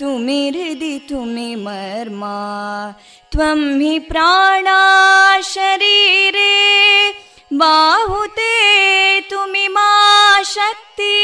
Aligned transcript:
तुमि 0.00 0.40
हृदि 0.54 0.98
तुमि 1.08 1.54
मर्मा 1.62 2.34
त्वं 3.32 3.60
हि 3.80 3.98
प्राणा 4.10 4.80
शरीरे 5.44 6.52
बाहुते 7.62 8.52
तुमि 9.30 9.66
मा 9.76 9.90
शक्ति 10.52 11.16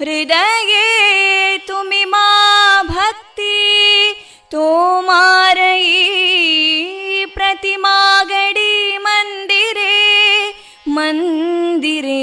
हृदये 0.00 1.58
तुमि 1.68 2.04
मा 2.12 2.26
भक्ति 2.90 3.52
तोमारयी 4.52 5.90
प्रतिमागडी 7.34 8.72
मन्दिरे 9.06 9.92
मन्दिरे 10.96 12.22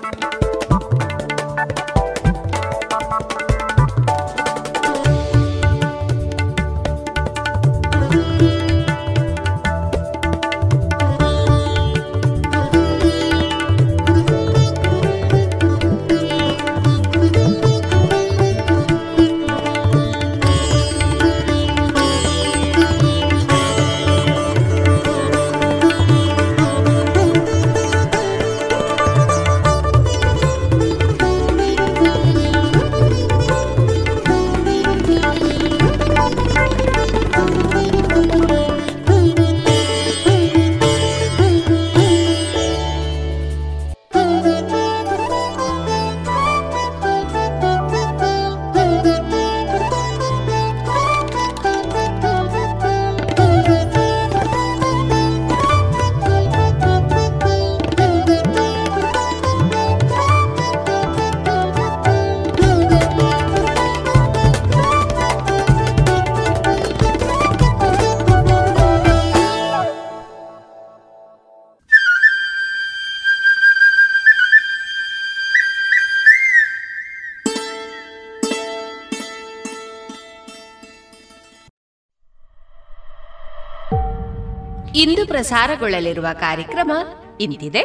ಪ್ರಸಾರಗೊಳ್ಳಲಿರುವ 85.32 86.28
ಕಾರ್ಯಕ್ರಮ 86.40 86.92
ಇಂತಿದೆ. 87.40 87.82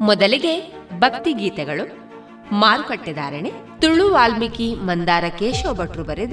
ಮೊದಲಿಗೆ 0.00 0.54
ಭಕ್ತಿ 0.98 1.32
ಗೀತೆಗಳು 1.32 1.84
ಮಾರುಕಟ್ಟೆದಾರಣೆ 2.52 3.50
ತುಳು 3.80 4.06
ವಾಲ್ಮೀಕಿ 4.12 4.74
ಮಂದಾರ 4.74 5.24
ಕೇಶವ 5.38 5.74
ಭಟ್ರು 5.74 6.04
ಬರೆದ 6.04 6.32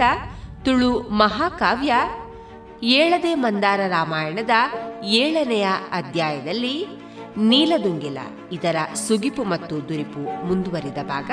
ತುಳು 0.66 0.92
ಮಹಾಕಾವ್ಯ, 1.00 1.94
ಏಳದೆ 2.84 3.36
ಮಂದಾರ 3.36 3.80
ರಾಮಾಯಣದ 3.88 4.56
ಏಳನೆಯ 5.06 5.68
ಅಧ್ಯಾಯದಲ್ಲಿ 5.92 6.76
ನೀಲದುಂಗಿಲ, 7.38 8.18
ಇದರ 8.52 8.76
ಸುಗಿಪು 9.08 9.44
ಮತ್ತು 9.44 9.76
ದುರಿಪು 9.90 10.46
ಮುಂದುವರಿದ 10.46 11.00
ಭಾಗ. 11.04 11.32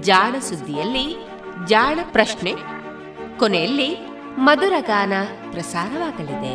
ಜಾಣ 0.00 0.34
ಸುದ್ದಿಯಲ್ಲಿ 0.38 1.06
ಜಾಣ 1.66 1.98
ಪ್ರಶ್ನೆ, 2.12 2.54
ಕೊನೆಯಲ್ಲಿ 3.38 3.90
ಮಧುರಗಾನ 4.38 5.12
ಪ್ರಸಾರವಾಗಲಿದೆ. 5.50 6.54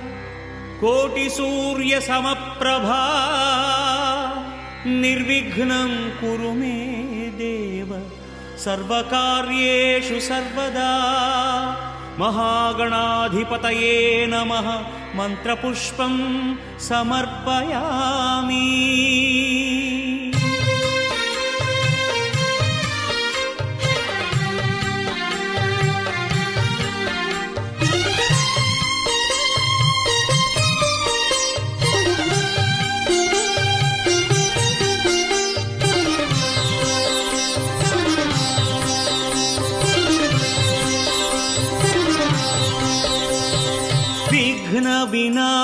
कोटिसूर्यसमप्रभा। 0.81 3.21
निर्विघ्नं 4.85 6.09
कुरु 6.09 6.51
मे 6.51 7.33
देव। 7.37 8.01
सर्वकार्येषु 8.57 10.19
सर्वदा। 10.19 11.11
महागणाधिपतये 12.19 14.25
नमः। 14.29 14.83
मन्त्रपुष्पं 15.15 16.55
समर्पयामि 16.79 18.87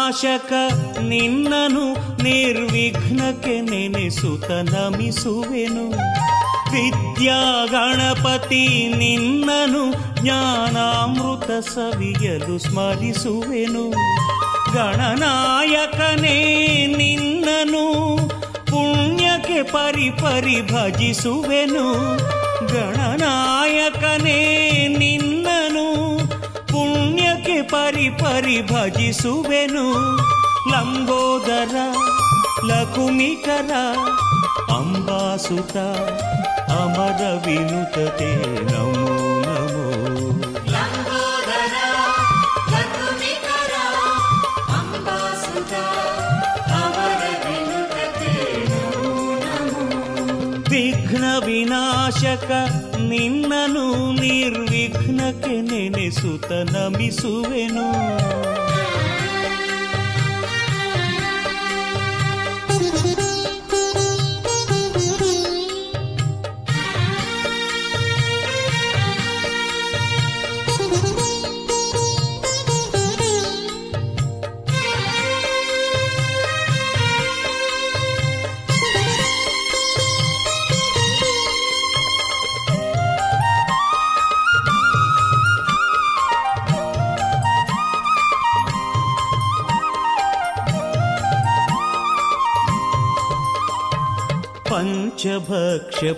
ವಿನಾಶಕ 0.07 0.53
ನಿನ್ನನು 0.99 1.93
ನಿರ್ವಿಘ್ನಕ್ಕೆ 2.23 3.61
ನೆನೆಸುತ್ತ 3.61 4.51
ನಮಿಸುವೆನು. 4.51 5.89
ವಿದ್ಯಾ 6.71 7.65
ಗಣಪತಿ 7.65 8.93
ನಿನ್ನನು 8.97 9.91
ಜ್ಞಾನಾಮೃತ 10.21 11.51
ಸವಿಯಲು 11.51 12.59
ಸ್ಮರಿಸುವೆನು. 12.59 13.89
ಗಣನಾಯಕನೇ, 14.73 16.35
ನಿನ್ನನು 16.97 18.17
ಪುಣ್ಯಕ್ಕೆ 18.65 19.63
ಪರಿ 19.63 20.09
ಪರಿ 20.09 20.61
ಭಜಿಸುವೆನು 20.61 22.17
ಗಣನಾಯಕನೇ, 22.67 24.37
ನಿನ್ನ 24.99 25.36
ಪರಿ 27.63 28.09
ಪರಿ 28.09 28.61
ಭಜಿಸುವೆನು 28.61 29.85
ಲಂಬೋದರ 30.71 31.75
ಲಕುಮಿಕರ 32.65 33.71
ಅಂಬಾಸುತ 34.69 35.75
ಅಮರ 36.71 37.21
ವಿನುತತೆ 37.45 38.31
ನಮೋ 38.63 39.13
ನಮೋ 39.45 39.85
ವಿಘ್ನ 50.69 51.25
ವಿನಾಶಕ 51.45 52.49
ನಿನ್ನನು 53.09 54.11
ನಿರ್ವಿಘ್ನಕ್ಕೆ 54.11 55.61
ನೆನೆಸುತ್ತ 55.61 56.51
ನಮಿಸುವೆನು. 56.51 57.87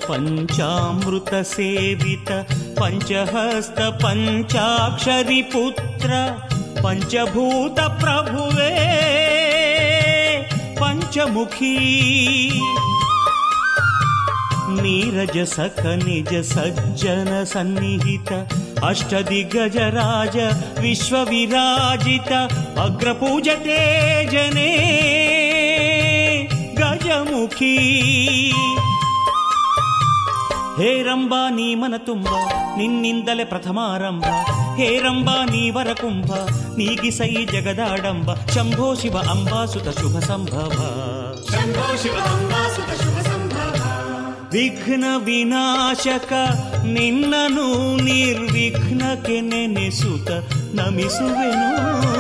पञ्चामृतसेवित 0.10 2.30
पञ्चहस्त 2.80 3.80
पञ्चाक्षरीपुत्र 4.04 6.12
पञ्चभूतप्रभुवे 6.84 8.74
पञ्चमुखी। 10.80 11.75
नीरज 14.82 15.36
सखनिज 15.48 16.32
सज्जनसन्निधित 16.46 18.30
अष्टदिग्गज 18.84 19.78
राज 19.96 20.36
विश्वविराजित 20.80 22.32
अग्रपूजते 22.80 23.80
जने 24.32 24.72
गजमुखी। 26.80 27.78
ಹೇರಂಬ 30.79 31.33
ನೀ 31.50 31.75
ಮನ 31.75 31.93
ತುಂಬ 31.98 32.27
ನಿನ್ನಿಂದಲೇ 32.77 33.45
ಪ್ರಥಮಾರಂಭ 33.45 34.25
ಹೇರಂಬ 34.75 35.29
ನೀ 35.29 35.69
ವರಕುಂಭ 35.69 36.31
ನೀಗಿಸೈ 36.77 37.45
ಜಗದಾಡಂಬ. 37.45 38.33
ಶಂಭೋ 38.33 38.95
ಶಿವ 38.95 39.17
ಅಂಬಾಸುತ 39.17 40.00
ಶುಭ 40.00 40.19
ಸಂಭವ. 40.19 40.79
ವಿಘ್ನ 44.51 45.03
ವಿನಾಶಕ 45.17 46.33
ನಿನ್ನನು 46.86 47.98
ನಿರ್ವಿಘ್ನಕ್ಕೆ 48.03 49.41
ನೆನೆಸುತ್ತ 49.41 50.31
ನಮಿಸುವೆನು. 50.75 52.18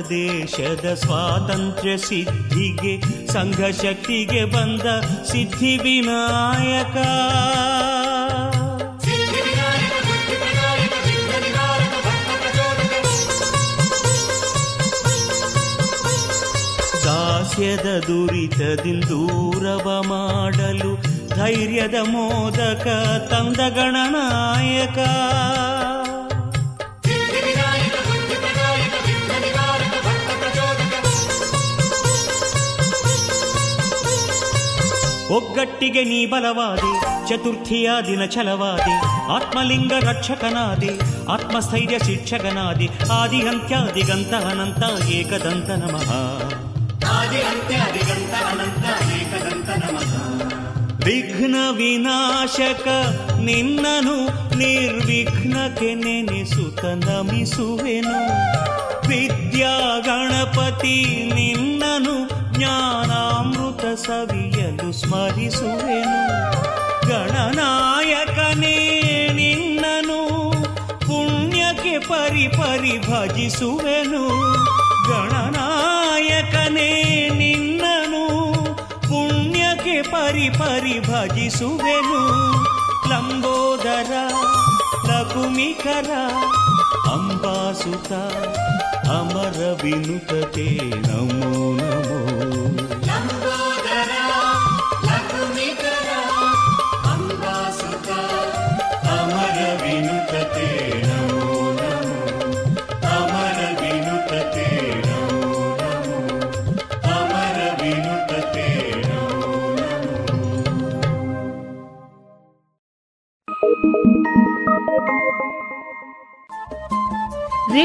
ದೇಶದ 0.00 0.94
ಸ್ವಾತಂತ್ರ್ಯ 0.94 1.96
ಸಿದ್ಧಿಗೆ, 1.96 3.26
ಸಂಘ 3.32 3.60
ಶಕ್ತಿಗೆ 3.82 4.44
ಬಂದ 4.44 5.00
ಸಿದ್ಧಿ 5.24 5.76
ವಿನಾಯಕ. 5.76 6.96
ದಾಸ್ಯದ 17.04 18.04
ದುರಿತದಿಂದೂರವ 18.08 20.02
ಮಾಡಲು 20.02 20.92
ಧೈರ್ಯದ 21.28 21.94
ಮೋದಕ 21.94 22.86
ತಂದ 23.30 23.56
ಗಣನಾಯಕ 23.56 24.98
ಒಗ್ಗಟ್ಟಿಗೆ 35.32 36.04
ನೀ 36.04 36.26
ಬಲವಾದಿ, 36.26 36.92
ಚತುರ್ಥಿಯ 37.28 37.90
ದಿನ 38.06 38.24
ಛಲವಾದೆ, 38.24 38.94
ಆತ್ಮಲಿಂಗ 39.32 39.92
ರಕ್ಷಕನಾದೆ, 39.92 41.22
ಆತ್ಮಸ್ಥೈರ್ಯ 41.32 41.98
ಶಿಕ್ಷಕನಾದೆ 41.98 42.86
ಆದಿ 43.12 43.40
ಅಂತ್ಯಾದಿಗಂತ 43.40 44.34
ಅನಂತ 44.34 45.08
ಏಕದಂತ 45.08 45.70
ನಮಃ. 45.70 46.10
ವಿಘ್ನ 51.04 51.56
ವಿನಾಶಕ 51.70 52.88
ನಿನ್ನನು 53.38 54.16
ನಿರ್ವಿಘ್ನಕ್ಕೆ 54.58 55.94
ನೆನೆಸುತ್ತ 55.94 56.84
ನಮಿಸುವೆನು. 56.84 58.18
ವಿದ್ಯಾ 59.08 59.98
ಗಣಪತಿ 59.98 60.96
ನಿನ್ನನು 61.34 62.41
ಜ್ಞಾನಾಮೃತ 62.54 63.84
ಸವಿಯಲು 64.04 64.88
ಸ್ಮರಿಸುವೆನು 64.92 66.20
ಗಣನಾಯಕನೇ 67.10 68.76
ನಿನ್ನನು 69.38 70.20
ಪುಣ್ಯಕ್ಕೆ 71.06 71.96
ಪರಿ 72.08 72.46
ಪರಿ 72.58 72.94
ಭಜಿಸುವೆನು 73.08 74.24
ಗಣನಾಯಕನೇ 75.10 76.90
ನಿನ್ನನು 77.40 78.24
ಪುಣ್ಯಕ್ಕೆ 79.08 79.98
ಪರಿ 80.12 80.48
ಪರಿ 80.60 80.96
ಭಜಿಸುವೆನು 81.08 82.22
ಲಂಬೋದರ 83.10 84.12
ಲಘುಮಿಕರ 85.08 86.10
ಅಂಬಾಸುತ 87.14 88.12
ಅಮರ 89.16 89.58
ವಿನುತತೆ 89.82 90.68
ನಮೋ 91.06 91.50
ನಮೋ 91.80 92.20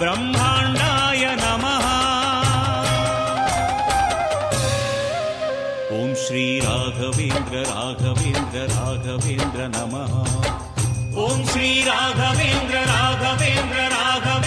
ब्रह्माण्डाय 0.00 1.22
नमः। 1.42 1.84
ॐ 5.98 6.14
श्रीराघवेन्द्र 6.22 7.62
राघवेन्द्र 7.70 8.64
राघवेन्द्र 8.72 9.68
नमः। 9.76 10.12
ॐ 11.26 11.44
श्रीराघवेन्द्र 11.52 12.76
राघवेन्द्र 12.92 13.78
राघवेन्द्र 13.94 14.45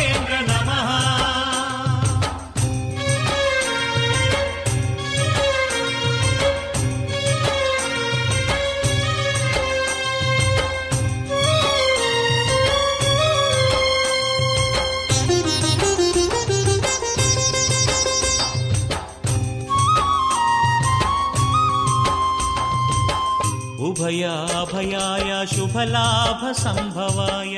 याभयाय 24.09 25.45
शुभलाभसंभवाय 25.53 27.55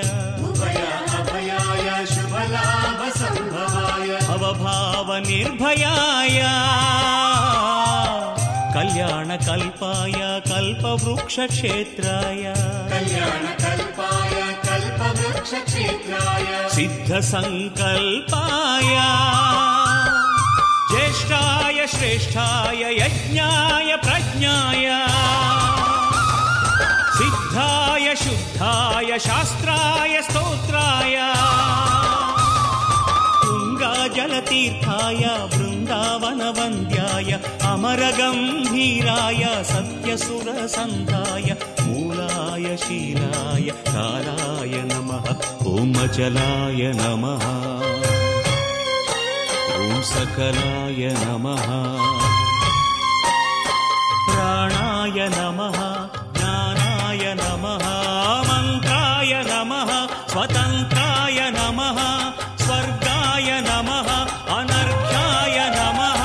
शुभलाभसंभवाय 2.13 4.09
भवभावनिर्भयाय 4.27 6.39
कल्याणकल्पाय 8.75 10.19
कल्पवृक्षेत्राय 10.49 12.43
कल्याणकल्पाय 12.91 14.35
कल्पवृक्षेत्राय 14.67 16.45
सिद्धसङ्कल्पाय 16.75 18.93
ज्येष्ठाय 20.91 21.77
श्रेष्ठाय 21.87 22.81
यज्ञाय 22.99 23.89
प्रज्ञाय। 24.05 24.87
सिद्धाय 27.21 28.15
शुद्धाय 28.15 29.17
शास्त्राय 29.25 30.13
स्तोत्राय। 30.21 31.15
तुङ्गाजलतीर्थाय 33.43 35.23
बृन्दावनवन्द्याय 35.53 37.31
अमरगम्भीराय 37.71 39.43
सत्यसुरसन्धाय 39.71 41.47
मूलाय 41.81 42.77
शीलाय 42.85 43.67
कालाय 43.91 44.75
नमः 44.91 45.29
ॐ 45.73 45.93
अचलाय 46.05 46.81
नमः 47.01 47.45
सकलाय 50.09 51.01
नमः। 51.17 51.67
प्राणाय 54.27 55.19
नमः 55.35 55.79
नमः। 57.33 57.85
मन्त्राय 58.49 59.33
नमः। 59.47 59.89
स्वतन्त्राय 60.27 61.39
नमः। 61.51 61.99
स्वर्गाय 62.65 63.49
नमः। 63.61 64.09
अनर्घ्याय 64.57 65.57
नमः। 65.75 66.21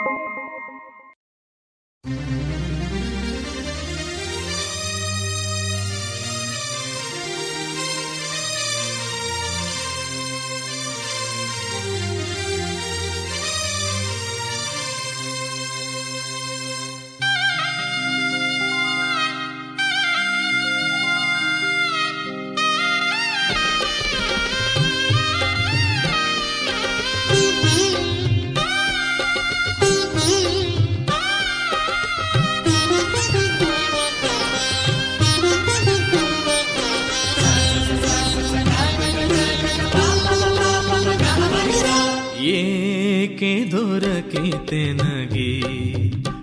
ನಗೆ 44.92 45.50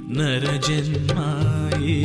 ನರ 0.07 0.45
ಜನ್ಮಾಯೇ 0.59 1.97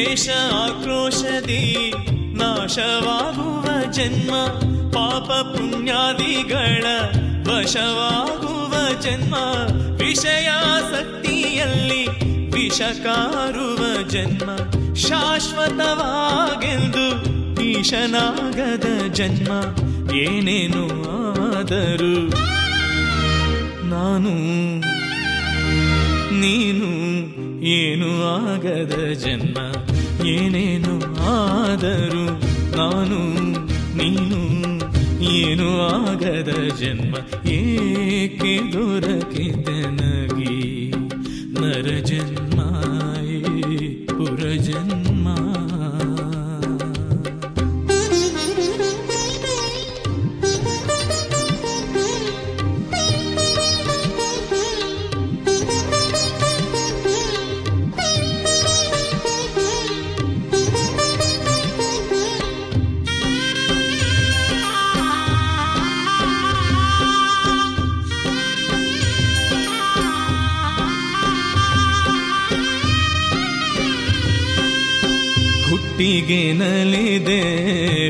ದ್ವೇಷ 0.00 0.28
ಆಕ್ರೋಶದಿ 0.52 1.92
ನಾಶವಾಗುವ 2.34 3.90
ಜನ್ಮ, 3.90 4.46
ಪಾಪ 4.90 5.32
ಪುಣ್ಯಾದಿಗಳ 5.32 6.84
ವಶವಾಗುವ 7.48 9.00
ಜನ್ಮ, 9.00 9.34
ವಿಷಯಾಸಕ್ತಿಯಲ್ಲಿ 9.96 12.06
ವಿಷಕಾರುವ 12.50 14.08
ಜನ್ಮ, 14.08 14.56
ಶಾಶ್ವತವಾಗೆಂದು 14.94 17.22
ಈಶನಾಗದ 17.62 19.12
ಜನ್ಮ, 19.12 19.74
ಏನೇನು 20.14 21.02
ಆದರೂ 21.58 22.30
ನಾನು, 23.88 24.30
ನೀನು, 26.40 26.90
ಏನು 27.62 28.36
ಆಗದ 28.46 29.12
ಜನ್ಮ. 29.12 29.89
ಏನೇನು 30.28 30.94
ಆದರೂ 31.32 32.24
ನಾನು 32.76 33.18
ನೀನು 33.94 34.40
ಏನು 35.36 35.66
ಆಗದ 35.88 36.50
ಜನ್ಮ 36.80 37.14
ಏಕೆ 37.56 38.54
ದೊರಕಿದೆ 38.72 39.78
ನಗಿ 39.92 40.56
ಹುಟ್ಟಿಗೆ 76.10 76.52
ನಲಿದೆ, 76.52 77.42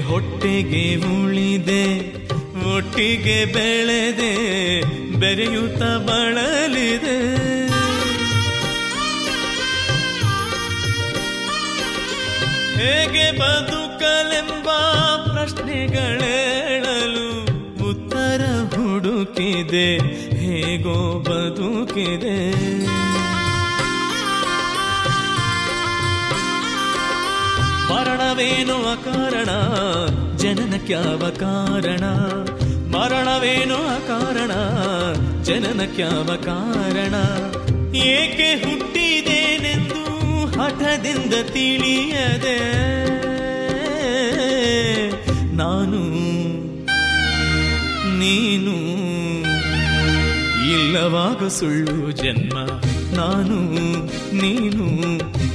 ಹೊಟ್ಟೆಗೆ 0.01 0.85
ಉಳಿದೆ, 1.07 1.83
ಒಟ್ಟಿಗೆ 2.75 3.39
ಬೆಳೆದೆ, 3.55 4.31
ಬೆರೆಯುತ್ತ 5.21 5.83
ಬಳಲಿದೆ. 6.07 7.17
ಹೇಗೆ 12.79 13.27
ಬದುಕಲೆಂಬ 13.41 14.69
ಪ್ರಶ್ನೆಗಳೇಳಲು 15.29 17.29
ಉತ್ತರ 17.91 18.43
ಹುಡುಕಿದೆ, 18.75 19.89
ಹೇಗೋ 20.47 20.99
ಬದುಕಿದೆ. 21.29 22.39
ಮರಣವೇನು 28.01 28.77
ಅಕಾರಣ 28.93 29.51
ಜನನಕ್ಯಾವ 30.37 31.23
ಕಾರಣ. 31.39 32.05
ಮರಣವೇನು 32.95 33.75
ಅಕಾರಣ 33.75 34.53
ಜನನಕ್ಯಾವ 35.43 36.29
ಕಾರಣ. 36.45 37.15
ಏಕೆ 37.97 38.49
ಹುಟ್ಟಿದೇನೆಂದು 38.65 40.03
ಹಠದಿಂದ 40.47 41.35
ತಿಳಿಯದೆ, 41.51 42.59
ನಾನು, 45.57 46.01
ನೀನು. 48.19 48.77
ಇಲ್ಲವಾಗ 50.73 51.49
ಸುಳ್ಳು 51.49 52.11
ಜನ್ಮ, 52.13 52.59
ನಾನು, 53.17 53.61
ನೀನು. 54.37 54.89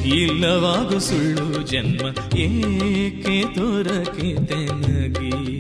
ಇಲ್ಲವಾಗ 0.05 0.97
ಸುಳ್ಳು 0.97 1.61
ಜನ್ಮ 1.63 2.01
ಏಕೆ 2.37 3.53
ತೋರಕೆ 3.53 4.33
ನಗಿ? 4.33 5.54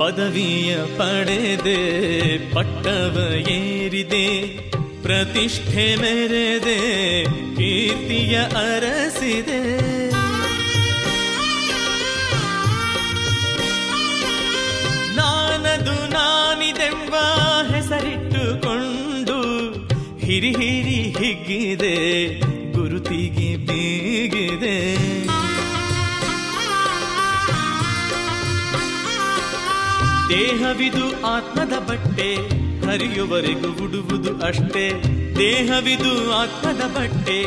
ಪದವಿಯ 0.00 0.76
ಪಡೆದೆ, 0.76 1.80
ಪಟ್ಟವ 2.54 3.16
ಏರಿದೆ, 3.48 4.26
ಪ್ರತಿಷ್ಠೆ 5.02 5.96
ಮೆರೆದೆ, 5.96 6.78
ಕೀರ್ತಿಯ 7.56 8.36
ಅರಸಿದೆ. 8.38 9.60
ನಾನದು 15.16 15.96
ನಾನಿದೆಂಬ 16.08 17.14
ಹೆಸರಿಟ್ಟುಕೊಂಡು 17.74 19.38
ಹಿರಿ 20.18 20.50
ಹಿರಿ 20.50 21.00
ಹಿಗ್ಗಿದೆ, 21.18 21.96
ಗುರುತಿಗೆ 22.72 23.50
ಬೀಗಿದೆ. 23.66 25.19
ದೇಹವಿದು 30.30 31.26
ಆತ್ಮದ 31.26 31.78
ಬಟ್ಟೆ 31.78 32.34
ಹರಿಯುವರೆಗೂ 32.86 33.84
ಉಡುವುದು 33.84 34.46
ಅಷ್ಟೇ. 34.46 35.02
ದೇಹವಿದು 35.38 36.32
ಆತ್ಮದ 36.32 36.84
ಬಟ್ಟೆ 36.96 37.42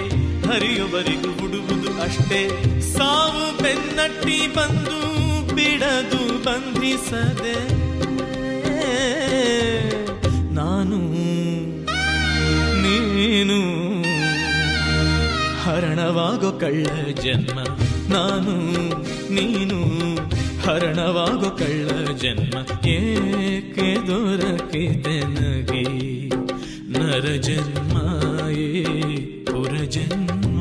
ಹರಿಯುವರೆಗೂ 0.47 1.45
ಉಡುವುದು 1.45 2.01
ಅಷ್ಟೇ. 2.01 2.49
ಸಾವು 2.81 3.63
ಬೆನ್ನಟ್ಟಿ 3.63 4.47
ಬಂದು 4.47 4.99
ಬಿಡದು 5.55 6.43
ಬಂಧಿಸದೆ. 6.43 7.83
ನಾನು, 10.53 10.97
ನೀನು, 12.81 13.59
ಹರಣವಾಗೋ 15.63 16.51
ಕಳ್ಳ 16.59 16.85
ಜನ್ಮ, 17.21 17.59
ನಾನು, 18.13 18.55
ನೀನು 19.33 20.03
ಹರಣವಾಗೋ 20.65 21.49
ಕಳ್ಳ 21.59 21.89
ಜನ್ಮ 22.21 22.55
ಏಕೆ 22.93 24.01
ದೊರಕಿದೆ 24.07 25.19
ನಗೆ 25.33 25.83
ನರ 26.93 27.25
ಜನ್ಮ 27.47 27.95
ಏ 28.59 28.85
ಪುರ 29.45 29.87
ಜನ್ಮ 29.87 30.59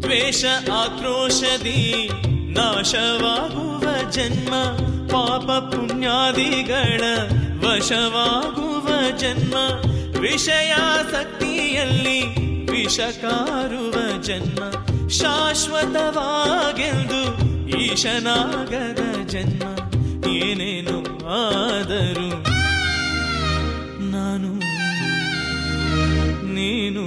ದ್ವೇಷ 0.00 0.44
ಆಕ್ರೋಶದಿ 0.74 2.10
ನಾಶವಾಗುವ 2.50 3.84
ಜನ್ಮ 4.10 4.52
ಪಾಪ 5.12 5.50
ಪುಣ್ಯಾದಿಗಳ 5.70 7.02
ವಶವಾಗುವ 7.64 8.88
ಜನ್ಮ 9.18 9.54
ವಿಷಯಾಸಕ್ತಿಯಲ್ಲಿ 10.20 12.20
ವಿಷಕಾರುವ 12.72 14.22
ಜನ್ಮ 14.22 14.89
ಶಾಶ್ವತವಾಗೆಂದು 15.18 16.02
ಈಶನಾಗದ 17.78 19.00
ಜನ್ಮ 19.28 19.62
ಏನೇನು 20.38 20.96
ಆದರೂ 21.38 22.28
ನಾನು, 24.10 24.50
ನೀನು, 26.54 27.04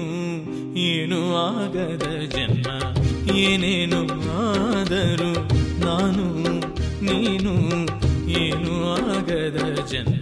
ಏನು 0.89 1.19
ಆಗದ 1.45 2.07
ಜನ್ಮ 2.35 2.67
ಏನೇನು 3.45 4.01
ಆದರೂ 4.41 5.31
ನಾನು, 5.85 6.25
ನೀನು, 7.09 7.53
ಏನು 8.43 8.73
ಆಗದ 8.89 9.59
ಜನ್ಮ 9.91 10.21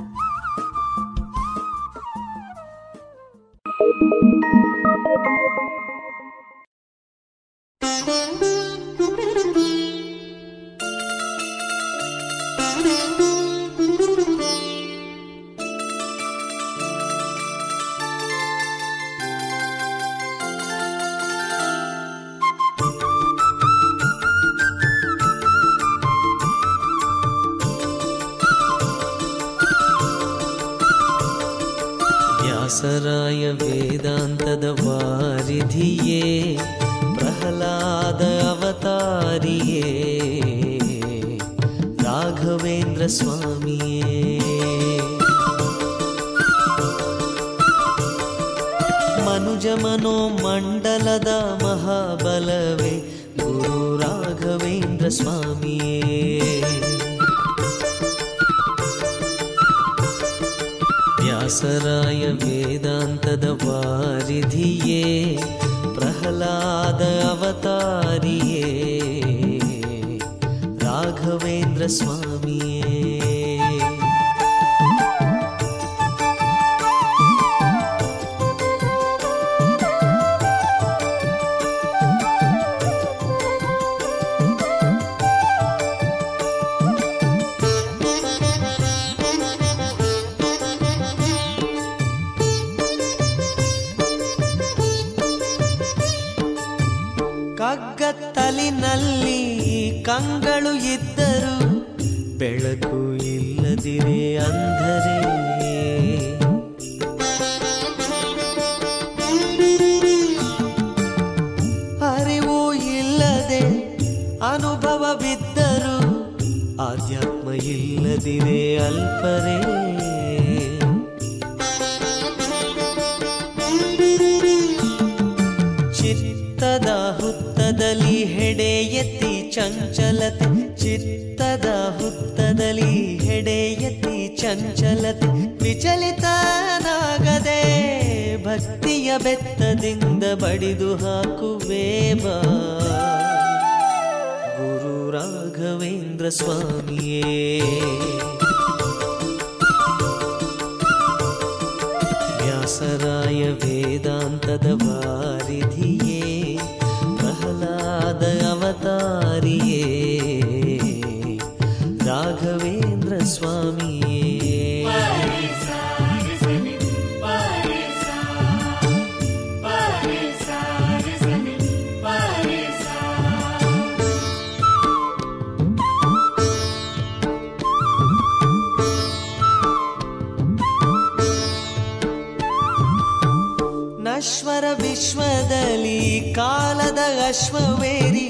ಕಾಲದ 186.91 187.19
ಅಶ್ವವೇರಿ 187.27 188.27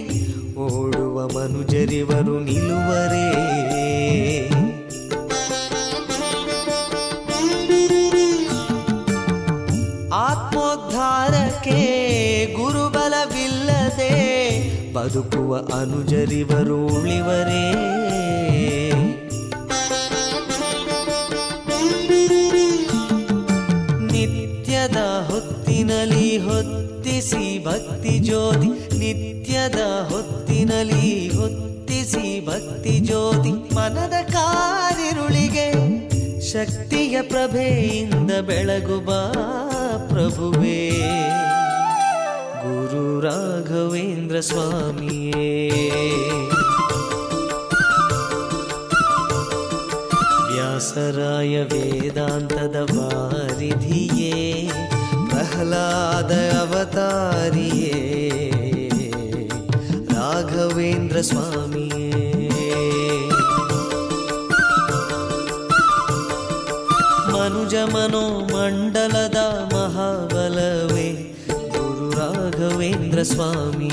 ಓಡುವ 0.56 1.28
ಮನುಜರಿವರು 1.28 2.36
ನಿಲುವರೇ. 2.40 3.30
ಆತ್ಮೋದ್ಧಾರಕ್ಕೆ 10.14 11.80
ಗುರುಬಲವಿಲ್ಲದೆ 12.54 14.14
ಬದುಕುವ 14.94 15.58
ಅನುಜರಿವರು 15.58 16.78
ಉಳಿವರೇ. 16.88 17.66
ಭಕ್ತಿ 27.66 28.20
ಜ್ಯೋತಿ, 28.20 28.98
ನಿತ್ಯದ 28.98 29.80
ಹೊತ್ತಿನಲಿ 30.10 31.30
ಹೊತ್ತಿಸಿ 31.30 32.46
ಭಕ್ತಿ 32.46 33.00
ಜ್ಯೋತಿ, 33.00 33.76
ಮನದ 33.76 34.32
ಕಾರಿರುಳಿಗೆ 34.32 35.72
ಶಕ್ತಿಯ 36.52 37.22
ಪ್ರಭೆಯಿಂದ 37.22 38.32
ಬಾ 39.06 39.32
ಪ್ರಭುವೇ. 40.10 40.90
ಗುರು 42.62 43.20
ರಾಘವೇಂದ್ರ 43.20 44.40
ಸ್ವಾಮಿಯೇ. 44.40 45.70
ವ್ಯಾಸರಾಯ 50.54 51.64
ವೇದಾಂತದ 51.64 52.76
ವಾರಿಧಿಯೇ. 52.98 54.70
दय 55.70 56.48
अवतारि 56.60 57.70
राघवेन्द्रस्वामी 60.14 61.88
मनुजमनोमण्डलद 68.04 69.36
महाबलवे 69.74 71.08
गुरुराघवेन्द्रस्वामी 71.76 73.90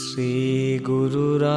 श्री 0.00 0.78
गुरुरा 0.86 1.56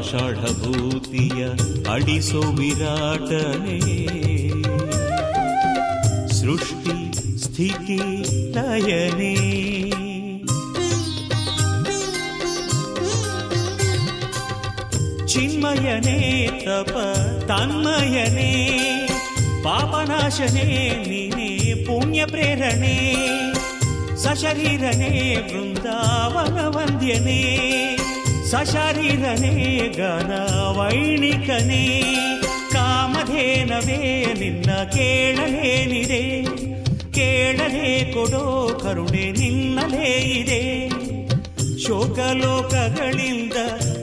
ಆಷಾಢಭೂತಿಯ 0.00 1.40
ಅಳಿಸೋ 1.90 2.42
ವಿರಾಟನೇ 2.52 3.78
ಸೃಷ್ಟಿ 6.38 6.96
ಸ್ಥಿತಿ 7.38 8.00
ಲಯನೇ 8.56 9.34
ಚಿನ್ಮಯನೇ 15.26 16.18
ತಪ 16.64 16.94
ತನ್ಮಯನೇ 17.48 18.50
ಪಾಪನಾಶನೇ 19.64 20.66
ನೀನೇ 21.06 21.50
ಪುಣ್ಯ 21.86 22.26
ಪ್ರೇರಣೆ 22.26 22.96
ಸಶರೀರನೇ 24.16 25.12
ಬೃಂದಾವನ 25.50 26.58
ವಂದ್ಯನೇ 26.76 27.40
ಸಶರೀರನೇ 28.51 29.77
ಗನ 29.97 30.31
ವೈಣಿಕನೇ, 30.77 31.83
ಕಾಮಧೇನವೇ 32.71 33.99
ನಿನ್ನ 34.39 34.71
ಕೇಳಲೇನಿದೆ 34.83 36.23
ಕೇಳಲೇ 37.11 38.11
ಕೊಡೋ 38.13 38.79
ಕರುಣೆ 38.83 39.31
ನಿನ್ನಲೇ 39.31 40.11
ಇದೆ. 40.39 40.89
ಶೋಕಲೋಕಗಳಿಂದ 41.85 43.57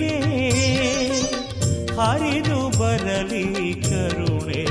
ಹರಿದು 2.00 2.78
ಬರಲಿ 2.78 3.74
ಕರುಣೆ. 3.74 4.66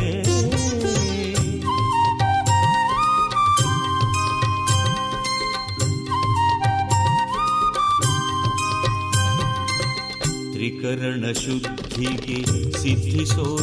ತ್ರಿಕರಣ 10.53 11.31
ಶುದ್ಧಿಗೆ 11.31 12.71
ಸಿದ್ಧಿಸೋ 12.79 13.57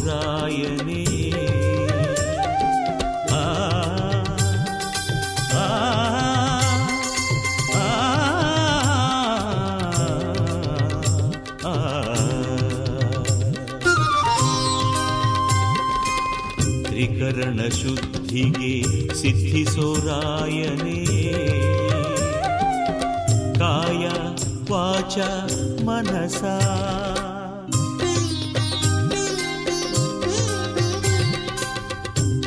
ಶುದ್ಧಿಗೆ 18.32 18.74
ಸಿದ್ಧಿಸೋರಾಯನೇ 19.14 21.00
ಕಾಯ 23.58 24.04
ವಾಚ 24.70 25.18
ಮನಸ. 25.84 26.42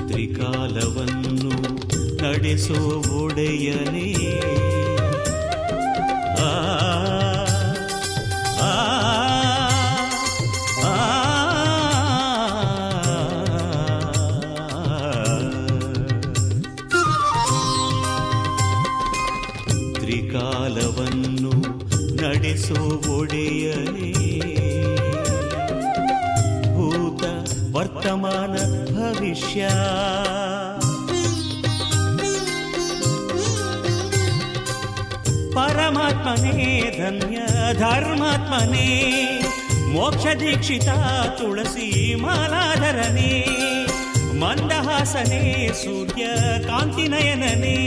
ತ್ರಿಕಾಲವನ್ನು 0.08 1.54
ನಡೆಸೋ 2.24 2.82
ಒಡೆಯನೇ. 3.24 4.25
ಭವಿಷ್ಯ 29.35 29.63
ಪರಮಾತ್ಮನೇ 35.55 36.67
ಧನ್ಯ 36.99 37.39
ಧರ್ಮಾತ್ಮನೇ 37.79 38.89
ಮೋಕ್ಷ 39.93 40.27
ದೀಕ್ಷಿತ 40.41 40.91
ತುಳಸಿ 41.39 41.89
ಮಾಲಾಧರನೇ 42.17 43.33
ಮಂದಹಾಸನೇ 44.39 45.43
ಸೂರ್ಯ 45.83 46.25
ಕಾಂತಿನಯನನೇ 46.69 47.79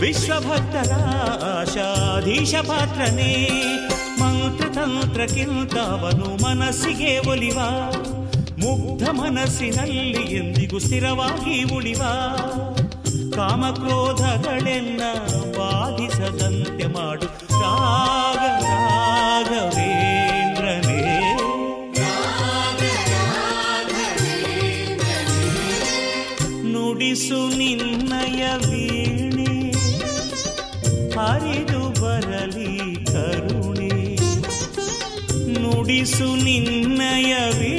ವಿಶ್ವಭಕ್ತರ 0.00 0.92
ಆಶಾಧೀಶ 1.52 2.54
ಪಾತ್ರನೇ 2.68 3.32
ಮಂತ್ರತಂತ್ರಕ್ಕಿಂತ 4.20 5.76
ಅವನು 5.90 6.30
ಮನಸ್ಸಿಗೆ 6.42 7.12
ಒಲಿವ 7.28 7.58
ಮುಗ್ಧ 8.59 9.09
ಮನಸ್ಸಿನಲ್ಲಿ 9.09 10.35
ಎಂದಿಗೂ 10.35 10.79
ಸ್ಥಿರವಾಗಿ 10.79 11.75
ಉಳಿವ 11.75 12.01
ಕಾಮಕ್ರೋಧಗಳೆನ್ನ 13.35 15.01
ಬಾಧಿಸದಂತೆ 15.57 16.87
ಮಾಡು. 16.87 17.25
ರಾಗ, 17.25 18.63
ರಾಘವೇಂದ್ರನೇ. 18.63 19.79
ನುಡಿಸು 26.71 27.57
ನಿನ್ನಯ 27.57 28.43
ವೀಣೆ 28.71 29.71
ಹರಿದು 31.17 32.01
ಬರಲಿ 32.01 33.05
ಕರುಣೆ. 33.05 34.15
ನುಡಿಸು 35.59 36.43
ನಿನ್ನಯ 36.43 37.33
ವೀಣೆ. 37.59 37.78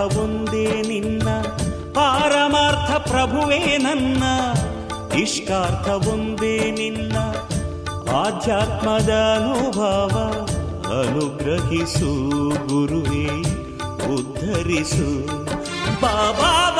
ಒಂದೇ 0.00 0.82
ನಿನ್ನ 0.82 1.28
ಪಾರಮಾರ್ಥ 1.94 3.08
ಪ್ರಭುವೇ 3.08 3.78
ನನ್ನ. 3.78 4.22
ಇಷ್ಟಾರ್ಥ 5.18 5.88
ಒಂದೇ 5.88 6.70
ನಿನ್ನ 6.70 7.16
ಆಧ್ಯಾತ್ಮದ 8.10 9.10
ಅನುಭವ 9.36 10.46
ಅನುಗ್ರಹಿಸು 11.00 12.30
ಗುರುವೇ 12.66 13.26
ಉದ್ಧರಿಸು. 14.14 15.26
ಬಾಬಾ 16.00 16.79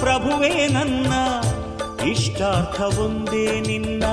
ಪ್ರಭುವೇ 0.00 0.68
ನನ್ನ 0.68 1.12
ಇಷ್ಟಾರ್ಥ 2.06 2.80
ಒಂದೇ 2.80 3.60
ನಿನ್ನ 3.60 4.04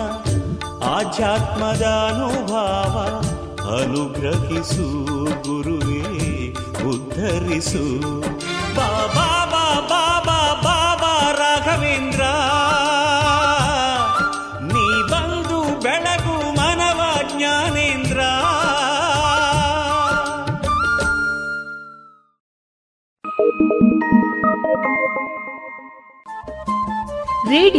ಆಧ್ಯಾತ್ಮದ 0.83 1.81
ಅನುಭಾವ 2.09 2.95
ಅನುಗ್ರಹಿಸು 3.75 4.87
ಗುರುವೇ 5.43 6.01
ಉದ್ಧರಿಸು. 6.89 7.85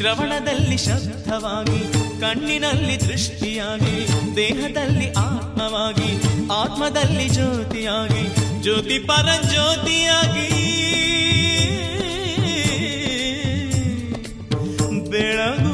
ಶ್ರವಣದಲ್ಲಿ 0.00 0.76
ಶಬ್ದವಾಗಿ 0.76 1.80
ಕಣ್ಣಿನಲ್ಲಿ 2.20 2.94
ದೃಷ್ಟಿಯಾಗಿ 3.00 3.96
ದೇಹದಲ್ಲಿ 4.36 5.08
ಆತ್ಮವಾಗಿ 5.12 6.08
ಆತ್ಮದಲ್ಲಿ 6.52 7.28
ಜ್ಯೋತಿಯಾಗಿ 7.28 8.24
ಜ್ಯೋತಿ 8.62 8.98
ಪರಂಜ್ಯೋತಿಯಾಗಿ. 8.98 10.48
ಬೆಳಗು 15.10 15.69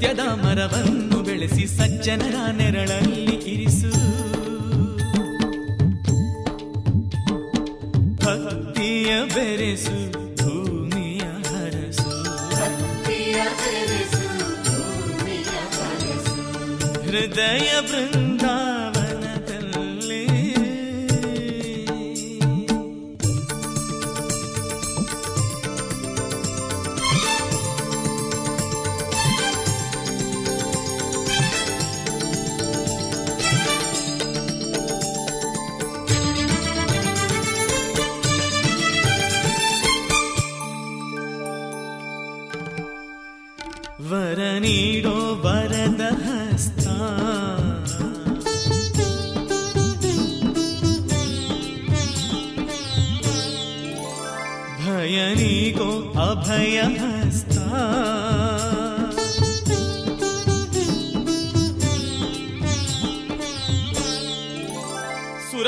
ಸತ್ಯದ 0.00 0.20
ಮರವನ್ನು 0.20 1.22
ಬೆಳೆಸಿ 1.22 1.66
ಸಜ್ಜನರ 1.66 2.36
ನೆರಳಲ್ಲಿ 2.50 3.34
ಇರಿಸು. 3.52 3.90
ಭಕ್ತಿಯ 8.16 9.10
ಬೆರೆಸು 9.34 9.96
ಭೂಮಿಯ 10.36 11.18
ಹರಸು. 11.18 12.10
ಹೃದಯ 17.02 17.68
ಬೃಂದಾವನದಲ್ಲಿ 17.80 18.29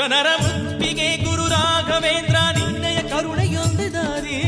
ಸುರನರ 0.03 0.27
ಮುತ್ತಿಗೆ 0.41 1.17
ಗುರು 1.17 1.47
ರಾಘವೇಂದ್ರ, 1.47 2.35
ನಿನ್ನಯ 2.59 2.95
ಕರುಣೆಯೊಂದು 2.95 3.93
ದಾರಿ. 3.93 4.39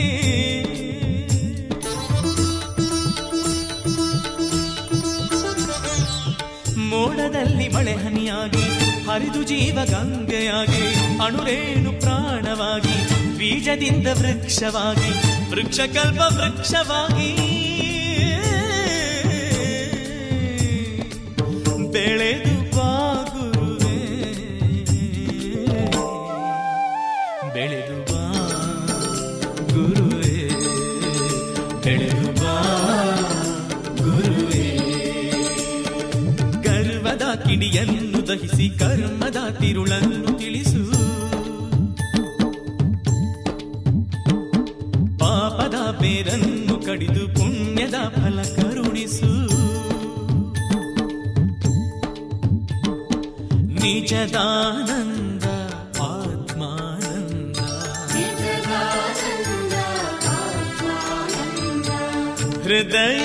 ಮೋಡದಲ್ಲಿ 6.77 7.67
ಮಳೆ 7.67 7.93
ಹನಿಯಾಗಿ, 7.93 8.65
ಹರಿದು 9.05 9.43
ಜೀವ 9.43 9.79
ಗಂಗೆಯಾಗಿ, 9.85 10.83
ಅಣುರೇಣು 11.25 12.01
ಪ್ರಾಣವಾಗಿ, 12.01 12.97
ಬೀಜದಿಂದ 13.37 14.07
ವೃಕ್ಷವಾಗಿ, 14.07 15.11
ವೃಕ್ಷಕಲ್ಪ 15.51 16.19
ವೃಕ್ಷವಾಗಿ. 16.19 17.54
ದಹಿಸಿ 38.34 38.78
ಕರ್ಮದ 38.78 39.38
ತಿರುಳನ್ನು 39.60 40.30
ತಿಳಿಸು 40.38 40.82
ಪಾಪದ 45.18 45.76
ಬೇರನ್ನು 46.00 46.76
ಕಡಿದು 46.86 47.24
ಪುಣ್ಯದ 47.34 47.98
ಫಲ 48.16 48.38
ಕರುಣಿಸು 48.56 49.30
ನಿಜದಾನಂದ 54.12 55.44
ಆತ್ಮಾನಂದ 56.02 57.58
ಹೃದಯ 62.64 63.24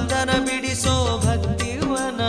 ಭವಬಂಧನ 0.00 0.32
ಬಿಡಿಸೋ 0.46 0.94
ಭಕ್ತಿವನ 1.24 2.20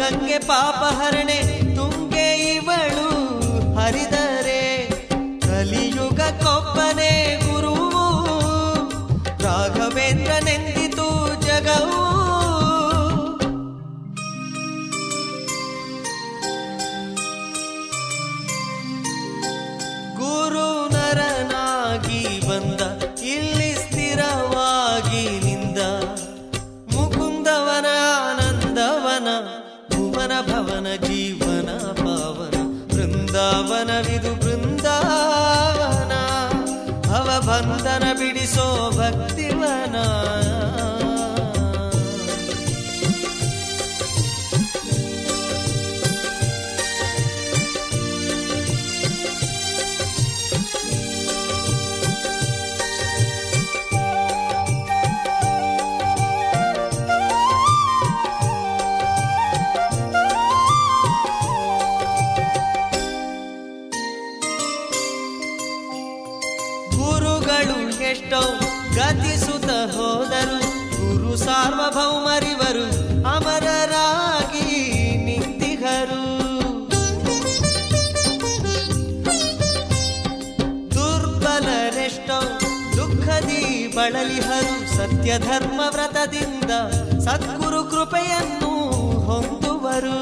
गंगे 0.00 0.38
पाप 0.48 0.82
हरणे 0.98 1.38
ಬಿಡಿಸೋ 38.20 38.66
ಭಕ್ತಿವನ 38.90 39.29
ಸತ್ಯ 85.20 85.38
ಧರ್ಮ 85.38 85.80
ವ್ರತದಿಂದ 85.90 86.70
ಸದ್ಗುರು 87.20 87.80
ಕೃಪೆಯನ್ನು 87.84 88.70
ಹೊಂದುವರು. 89.26 90.20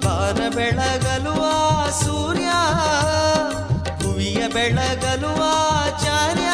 ಬಾನ 0.00 0.38
ಬೆಳಗಲು 0.54 1.32
ಆ 1.42 1.88
ಸೂರ್ಯ 1.90 2.50
ಭುವಿಯ 4.02 4.48
ಬೆಳಗಲು 4.48 5.32
ಆಚಾರ್ಯ. 5.42 6.48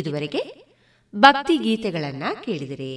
ಇದುವರೆಗೆ 0.00 0.42
ಭಕ್ತಿ 1.14 1.56
ಗೀತೆಗಳನ್ನ 1.56 2.24
ಕೇಳಿದಿರಿ. 2.44 2.92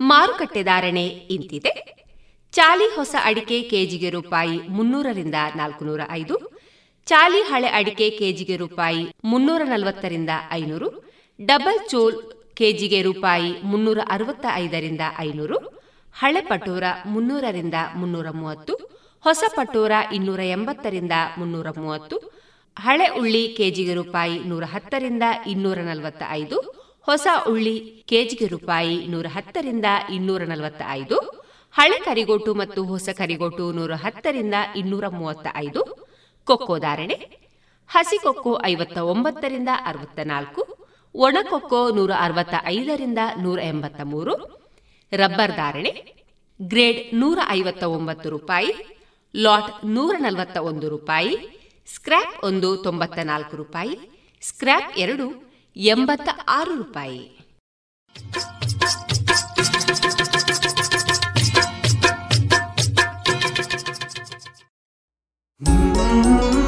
ಮಾರುಕಟ್ಟೆ 0.00 0.62
ಧಾರಣೆ 0.62 1.06
ಇಂತಿದೆ. 1.06 1.72
ಚಾಲಿ 2.52 2.86
ಹೊಸ 2.96 3.14
ಅಡಿಕೆ 3.24 3.56
ಕೆಜಿಗೆ 3.62 4.10
ರೂಪಾಯಿ 4.10 4.56
ಮುನ್ನೂರರಿಂದ 4.68 5.38
ನಾಲ್ಕುನೂರ 5.56 6.00
ಐದು, 6.10 6.36
ಚಾಲಿ 7.06 7.40
ಹಳೆ 7.42 7.68
ಅಡಿಕೆ 7.68 8.06
ಕೆಜಿಗೆ 8.10 8.56
ರೂಪಾಯಿ 8.56 9.02
ಮುನ್ನೂರ 9.24 9.62
ನಲವತ್ತರಿಂದ 9.64 10.30
ಐನೂರು, 10.50 10.88
ಡಬಲ್ 11.38 11.80
ಚೋಲ್ 11.88 12.16
ಕೆಜಿಗೆ 12.54 13.00
ರೂಪಾಯಿ 13.02 13.50
ಮುನ್ನೂರ 13.62 13.98
ಅರವತ್ತ 14.10 14.46
ಐದರಿಂದ 14.54 15.00
ಐನೂರು 15.18 15.77
ಹಳೆ 16.18 16.40
ಪಟೋರ 16.40 16.84
ಮುನ್ನೂರರಿಂದ 17.06 17.74
ಮುನ್ನೂರ 17.94 18.26
ಮೂವತ್ತು 18.30 18.74
ಹೊಸ 19.24 19.44
ಪಟೋರ 19.56 19.92
ಇನ್ನೂರ 20.12 20.40
ಎಂಬತ್ತರಿಂದ 20.40 21.12
ಮುನ್ನೂರ 21.38 21.66
ಮೂವತ್ತು 21.76 22.16
ಹಳೆ 22.76 23.08
ಉಳ್ಳಿ 23.08 23.54
ಕೆಜಿಗೆ 23.56 23.94
ರೂಪಾಯಿ 23.94 24.38
ನೂರ 24.44 24.64
ಹತ್ತರಿಂದ 24.64 25.22
ಇನ್ನೂರ 25.46 25.78
ನಲವತ್ತ 25.78 26.22
ಐದು 26.30 26.58
ಹೊಸ 27.02 27.26
ಉಳ್ಳಿ 27.46 28.04
ಕೆಜಿಗೆ 28.06 28.46
ರೂಪಾಯಿ 28.46 29.06
ನೂರ 29.06 29.26
ಹತ್ತರಿಂದ 29.26 29.84
ಇನ್ನೂರ 30.10 30.42
ನಲವತ್ತ 30.42 30.82
ಐದು 30.90 31.18
ಹಳೆ 31.72 31.98
ಕರಿಗೋಟು 31.98 32.54
ಮತ್ತು 32.54 32.84
ಹೊಸ 32.84 33.08
ಕರಿಗೋಟು 33.18 33.72
ನೂರ 33.72 33.92
ಹತ್ತರಿಂದ 33.94 34.54
ಇನ್ನೂರ 34.76 35.08
ಮೂವತ್ತ 35.08 35.46
ಐದು 35.56 35.82
ಕೊಕ್ಕೋ 36.46 36.78
ಧಾರಣೆ, 36.78 37.16
ಹಸಿ 37.86 38.18
ಕೊಕ್ಕೋ 38.18 38.60
ಐವತ್ತ 38.64 38.98
ಒಂಬತ್ತರಿಂದ 38.98 39.68
ಅರವತ್ತ 39.86 40.18
ನಾಲ್ಕು 40.24 40.62
ಒಣಕೊಕ್ಕೋ 41.14 41.90
ನೂರ 41.90 42.10
ಅರವತ್ತ 42.20 42.54
ಐದರಿಂದ 42.66 43.18
ನೂರ 43.38 43.58
ಎಂಬತ್ತ 43.58 44.00
ಮೂರು 44.04 44.57
ರಬ್ಬರ್ 45.12 45.56
ಧಾರಣೆ, 45.56 46.14
ಗ್ರೇಡ್ 46.62 47.14
ನೂರ 47.14 47.38
ಐವತ್ತ 47.48 47.82
ಒಂಬತ್ತು 47.82 48.30
ರೂಪಾಯಿ, 48.30 48.72
ಲಾಟ್ 49.36 49.84
ನೂರ 49.84 50.14
ನಲವತ್ತ 50.18 50.56
ಒಂದು 50.56 50.88
ರೂಪಾಯಿ, 50.88 51.36
ಸ್ಕ್ರ್ಯಾಪ್ 51.94 52.44
ಒಂದು 52.44 52.76
ತೊಂಬತ್ತ 52.76 53.18
ನಾಲ್ಕು 53.18 53.56
ರೂಪಾಯಿ, 53.56 53.98
ಸ್ಕ್ರ್ಯಾಪ್ 54.42 54.98
ಎರಡು 54.98 55.52
ಎಂಬತ್ತ 55.76 56.28
ಆರು 56.48 56.76
ರೂಪಾಯಿ. 56.76 57.38
आओ 65.60 66.67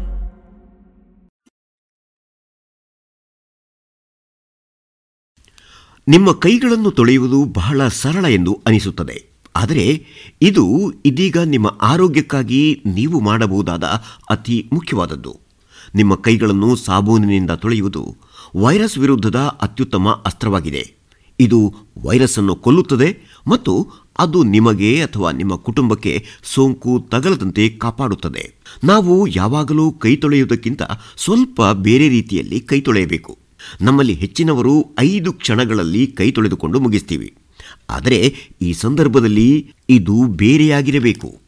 ನಿಮ್ಮ 6.11 6.31
ಕೈಗಳನ್ನು 6.31 6.91
ತೊಳೆಯುವುದು 6.91 7.45
ಬಹಳ 7.45 7.87
ಸರಳ 7.87 8.25
ಎಂದು 8.25 8.61
ಅನಿಸುತ್ತದೆ. 8.67 9.17
ಆದರೆ 9.55 9.85
ಇದು 10.41 10.93
ಇದೀಗ 11.05 11.37
ನಿಮ್ಮ 11.37 11.67
ಆರೋಗ್ಯಕ್ಕಾಗಿ 11.81 12.81
ನೀವು 12.85 13.19
ಮಾಡಬಹುದಾದ 13.19 13.83
ಅತಿ 14.29 14.69
ಮುಖ್ಯವಾದದ್ದು. 14.73 15.39
ನಿಮ್ಮ 15.95 16.15
ಕೈಗಳನ್ನು 16.15 16.75
ಸಾಬೂನಿನಿಂದ 16.75 17.51
ತೊಳೆಯುವುದು 17.51 18.03
ವೈರಸ್ 18.55 18.97
ವಿರುದ್ಧದ 18.97 19.35
ಅತ್ಯುತ್ತಮ 19.35 20.09
ಅಸ್ತ್ರವಾಗಿದೆ. 20.09 20.83
ಇದು 21.39 21.73
ವೈರಸ್ 22.03 22.37
ಅನ್ನು 22.37 22.55
ಕೊಲ್ಲುತ್ತದೆ 22.55 23.09
ಮತ್ತು 23.47 23.73
ಅದು 24.19 24.43
ನಿಮಗೆ 24.43 25.01
ಅಥವಾ 25.01 25.31
ನಿಮ್ಮ 25.31 25.55
ಕುಟುಂಬಕ್ಕೆ 25.55 26.25
ಸೋಂಕು 26.43 27.07
ತಗಲದಂತೆ 27.09 27.69
ಕಾಪಾಡುತ್ತದೆ. 27.69 28.43
ನಾವು 28.83 29.27
ಯಾವಾಗಲೂ 29.27 29.91
ಕೈ 29.91 30.15
ತೊಳೆಯುವುದಕ್ಕಿಂತ 30.15 30.81
ಸ್ವಲ್ಪ 31.17 31.61
ಬೇರೆ 31.73 32.09
ರೀತಿಯಲ್ಲಿ 32.09 32.59
ಕೈ 32.59 32.81
ತೊಳೆಯಬೇಕು. 32.81 33.40
ನಮ್ಮಲ್ಲಿ 33.81 34.13
ಹೆಚ್ಚಿನವರು 34.13 34.85
ಐದು 34.99 35.33
ಕ್ಷಣಗಳಲ್ಲಿ 35.33 36.07
ಕೈ 36.07 36.31
ತೊಳೆದುಕೊಂಡು 36.31 36.79
ಮುಗಿಸ್ತೀವಿ. 36.79 37.33
ಆದರೆ 37.89 38.35
ಈ 38.61 38.73
ಸಂದರ್ಭದಲ್ಲಿ 38.73 39.73
ಇದು 39.89 40.27
ಬೇರೆಯಾಗಿರಬೇಕು. 40.27 41.39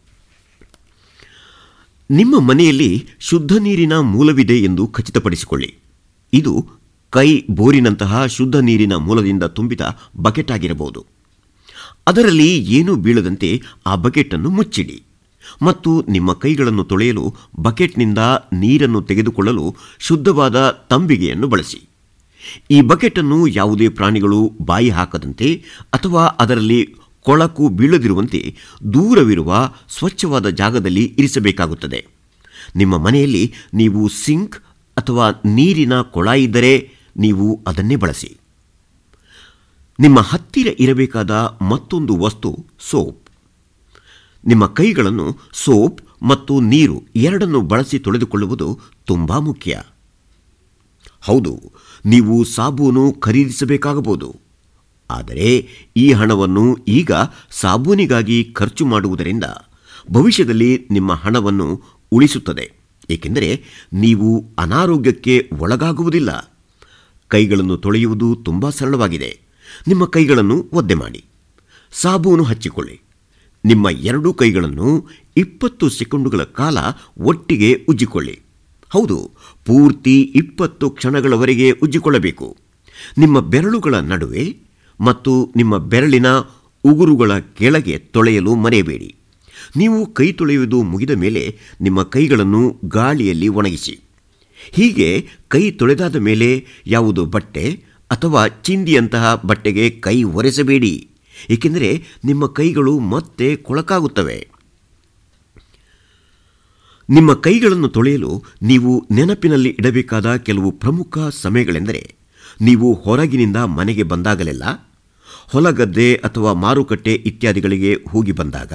ನಿಮ್ಮ 2.11 2.39
ಮನೆಯಲ್ಲಿ 2.39 3.07
ಶುದ್ಧ 3.20 3.51
ನೀರಿನ 3.59 3.99
ಮೂಲವಿದೆ 3.99 4.57
ಎಂದು 4.59 4.88
ಖಚಿತಪಡಿಸಿಕೊಳ್ಳಿ. 4.88 5.76
ಇದು 6.34 6.68
ಕೈ 7.09 7.43
ಬೋರಿನಂತಹ 7.49 8.26
ಶುದ್ಧ 8.26 8.55
ನೀರಿನ 8.55 8.95
ಮೂಲದಿಂದ 8.95 9.43
ತುಂಬಿದ 9.43 9.82
ಬಕೆಟ್ 10.18 10.51
ಆಗಿರಬಹುದು. 10.51 11.05
ಅದರಲ್ಲಿ 12.07 12.57
ಏನೂ 12.59 12.95
ಬೀಳದಂತೆ 12.95 13.61
ಆ 13.86 13.95
ಬಕೆಟನ್ನು 13.95 14.49
ಮುಚ್ಚಿಡಿ. 14.49 15.03
ಮತ್ತು 15.61 16.05
ನಿಮ್ಮ 16.09 16.34
ಕೈಗಳನ್ನು 16.34 16.84
ತೊಳೆಯಲು 16.84 17.36
ಬಕೆಟ್ನಿಂದ 17.59 18.18
ನೀರನ್ನು 18.53 19.01
ತೆಗೆದುಕೊಳ್ಳಲು 19.01 19.76
ಶುದ್ಧವಾದ 19.99 20.86
ತಂಬಿಗೆಯನ್ನು 20.89 21.47
ಬಳಸಿ. 21.47 21.92
ಈ 22.71 22.81
ಬಕೆಟನ್ನು 22.81 23.47
ಯಾವುದೇ 23.47 23.89
ಪ್ರಾಣಿಗಳು 23.89 24.53
ಬಾಯಿ 24.61 24.89
ಹಾಕದಂತೆ 24.89 25.63
ಅಥವಾ 25.93 26.25
ಅದರಲ್ಲಿ 26.25 26.95
ಕೊಳಕು 27.21 27.69
ಬೀಳದಿರುವಂತೆ 27.69 28.55
ದೂರವಿರುವ 28.93 29.73
ಸ್ವಚ್ಛವಾದ 29.89 30.49
ಜಾಗದಲ್ಲಿ 30.49 31.15
ಇರಿಸಬೇಕಾಗುತ್ತದೆ. 31.17 32.07
ನಿಮ್ಮ 32.75 32.97
ಮನೆಯಲ್ಲಿ 32.97 33.53
ನೀವು 33.73 34.07
ಸಿಂಕ್ 34.07 34.57
ಅಥವಾ 34.97 35.29
ನೀರಿನ 35.45 36.01
ಕೊಳ 36.01 36.27
ಇದ್ದರೆ 36.27 36.91
ನೀವು 37.17 37.59
ಅದನ್ನೇ 37.67 37.95
ಬಳಸಿ. 37.95 38.37
ನಿಮ್ಮ 39.99 40.19
ಹತ್ತಿರ 40.19 40.67
ಇರಬೇಕಾದ 40.79 41.31
ಮತ್ತೊಂದು 41.61 42.17
ವಸ್ತು 42.17 42.65
ಸೋಪ್. 42.79 43.29
ನಿಮ್ಮ 44.47 44.65
ಕೈಗಳನ್ನು 44.65 45.37
ಸೋಪ್ 45.53 46.01
ಮತ್ತು 46.21 46.59
ನೀರು 46.59 47.03
ಎರಡನ್ನು 47.15 47.61
ಬಳಸಿ 47.61 47.99
ತೊಳೆದುಕೊಳ್ಳುವುದು 47.99 48.79
ತುಂಬಾ 49.05 49.39
ಮುಖ್ಯ. 49.39 49.81
ಹೌದು 51.21 51.71
ನೀವು 52.05 52.43
ಸಾಬೂನು 52.43 53.11
ಖರೀದಿಸಬೇಕಾಗಬಹುದು. 53.13 54.35
ಆದರೆ 55.11 55.67
ಈ 55.97 56.11
ಹಣವನ್ನು 56.11 56.77
ಈಗ 56.87 57.11
ಸಾಬೂನಿಗಾಗಿ 57.51 58.43
ಖರ್ಚು 58.43 58.85
ಮಾಡುವುದರಿಂದ 58.85 59.43
ಭವಿಷ್ಯದಲ್ಲಿ 60.11 60.87
ನಿಮ್ಮ 60.91 61.13
ಹಣವನ್ನು 61.13 61.81
ಉಳಿಸುತ್ತದೆ. 62.11 62.71
ಏಕೆಂದರೆ 63.09 63.63
ನೀವು 63.93 64.45
ಅನಾರೋಗ್ಯಕ್ಕೆ 64.59 65.49
ಒಳಗಾಗುವುದಿಲ್ಲ. 65.59 66.53
ಕೈಗಳನ್ನು 67.27 67.77
ತೊಳೆಯುವುದು 67.77 68.35
ತುಂಬ 68.35 68.69
ಸರಳವಾಗಿದೆ. 68.69 69.39
ನಿಮ್ಮ 69.87 70.05
ಕೈಗಳನ್ನು 70.05 70.65
ಒದ್ದೆ 70.73 70.93
ಮಾಡಿ. 70.93 71.25
ಸಾಬೂನು 71.91 72.43
ಹಚ್ಚಿಕೊಳ್ಳಿ. 72.43 73.01
ನಿಮ್ಮ 73.65 73.89
ಎರಡೂ 73.89 74.33
ಕೈಗಳನ್ನು 74.33 75.07
ಇಪ್ಪತ್ತು 75.37 75.89
ಸೆಕೆಂಡುಗಳ 75.89 76.43
ಕಾಲ 76.43 76.77
ಒಟ್ಟಿಗೆ 77.17 77.85
ಉಜ್ಜಿಕೊಳ್ಳಿ. 77.89 78.41
ಹೌದು 78.89 79.31
ಪೂರ್ತಿ 79.66 80.22
ಇಪ್ಪತ್ತು 80.22 80.89
ಕ್ಷಣಗಳವರೆಗೆ 80.89 81.72
ಉಜ್ಜಿಕೊಳ್ಳಬೇಕು. 81.72 82.57
ನಿಮ್ಮ 83.18 83.39
ಬೆರಳುಗಳ 83.39 83.95
ನಡುವೆ 83.95 84.57
ಮತ್ತು 85.01 85.53
ನಿಮ್ಮ 85.55 85.78
ಬೆರಳಿನ 85.78 86.26
ಉಗುರುಗಳ 86.84 87.38
ಕೆಳಗೆ 87.38 87.97
ತೊಳೆಯಲು 87.97 88.55
ಮರೆಯಬೇಡಿ. 88.55 89.16
ನೀವು 89.78 90.14
ಕೈ 90.14 90.32
ತೊಳೆಯುವುದು 90.32 90.82
ಮುಗಿದ 90.82 91.09
ಮೇಲೆ 91.09 91.57
ನಿಮ್ಮ 91.82 92.03
ಕೈಗಳನ್ನು 92.03 92.76
ಗಾಳಿಯಲ್ಲಿ 92.86 93.47
ಒಣಗಿಸಿ. 93.47 93.99
ಹೀಗೆ 94.72 95.28
ಕೈ 95.47 95.72
ತೊಳೆದಾದ 95.72 96.16
ಮೇಲೆ 96.16 96.66
ಯಾವುದು 96.88 97.26
ಬಟ್ಟೆ 97.26 97.84
ಅಥವಾ 98.11 98.47
ಚಿಂದಿಯಂತಹ 98.47 99.41
ಬಟ್ಟೆಗೆ 99.45 99.89
ಕೈ 99.89 100.24
ಒರೆಸಬೇಡಿ. 100.24 101.07
ಏಕೆಂದರೆ 101.49 102.03
ನಿಮ್ಮ 102.26 102.45
ಕೈಗಳು 102.45 102.99
ಮತ್ತೆ 102.99 103.55
ಕೊಳಕಾಗುತ್ತವೆ. 103.55 104.52
ನಿಮ್ಮ 107.14 107.34
ಕೈಗಳನ್ನು 107.34 107.88
ತೊಳೆಯಲು 107.88 108.43
ನೀವು 108.61 109.07
ನೆನಪಿನಲ್ಲಿ 109.11 109.70
ಇಡಬೇಕಾದ 109.80 110.36
ಕೆಲವು 110.36 110.72
ಪ್ರಮುಖ 110.72 111.18
ಸಮಯಗಳೆಂದರೆ, 111.41 112.16
ನೀವು 112.61 112.93
ಹೊರಗಿನಿಂದ 112.93 113.55
ಮನೆಗೆ 113.55 114.03
ಬಂದಾಗಲೆಲ್ಲ, 114.03 114.64
ಹೊಲಗದ್ದೆ 115.47 116.16
ಅಥವಾ 116.16 116.53
ಮಾರುಕಟ್ಟೆ 116.53 117.14
ಇತ್ಯಾದಿಗಳಿಗೆ 117.14 117.97
ಹೋಗಿ 118.09 118.32
ಬಂದಾಗ, 118.32 118.74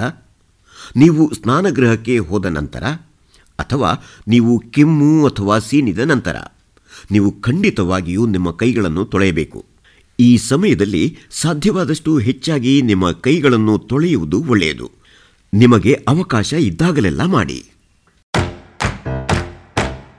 ನೀವು 0.95 1.31
ಸ್ನಾನಗೃಹಕ್ಕೆ 1.33 2.17
ಹೋದ 2.17 2.45
ನಂತರ 2.45 2.83
ಅಥವಾ 3.59 4.03
ನೀವು 4.27 4.59
ಕೆಮ್ಮು 4.59 5.25
ಅಥವಾ 5.25 5.59
ಸೀನಿದ 5.59 5.99
ನಂತರ, 5.99 6.35
ನೀವು 7.11 7.31
ಖಂಡಿತವಾಗಿಯೂ 7.31 8.25
ನಿಮ್ಮ 8.25 8.51
ಕೈಗಳನ್ನು 8.51 9.05
ತೊಳೆಯಬೇಕು. 9.05 9.65
ಈ 10.19 10.37
ಸಮಯದಲ್ಲಿ 10.37 11.17
ಸಾಧ್ಯವಾದಷ್ಟು 11.31 12.17
ಹೆಚ್ಚಾಗಿ 12.17 12.81
ನಿಮ್ಮ 12.81 13.11
ಕೈಗಳನ್ನು 13.11 13.77
ತೊಳೆಯುವುದು 13.77 14.45
ಒಳ್ಳೆಯದು. 14.49 14.91
ನಿಮಗೆ 15.53 15.93
ಅವಕಾಶ 16.07 16.53
ಇದ್ದಾಗಲೆಲ್ಲ 16.53 17.25
ಮಾಡಿ. 17.25 17.59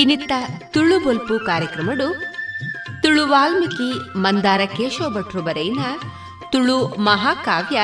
ಇನ್ನಿತ್ತ 0.00 0.32
ತುಳು 0.70 0.96
ಬೊಲ್ಪು 1.00 1.34
ಕಾರ್ಯಕ್ರಮಡು 1.46 2.06
ತುಳು 3.02 3.26
ವಾಲ್ಮೀಕಿ 3.28 4.18
ಮಂದಾರ 4.18 4.60
ಕೇಶವ 4.76 5.08
ಭಟ್ರು 5.10 5.42
ಬರೆಯಿನ 5.42 5.80
ತುಳು 6.52 6.76
ಮಹಾಕಾವ್ಯ 6.88 7.78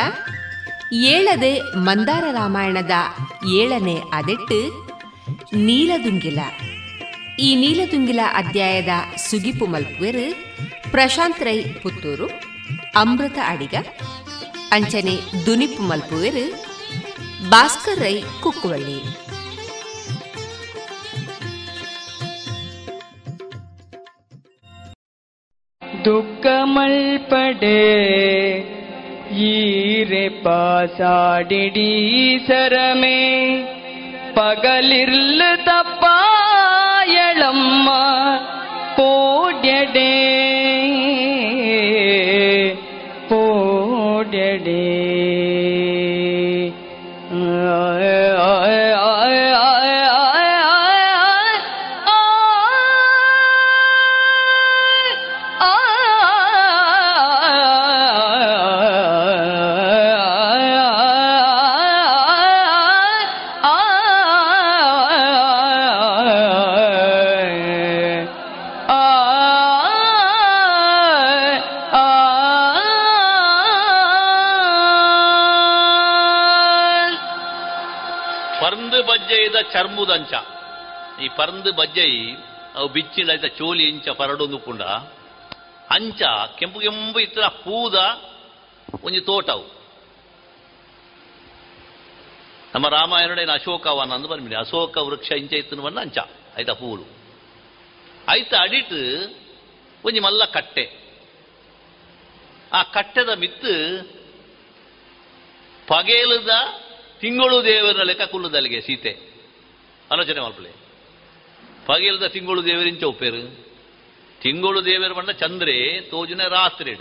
ಏಳದೆ 0.92 1.52
ಮಂದಾರ 1.60 2.24
ರಾಮಾಯಣದ 2.30 2.90
ಏಳನೇ 3.52 3.96
ಅದೆಟ್ಟು 4.12 4.58
ನೀಲದುಂಗಿಲ. 5.54 6.40
ಈ 7.38 7.48
ನೀಲದುಂಗಿಲ 7.54 8.20
ಅಧ್ಯಾಯದ 8.34 8.88
ಸುಗಿಪು 9.16 9.66
ಮಲ್ಪುವೆರು 9.66 10.26
ಪ್ರಶಾಂತ್ 10.90 11.42
ರೈ 11.42 11.58
ಪುತ್ತೂರು, 11.82 12.26
ಅಮೃತ 12.96 13.38
ಅಡಿಗ, 13.46 13.74
ಅಂಚನೆ 14.72 15.14
ದುನಿಪು 15.46 15.82
ಮಲ್ಪುವೆರು, 15.82 16.44
ಭಾಸ್ಕರ್ 17.50 17.98
ರೈ 17.98 18.16
ಕುಕ್ಕುವಳ್ಳಿ. 18.42 19.23
ದುಃಖಮಲ್ಪಡೆ 26.05 27.79
ಈರೆ 29.45 30.25
ಪಾಸಾಡಿಡಿ 30.43 31.91
ಸರಮೆ 32.47 33.19
ಪಗಲಿರ್ಲ 34.33 35.41
ತಪ್ಪ 35.65 36.05
ಎಳಮ್ಮ 37.21 37.89
ಪೋಡ್ಯಡೆ 38.95 40.11
ಪೋಡ್ಯಡೆ 40.11 40.11
ಚರ್ಮುದಂಚ. 79.74 80.32
ಈ 81.20 81.28
ಪರಂದು 81.36 81.72
ಬಜ್ಜೈ, 81.72 82.12
ಅವು 82.74 82.88
ಬಿಚ್ಚಿಂಡ 82.88 83.44
ಚೋಲಿ 83.44 83.88
ಇಂಚ, 83.88 84.08
ಪರಡೊಂದು 84.08 84.58
ಪುಂಡ. 84.58 84.82
ಅಂಚ, 85.90 86.22
ಕೆಂಪು 86.58 86.80
ಕೆಂಪು 86.80 87.20
ಇತ್ತರ 87.20 87.46
ಪೂದ 87.46 87.94
ಒಂಜಿ 89.04 89.20
ತೋಟವು 89.20 89.64
ನಮ್ಮ 92.74 92.88
ರಾಮಾಯಣಡೇನ 92.88 93.52
ಅಶೋಕವನ 93.52 94.12
ಅಂದು 94.14 94.28
ಬಂದ್ಬಿಡಿ 94.28 94.56
ಅಶೋಕ 94.56 94.96
ವೃಕ್ಷ 94.96 95.30
ಇಂಚ 95.32 95.52
ಇತ್ತು 95.52 95.76
ಬಂದ 95.76 95.98
ಅಂಚ 95.98 96.18
ಐತ 96.58 96.70
ಪೂಲು 96.70 97.04
ಐತ 98.30 98.54
ಅಡಿಟ್ 98.54 99.36
ಒಂಜಿ 100.04 100.20
ಮಲ್ಲ 100.20 100.44
ಕಟ್ಟೆ. 100.44 100.84
ಆ 102.72 102.82
ಕಟ್ಟೆದ 102.82 103.28
ಮಿತ್ತು 103.28 103.74
ಪಗೇಲದ 105.86 106.50
ತಿಂಗಳು 107.20 107.64
ದೇವರ 107.64 108.02
ಲೆಕ್ಕ 108.02 108.22
ಕುಲ್ಲದಲ್ಲಿಗೆ 108.22 108.80
ಸೀತೆ. 108.80 109.33
ಆಲೋಚನೆ 110.12 110.40
ಮಾಡ್ಕೊಳ್ಳಿ. 110.40 110.72
ಪಗೇಲದ 111.86 112.26
ತಿಂಗಳು 112.26 112.64
ದೇವರಿಂಚ 112.64 113.04
ಉಪ್ಪೇರು. 113.04 113.66
ತಿಂಗಳು 114.40 114.84
ದೇವರು 114.84 115.14
ಬಂಡ 115.14 115.30
ಚಂದ್ರೆ 115.30 116.00
ತೋಜುನೆ 116.00 116.48
ರಾತ್ರಿ 116.48 116.94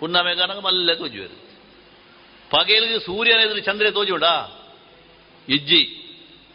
ಹುಣ್ಣಮೆ 0.00 0.34
ಕನಕ 0.34 0.58
ಮಲ್ಲೆ 0.58 0.94
ತೋಜುವೇರು. 0.94 1.44
ಪಗೇಲಿಗೆ 2.50 2.98
ಸೂರ್ಯನ 2.98 3.40
ಎದುರು 3.40 3.60
ಚಂದ್ರೆ 3.60 3.90
ತೋಜುಡ. 3.90 4.22
ಇಜ್ಜಿ, 5.48 6.00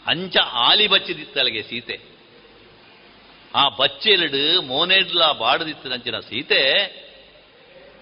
ಅಂಚ 0.08 0.38
ಆಲಿ 0.38 0.88
ಬಚ್ಚಿದಿತ್ತಲಗೆ 0.88 1.64
ಸೀತೆ. 1.64 2.00
ಆ 3.56 3.70
ಬಚ್ಚೆಲಿಡು 3.70 4.62
ಮೋನೆಡ್ಲ 4.62 5.32
ಬಾಡದಿತ್ತಂಚಿನ 5.32 6.20
ಸೀತೆ. 6.20 6.88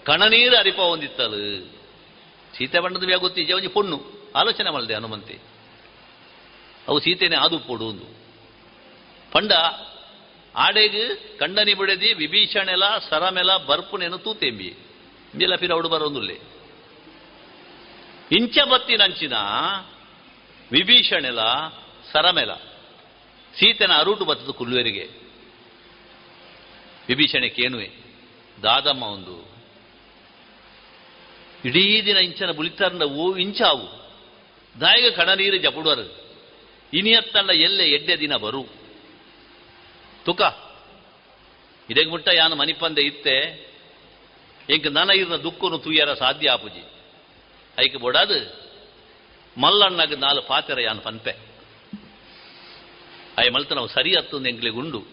ಕಣನೀರು 0.04 0.58
ಅರಿಪ 0.58 0.80
ಹೊಂದಿತ್ತಲು. 0.80 1.66
ಸೀತೆ 2.58 2.80
ಬಣ್ಣದ 2.80 3.06
ಬ್ಯಾ 3.06 3.18
ಗೊತ್ತಿಜ್ಜೆ 3.18 3.54
ಒಂಜಿ 3.54 3.68
ಆಲೋಚನೆ 4.36 4.70
ಮಲ್ದೆ 4.70 4.94
ಹನುಮಂತಿ. 4.94 5.40
ಅವು 6.88 7.00
ಸೀತೆನೆ 7.00 7.36
ಆದು 7.36 7.60
ಪೋಡು 7.60 7.86
ಒಂದು 7.86 8.04
ಪಂಡ 9.32 9.52
ಆಡೆಗ್ 10.56 11.40
ಕಂಡನಿ 11.40 11.74
ಬಿಡದಿ 11.74 12.14
ವಿಭೀಷಣೆಲ 12.14 12.84
ಸರಮೆಲ 13.10 13.58
ಬರ್ಪುನೆನು 13.58 14.18
ತೂತೆಂಬಿ. 14.18 14.68
ಇಂಜೆಲ್ಲ 15.34 15.56
ಪಿರ 15.56 15.72
ಅವಡು 15.72 15.90
ಬರೋಂದುಲ್ಲೆ 15.90 16.40
ಇಂಚ 18.32 18.58
ಬತ್ತಿನಂಚಿನ 18.60 19.34
ವಿಭೀಷಣೆಲ 20.72 21.40
ಸರಮೆಲ. 22.12 22.54
ಸೀತೆನ 23.60 23.94
ಅರುಟು 23.94 24.26
ಬತ್ತದು 24.26 24.54
ಕುಲ್ವೇರಿಗೆ. 24.54 25.10
ವಿಭೀಷಣೆ 27.08 27.50
ಕೇನುವೆ 27.50 27.92
ದಾದಮ್ಮ 28.64 29.04
ಒಂದು. 29.04 29.50
ಇಡೀ 31.66 32.06
ದಿನ 32.06 32.18
ಇಂಚನ 32.18 32.52
ಬುಲಿತಾರ 32.52 32.94
ಓ 32.94 33.36
ಇಂಚಾವು. 33.36 34.12
ದಾಯಿಗೆ 34.82 35.12
ಕಣ 35.12 35.34
ನೀರು 35.34 35.58
ಜಪುಡರು 35.58 36.26
ಇನಿಯತ್ತಂಡ 36.94 37.50
ಎಲ್ಲೆ 37.50 37.90
ಎಡ್ಡೆ 37.90 38.20
ದಿನ 38.20 38.36
ಬರು? 38.36 38.66
ತುಕ. 40.26 40.42
ಇದೇಗ್ 41.90 42.10
ಮುಟ್ಟ 42.10 42.28
ಯಾನು 42.34 42.56
ಮನಿಪಂದೆ 42.56 43.02
ಇತ್ತೆ? 43.02 43.68
ಎಂಕ್ 44.70 44.92
ನನ 44.92 45.10
ಇರ್ನ 45.10 45.36
ದುಃಖನು 45.36 45.78
ತುಯ್ಯರ 45.78 46.14
ಸಾಧ್ಯ 46.14 46.50
ಆಪುಜಿ. 46.50 46.92
ಐಕ್ 47.80 47.98
ಬೋಡಾದು 47.98 48.68
ಮಲ್ಲಣ್ಣಗ 49.58 50.14
ನಾಲ್ 50.14 50.44
ಪಾತೆರ 50.48 50.80
ಯಾನ್ 50.80 51.02
ಪನ್ಪೆ. 51.02 51.36
ಐ 53.40 53.50
ಮಲ್ತ 53.50 53.72
ನಾವು 53.72 53.88
ಸರಿ 53.88 54.16
ಹತ್ತೊಂದು 54.16 54.50
ಎಂಗ್ಲಿ 54.50 54.70
ಉಂಡು 54.70 55.06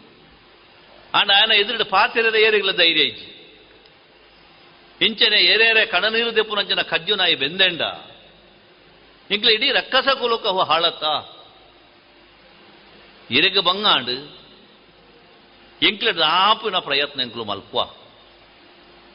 ಆಂಡ 1.14 1.30
ಆಯನ 1.30 1.52
ಎದುರುಡು 1.52 1.84
ಪಾತೆರದ 1.84 2.34
ಏರಿಗಳ 2.34 2.70
ಧೈರ್ಯ 2.72 3.02
ಇಜ್ಜಿ 3.02 3.34
ಇಂಚನೆ 5.00 5.40
ಏರೇರೆ 5.40 5.86
ಕಣನೀರು 5.86 6.36
ದೆಪ್ಪುನಂಚನ 6.36 6.82
ಕಜ್ಜು 6.82 7.14
ನಾಯಿ 7.14 7.34
ಬೆಂದೆಂಡ. 7.34 7.80
ಇಂಗ್ಲಿ 9.30 9.54
ಇಡೀ 9.54 9.72
ರಕ್ಕಸ 9.72 10.08
ಕುಲುಕ 10.08 10.46
ಹಾಳತ್ತ? 10.46 11.33
ಇರೆಗ 13.30 13.58
ಬಂಗಾಂಡ್ 13.58 14.40
ಎಂಕ್ಲ 15.82 16.10
ದಾಪಿನ 16.10 16.78
ಪ್ರಯತ್ನ 16.78 17.20
ಎಂಕ್ಲು 17.20 17.44
ಮಲ್ಪುವ 17.44 17.90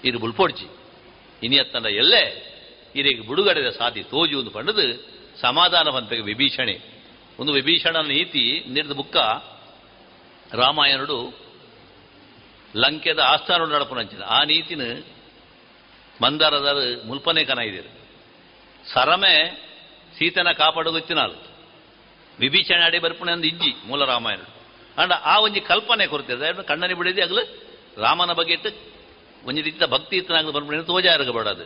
ಇರು 0.03 0.19
ಬುಲ್ಪೊಡ್ಜಿ 0.19 0.67
ಇನಿಯತ್ತಂಡ 1.43 1.85
ಎಲ್ಲೇ 1.85 2.45
ಇರಿಗೆ 2.95 3.21
ಬುಡುಗಡೆದ 3.21 3.69
ಸಾಧಿ 3.69 4.03
ತೋಜು 4.03 4.39
ಒಂದು 4.39 4.51
ಪಂಡದು 4.51 5.09
ಸಮಾಧಾನ 5.41 5.89
ಪಂಪೆಗೆ 5.89 6.21
ವಿಭೀಷಣೆ. 6.21 6.79
ಒಂದು 7.39 7.53
ವಿಭೀಷಣನ 7.53 8.07
ನೀತಿ 8.07 8.63
ನಿರ್ದ 8.67 8.91
ಬುಕ್ಕ 8.91 9.17
ರಾಮಾಯಣುಡು 10.53 11.33
ಲಂಕೆದ 12.75 13.19
ಆಸ್ಥಾನ 13.19 13.61
ನಡಪುನಂಚಿನ 13.61 14.23
ಆ 14.23 14.43
ನೀತಿನ 14.43 15.03
ಮಂದಾರದ 16.21 17.01
ಮುಲ್ಪನೆ 17.05 17.43
ಕನ 17.43 17.59
ಇದ್ದೀರಿ. 17.59 17.89
ಸರಮೆ 18.93 19.61
ಸೀತನ 20.17 20.51
ಕಾಪಾಡೋಗುತ್ತಿನಾಲು 20.51 21.48
ವಿಭೀಷಣ 22.39 22.79
ಅಡಿ 22.85 22.99
ಬರ್ಪಣೆ 22.99 23.31
ಅಂದು 23.35 23.47
ಇಜ್ಜಿ, 23.47 23.71
ಮೂಲ 23.87 24.01
ರಾಮಾಯಣ. 24.05 24.41
ಅಂಡ 24.97 25.11
ಆ 25.25 25.35
ಒಂಜಿ 25.39 25.61
ಕಲ್ಪನೆ 25.67 26.05
ಕೊರತೆ 26.07 26.35
ಕಣ್ಣನಿ 26.67 26.95
ಬಿಡಿದೆ 26.99 27.21
ಅಗಲು 27.21 27.43
ರಾಮನ 28.01 28.31
ಬಗ್ಗೆ 28.39 28.53
ಇಟ್ಟು 28.57 28.69
ಒಂಜಿ 29.43 29.61
ರೀತಿಯ 29.67 29.87
ಭಕ್ತಿ 29.93 30.15
ಇತ್ತನಾಗ್ಲು 30.19 30.53
ಬರ್ಪಣೆ 30.55 30.83
ತೋಜಾ 30.89 31.11
ಬಡದು 31.37 31.65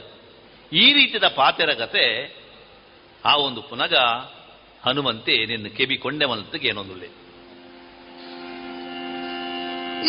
ಈ 0.71 0.85
ರೀತಿಯ 0.97 1.29
ಪಾತೆರ 1.37 1.71
ಕತೆ 1.79 2.05
ಆ 3.23 3.33
ಒಂದು 3.45 3.61
ಪುನಗ 3.69 3.95
ಹನುಮಂತೆ 4.83 5.35
ನಿನ್ನ 5.49 5.67
ಕೆಬಿ 5.77 5.95
ಕೊಂಡೆ 6.03 6.25
ಮಲ್ತಕ್ಕೆ 6.31 6.67
ಏನೊಂದುಳ್ಳೆ 6.71 7.09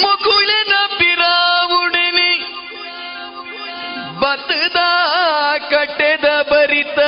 ಮಗುಳಿನ 0.03 0.75
ಪಿರಾವುಡನೆ 0.99 2.31
ಬತ್ತದ 4.23 4.79
ಕಟ್ಟೆದ 5.71 6.29
ಬರಿತ 6.51 6.99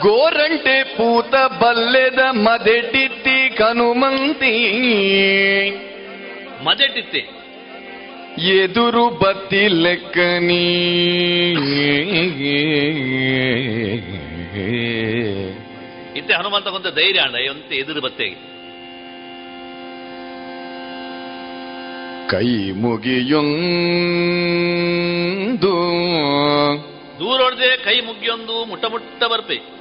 ಗೋರಂಟೆ 0.00 0.84
ಪೂತ 0.84 1.34
ಬಲ್ಲೆದ 1.34 2.18
ಮದೆಟಿತ್ತಿ 2.30 3.56
ಕನುಮಂತಿ. 3.56 4.54
ಮದೆಟಿತ್ತೆ. 6.64 7.40
ಎದುರು 8.42 9.10
ಬತ್ತಿ 9.10 9.68
ಲೆಕ್ಕನಿ 9.68 10.70
ಇತ್ತೆ 16.18 16.34
ಹನುಮಂತ 16.34 16.68
ಕೊಂತ 16.68 16.86
ಧೈರ್ಯ 16.86 17.20
ಅಂಡ 17.20 17.34
ಎಂತ 17.34 17.72
ಎದುರು 17.72 18.00
ಬತ್ತೆಗೆ 18.00 18.50
ಕೈ 22.28 22.70
ಮುಗಿಯೊಂದು. 22.70 23.50
ದೂರೊಡ್ದೆ 27.18 27.84
ಕೈ 27.84 28.00
ಮುಗಿಯೊಂದು 28.00 28.64
ಮುಟ್ಟ 28.64 28.84
ಮುಟ್ಟ 28.84 29.24
ಬರ್ಪೆ. 29.24 29.79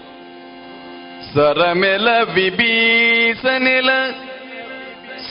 ಸರಮೆಲ 1.36 2.08
ವಿಭೀಸನೆಲ 2.34 3.90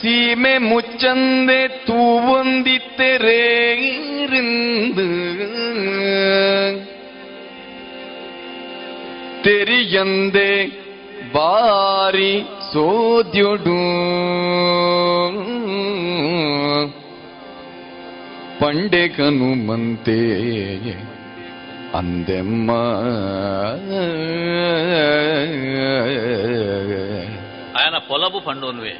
ಸೀಮೆ 0.01 0.57
ಮುಚ್ಚಂದೆ 0.57 1.67
ತೂವೊಂದಿತ್ತೆರೇರಿಂದು 1.67 2.67
ತೆರಿಯಂದೆ 9.43 10.51
ಬಾರಿ 11.33 12.33
ಸೋದ್ಯೊಡು 12.73 13.79
ಪಂಡೆ 18.59 19.07
ಕನುಮಂತೆ 19.07 20.19
ಅಂದೆಮ್ಮ 21.94 22.70
ఆయన 27.76 27.96
పొలపు 28.08 28.40
పండునువే 28.40 28.94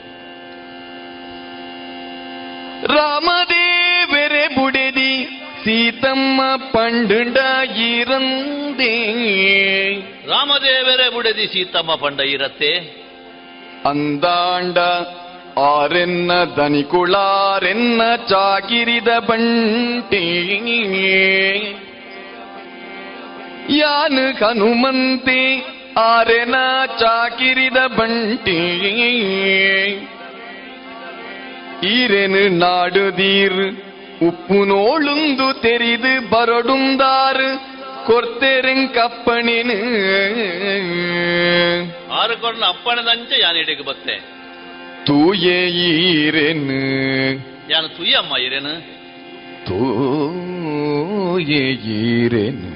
ರಾಮದೇವರೆ 2.95 4.45
ಬುಡೆದಿ 4.55 5.13
ಸೀತಮ್ಮ 5.65 6.41
ಪಂಡುಂಡ 6.73 7.39
ಇರಂದೇ 7.91 8.95
ರಾಮದೇವರೇ 10.29 11.09
ಬುಡದಿ 11.15 11.47
ಸೀತಮ್ಮ 11.47 11.95
ಪಂಡ 11.95 12.21
ಇರತ್ತೆ 12.21 12.73
ಅಂದಾಂಡ 13.87 14.79
ಆರೆನ್ನ 15.65 16.33
ದನಿಕುಳಾರೆನ್ನ 16.57 18.03
ಚಾಕಿರಿದ 18.29 19.11
ಬಂಟಿ 19.19 20.27
ಯಾನು 23.78 24.24
ಹನುಮಂತೆ 24.40 25.40
ಆರೆನ 26.04 26.56
ಚಾಕಿರಿದ 27.00 27.80
ಬಂಟಿ 27.98 28.60
ಈರೆನು 31.90 32.44
ನಾಡುದೀರ್ 32.60 33.62
ಉಪ್ಪು 34.28 34.60
ನೋಳುಂದು 34.66 35.48
ತೆರಿದು 35.62 36.14
ಬರಡುಂದಾರು 36.30 37.50
ಕೊರ್ತೆರೆಂಕಪ್ಪಣಿನು 38.08 39.78
ಆರು 42.20 42.36
ಕೊರ್ನ 42.42 42.64
ಅಪ್ಪಣದಂಚ 42.66 43.32
ಯಾನಿಡೆಗೆ 43.42 43.84
ಬತ್ತೆ 43.84 44.16
ತೂಯೆ 45.06 45.58
ಈರೆನು 45.86 46.80
ಯಾನು 47.72 47.90
ತುಯ್ಯಮ್ಮ 47.98 48.36
ಇರೇನು 48.46 48.74
தூய 49.70 51.56
ஈரெனு 52.02 52.68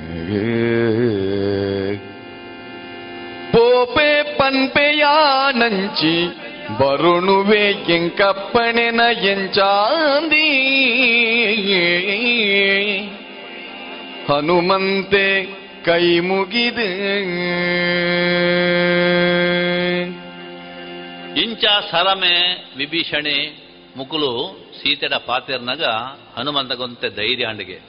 போபே 3.53 4.37
பண்பையானஞ்சி 4.39 6.27
ಬರುಣುವೆ 6.79 7.65
ಎಂಕಪ್ಪಣೆನ 7.89 9.01
ಎಂಚಾಂದಿ. 9.23 10.49
ಹನುಮಂತೆ 14.29 15.43
ಕೈ 15.85 16.19
ಮುಗಿದ. 16.19 16.77
ಇಂಚ 21.37 21.63
ಸರಮೆ 21.91 22.63
ವಿಭೀಷಣೆ 22.77 23.67
ಮುಕುಲು 23.97 24.62
ಸೀತೆಡ 24.83 25.13
ಪಾತೆರ್ನಾಗ 25.13 25.83
ಹನುಮಂತಗೊಂತೆ 26.37 27.09
ಧೈರ್ಯ 27.09 27.45
ಅಂಡಿಗೆ. 27.45 27.79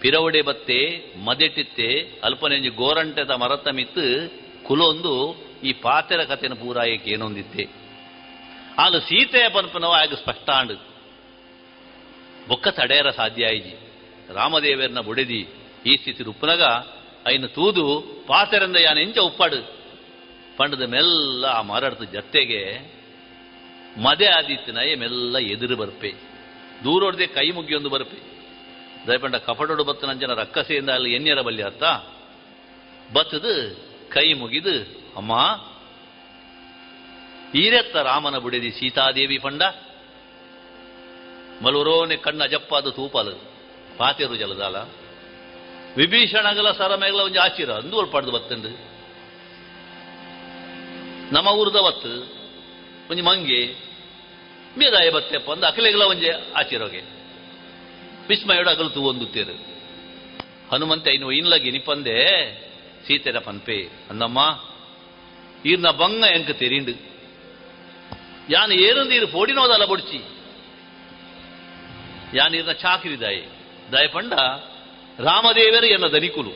ಪಿರವಡೆ 0.00 0.42
ಬತ್ತೆ, 0.42 0.78
ಮದೆಟ್ಟಿತ್ತೆ, 1.24 2.20
ಅಲ್ಪನೆಂಜಿ 2.24 2.68
ಗೋರಂಟೆದ 2.68 3.30
ಮರತ 3.30 3.68
ಮಿತ್ತು 3.68 4.32
ಕುಲೊಂದು 4.64 5.36
ಈ 5.64 5.72
ಪಾತೆರ 5.72 6.24
ಕಥೆನ 6.24 6.52
ಪೂರಾಯಕ್ಕೆ 6.52 7.10
ಏನೊಂದಿತ್ತೆ 7.10 7.68
ಆಲು 8.78 9.00
ಸೀತೆಯ 9.00 9.48
ಪನ್ಪನವ 9.48 9.92
ಆಗ 9.92 10.14
ಸ್ಪಷ್ಟ 10.14 10.50
ಅಂಡು 10.50 10.74
ಬೊಕ್ಕ 12.48 12.68
ತಡೆಯರ 12.68 13.10
ಸಾಧ್ಯ 13.10 13.46
ಆಯ್ಜಿ. 13.46 13.74
ರಾಮದೇವರನ್ನ 14.34 15.00
ಬುಡೆದಿ 15.00 15.48
ಈ 15.86 15.96
ಸ್ಥಿತಿ 15.96 16.22
ರುಪ್ಪನಗ 16.22 16.62
ಐನ 17.26 17.46
ತೂದು 17.46 18.00
ಪಾತೆರಂದ 18.26 18.76
ಯಾನೆಂಚ 18.76 19.18
ಉಪ್ಪಾಡು. 19.18 19.60
ಪಂಡದ 20.56 20.82
ಮೆಲ್ಲ 20.82 21.44
ಆ 21.44 21.62
ಮರಡದ 21.62 22.02
ಜತ್ತೆಗೆ 22.02 22.60
ಮದೆ 23.96 24.26
ಆದಿತ್ತಿನಯ 24.26 24.94
ಮೆಲ್ಲ 24.94 25.38
ಎದುರು 25.38 25.76
ಬರ್ಪೆ. 25.76 26.12
ದೂರೊಡ್ದೆ 26.84 27.26
ಕೈ 27.26 27.50
ಮುಗಿಯೊಂದು 27.50 27.88
ಬರ್ಪೆ. 27.88 28.40
ದಯಪಂಡ 29.06 29.34
ಕಪಟೋಡು 29.34 29.84
ಬತ್ತನಂಜನ 29.84 30.34
ರಕ್ಕಸೆಯಿಂದ 30.34 30.90
ಅಲ್ಲಿ 30.90 31.14
ಎನ್ಯರ 31.14 31.40
ಬಲ್ಲಿ 31.40 31.62
ಅತ್ತ 31.62 31.84
ಬತ್ತದು 33.12 33.76
ಕೈ 34.10 34.32
ಮುಗಿದು, 34.32 34.82
ಅಮ್ಮ. 35.16 35.32
ಈರೆತ್ತ 37.54 37.96
ರಾಮನ 37.96 38.38
ಬುಡೆದಿ 38.38 38.70
ಸೀತಾದೇವಿ 38.70 39.38
ಪಂಡ. 39.38 39.62
ಮಲುರೋನೆ 41.62 42.16
ಕಣ್ಣ 42.16 42.44
ಜಪ್ಪಾದ 42.44 42.88
ತೂಪಾಲ. 42.88 43.28
ಪಾತೆರು 43.96 44.36
ಜಲದಾಲ 44.36 44.76
ವಿಭೀಷಣಗಲ 45.96 46.72
ಸರಮೆಗಲ 46.72 47.20
ಒಂಜಿ 47.20 47.38
ಆಚಿರ. 47.38 47.70
ಅಂದು 47.70 48.06
ಪಡೆದು 48.06 48.30
ಬತ್ತಂಡು. 48.30 48.68
ನಮ್ಮ 51.34 51.48
ಊರ್ದ 51.48 51.76
ಬತ್ತು. 51.76 52.39
ಒಂಜಿ 53.10 53.22
ಮಂಗೆ 53.22 53.74
ಮೀದಾಯ 54.78 55.10
ಬತ್ತೆಪ್ಪ 55.10 55.50
ಅಂದ 55.50 55.64
ಅಕಲೆಗಲ 55.64 56.02
ಒಂಜಿ 56.02 56.28
ಆಚಿರೋಗೆ. 56.56 57.00
ವಿಸ್ಮಯೋಡ 58.28 58.68
ಅಗಲು 58.68 58.90
ತೂ 58.90 59.00
ಒಂದುತ್ತೇರು. 59.00 59.70
ಹನುಮಂತ 60.72 61.08
ಇನ್ನು 61.08 61.32
ಇನ್ಲಗಿ 61.32 61.70
ನಿಪಂದೆ 61.70 62.24
ಸೀತೆರ 63.06 63.38
ಪನ್ಪೆ 63.38 63.88
ಅಂದಮ್ಮ 64.10 64.38
ಈರ್ನ 65.66 65.90
ಬಂಗ 65.90 66.24
ಎಂಕ 66.34 66.50
ತೆರಿಂಡು. 66.50 66.90
ಯಾನ್ 68.50 68.72
ಏರುಂದು 68.72 69.14
ಇರು 69.14 69.26
ಪೋಡಿನೋದಲ್ಲ 69.26 69.84
ಬೊಡ್ಚಿ. 69.84 70.18
ಯಾನ್ 72.34 72.54
ಇರ್ನ 72.54 72.72
ಚಾಕಿರಿದಾಯಿ 72.72 73.46
ದಾಯ. 73.92 74.06
ಪಂಡ 74.06 74.32
ರಾಮದೇವರು 75.18 75.86
ಎನ್ನ 75.86 76.06
ದನಿಕುಲು. 76.06 76.50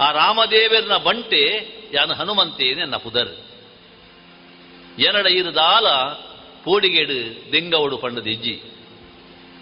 ಆ 0.00 0.12
ರಾಮದೇವರನ 0.12 0.96
ಬಂಟೆ 0.96 1.66
ಯಾನ 1.92 2.12
ಹನುಮಂತೇನೆ 2.12 2.80
ನನ್ನ 2.80 2.96
ಪುದರ್. 2.96 3.51
ಎನಡ 4.98 5.26
ಇರುದಾಲ 5.40 5.86
ಪೋಡಿಗೆಡು 6.64 7.16
ದೆಂಗವಡು 7.52 7.96
ಪಂಡದ 7.98 8.26
ಇಜ್ಜಿ 8.26 8.56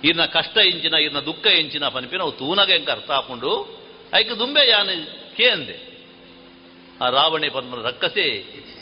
ಇರ್ನ 0.04 0.24
ಕಷ್ಟ 0.34 0.56
ಇಂಚಿನ 0.70 0.96
ಇರ್ನ 1.06 1.20
ದುಃಖ 1.20 1.46
ಇಂಚಿನ 1.60 1.84
ಪನಿಪಿನ 1.88 2.20
ಅವು 2.22 2.34
ತೂನಗ 2.40 2.70
ಎಂಕ 2.70 2.88
ಅರ್ಥ 2.90 3.10
ಹಾಕೊಂಡು 3.10 3.50
ಐಕ 4.14 4.30
ದುಂಬೆ 4.38 4.62
ಯಾನು 4.68 4.94
ಕೇಂದೆ 5.36 5.76
ಆ 7.00 7.08
ರಾವಣೆ 7.10 7.48
ಪನ್ಪನ 7.48 7.82
ರಕ್ಕಸೆ 7.82 8.26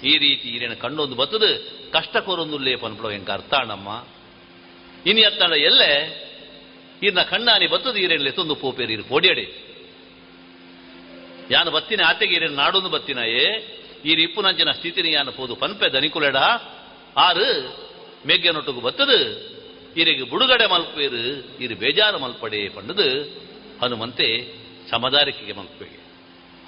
ಈ 0.04 0.18
ರೀತಿ 0.18 0.48
ಇರೇನ 0.48 0.74
ಕಂಡೊಂದು 0.74 1.16
ಬತ್ತದು, 1.16 1.48
ಕಷ್ಟ 1.92 2.16
ಕೊರೊಂದುಲ್ಲೇ 2.18 2.74
ಪನ್ಪಡೋ 2.76 3.08
ಹೆಂಗ 3.08 3.30
ಅರ್ಥ 3.30 3.52
ಅಣ್ಣಮ್ಮ 3.54 3.88
ಇನಿ 5.06 5.22
ಅತ್ತಂಡ 5.22 5.54
ಎಲ್ಲೆ 5.70 5.90
ಇರ್ನ 7.02 7.22
ಕಣ್ಣಾನಿ 7.30 7.66
ಬತ್ತದು 7.66 7.98
ಈರೇನ್ಲೆ 7.98 8.30
ತೊಂದು 8.30 8.54
ಪೋಪೇರಿ 8.54 8.92
ಇರು 8.92 9.04
ಪೋಡಿಯಡೆ 9.04 9.44
ಯಾನು 11.50 11.70
ಬತ್ತಿನ 11.70 12.02
ಆತೆಗೆ 12.02 12.34
ಈರೇನು 12.36 12.56
ನಾಡೊಂದು 12.56 12.88
ಬತ್ತಿನಾಯೇ 12.88 13.44
ಈ 14.04 14.10
ಇಪ್ಪುನಂಚಿನ 14.10 14.68
ನಂಚಿನ 14.68 14.70
ಸ್ಥಿತಿನಿ 14.70 15.10
ಯಾನು 15.12 15.32
ಪೋದು 15.32 15.56
ಪನ್ಪೆ 15.56 15.92
ದನಿಕುಲೆಡ. 15.92 16.36
ಆರು 17.16 17.48
ಮೇಗ್ಗೆನೊಟ್ಟುಗು 18.26 18.80
ಬತ್ತದು. 18.80 19.18
ಇರಿಗೆ 19.96 20.22
ಬುಡುಗಡೆ 20.22 20.66
ಮಲ್ಪೇರು 20.66 21.56
ಇರು 21.58 21.76
ಬೇಜಾರು 21.76 22.18
ಮಲ್ಪಡೆ 22.18 22.68
ಪಂಡದು 22.68 23.22
ಹನುಮಂತೆ 23.82 24.54
ಸಮದಾರಿಕೆಗೆ 24.90 25.52
ಮಲ್ಪೇ 25.52 26.00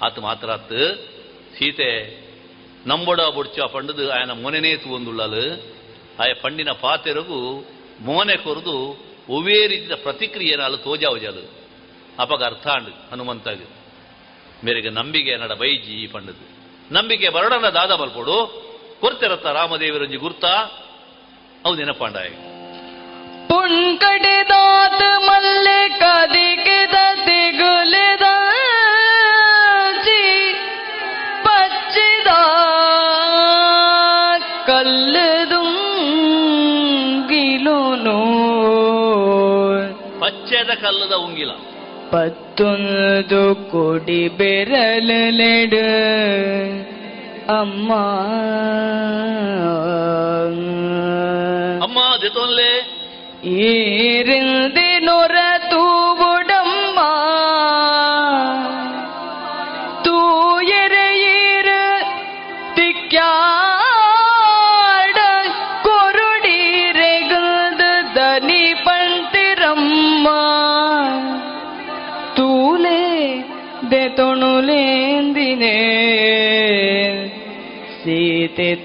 ಆತ 0.01 0.19
ಮಾತ್ರ 0.19 0.55
ಸೀತೆ, 1.57 1.89
ನಂಬಡ 2.87 3.21
ಬುಡ್ಚ 3.21 3.59
ಪಂಡದು 3.59 4.11
ಆಯನ 4.11 4.31
ಮೊನೆನೇ 4.31 4.75
ತೂಂದುಳ್ಳಲು 4.75 5.63
ಆಯ 6.23 6.33
ಪಂಡಿನ 6.33 6.71
ಪಾತೆರಗು, 6.71 7.65
ಮೋನೆ 8.01 8.35
ಕೊರದು 8.37 8.75
ರೀತಿಯ 9.67 9.95
ಪ್ರತಿಕ್ರಿಯೆ 9.95 10.55
ನಾಳು 10.55 10.77
ತೋಜಾವಜಾಲು. 10.77 11.43
ಅಪಗ 12.19 12.43
ಅರ್ಥ 12.43 12.67
ಹನುಮಂತಾಗ. 13.11 13.61
ಮೇರೆಗೆ 14.65 14.89
ನಂಬಿಕೆ 14.89 15.35
ನಡ 15.37 15.51
ಬೈಜಿ 15.51 16.07
ಪಂಡದು 16.07 16.60
ನಂಬಿಕೆ 16.91 17.29
ಮರಡನ 17.29 17.69
ದಾದ 17.69 17.91
ಬರ್ಕೊಡು 17.91 18.61
ಕೊರ್ತಿರತ್ತ 19.01 19.45
ರಾಮದೇವರಂಜಿ 19.45 20.17
ಗುರ್ತ. 20.17 20.45
ಅವು 21.65 21.75
ನೆನಪಾಂಡಾಯ. 21.75 22.27
ಪುಂಕಟಿದಾತ 23.47 25.01
ಮಲ್ಲೆ 25.17 25.89
ಕದಿಗಿದ 25.89 26.93
ದಿಗುಲಿದ 27.25 28.21
ಪಚ್ಚಿದ 31.43 32.27
ಕಲ್ಲದುಂಗಿಲು 34.67 35.49
ಪಚ್ಚದ 40.19 40.69
ಕಲ್ಲದ 40.81 41.13
ಉಂಗಿಲ. 41.13 41.51
ಪಚ್ಚ 42.11 42.40
ಕೊಡಿ 43.71 44.27
ಬೆರಲೆಡು 44.27 45.85
ಅಮ್ಮ 47.59 47.93
ಅಮ್ಮ 51.83 51.99
ದೆತೊನ್ಲೆ 52.21 52.71
ಈರಿಂದಿ 53.43 54.99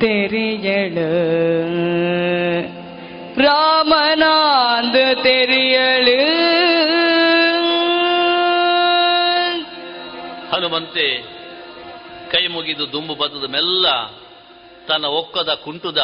தெரியளு 0.00 1.08
ராமனாந்து 3.44 5.04
தெரியளு 5.22 6.18
ಹನುಮಂತೆ 10.52 11.06
ಕೈ 12.32 12.44
ಮುಗಿದು 12.46 12.84
ದುಂಬು 12.92 13.14
ಬದದ 13.14 13.46
ಮೆಲ್ಲ 13.46 13.86
ತನ್ನ 14.88 15.06
ಒಕ್ಕದ 15.18 15.50
ಕುಂಟುದ 15.64 16.00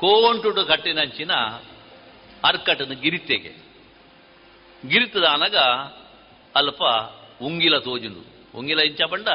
ಕೋಂಟುಡು 0.00 0.62
ಕಟ್ಟಿನಂಚಿನ 0.66 1.32
ಅರ್ಕಟನ 2.44 2.92
ಗಿರಿತೆಗೆ 3.02 3.52
ಗಿರಿತದ 4.82 5.26
ಅನಗ 5.32 5.56
ಅಲ್ಪ 6.55 6.81
ಉಂಗಿಲ 7.41 7.77
ತೋಜುಂಡು 7.77 8.21
ಉಂಗಿಲ 8.57 8.79
ಇಂಚ 8.79 9.01
ಪಂಡ 9.01 9.27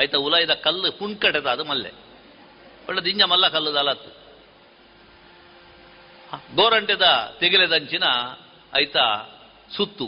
ಐತ 0.00 0.14
ಉಲಾಯ್ದ 0.14 0.50
ಕಲ್ಲು 0.50 0.98
ಪುಂಕಡೆದ 0.98 1.46
ಅದು 1.46 1.64
ಮಲ್ಲೆ. 1.64 1.90
ಒಳ್ಳೆ 2.88 3.04
ದಿಂಜ 3.04 3.22
ಮಲ್ಲ 3.22 3.48
ಕಲ್ಲು 3.48 3.74
ದಲತ್ತು. 3.74 4.10
ಗೋರಂಟೆದ 6.54 7.36
ತೆಗಿಲೆದಂಚಿನ 7.40 8.02
ಐತ 8.78 8.96
ಸುತ್ತು. 9.76 10.06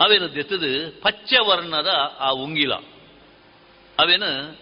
ಅವೇನು 0.00 0.34
ದೆತ್ತದು 0.34 1.00
ಪಚ್ಚೆ 1.00 1.38
ವರ್ಣದ 1.46 2.16
ಆ 2.18 2.30
ಉಂಗಿಲ. 2.30 2.72
ಅವೇನು 3.98 4.58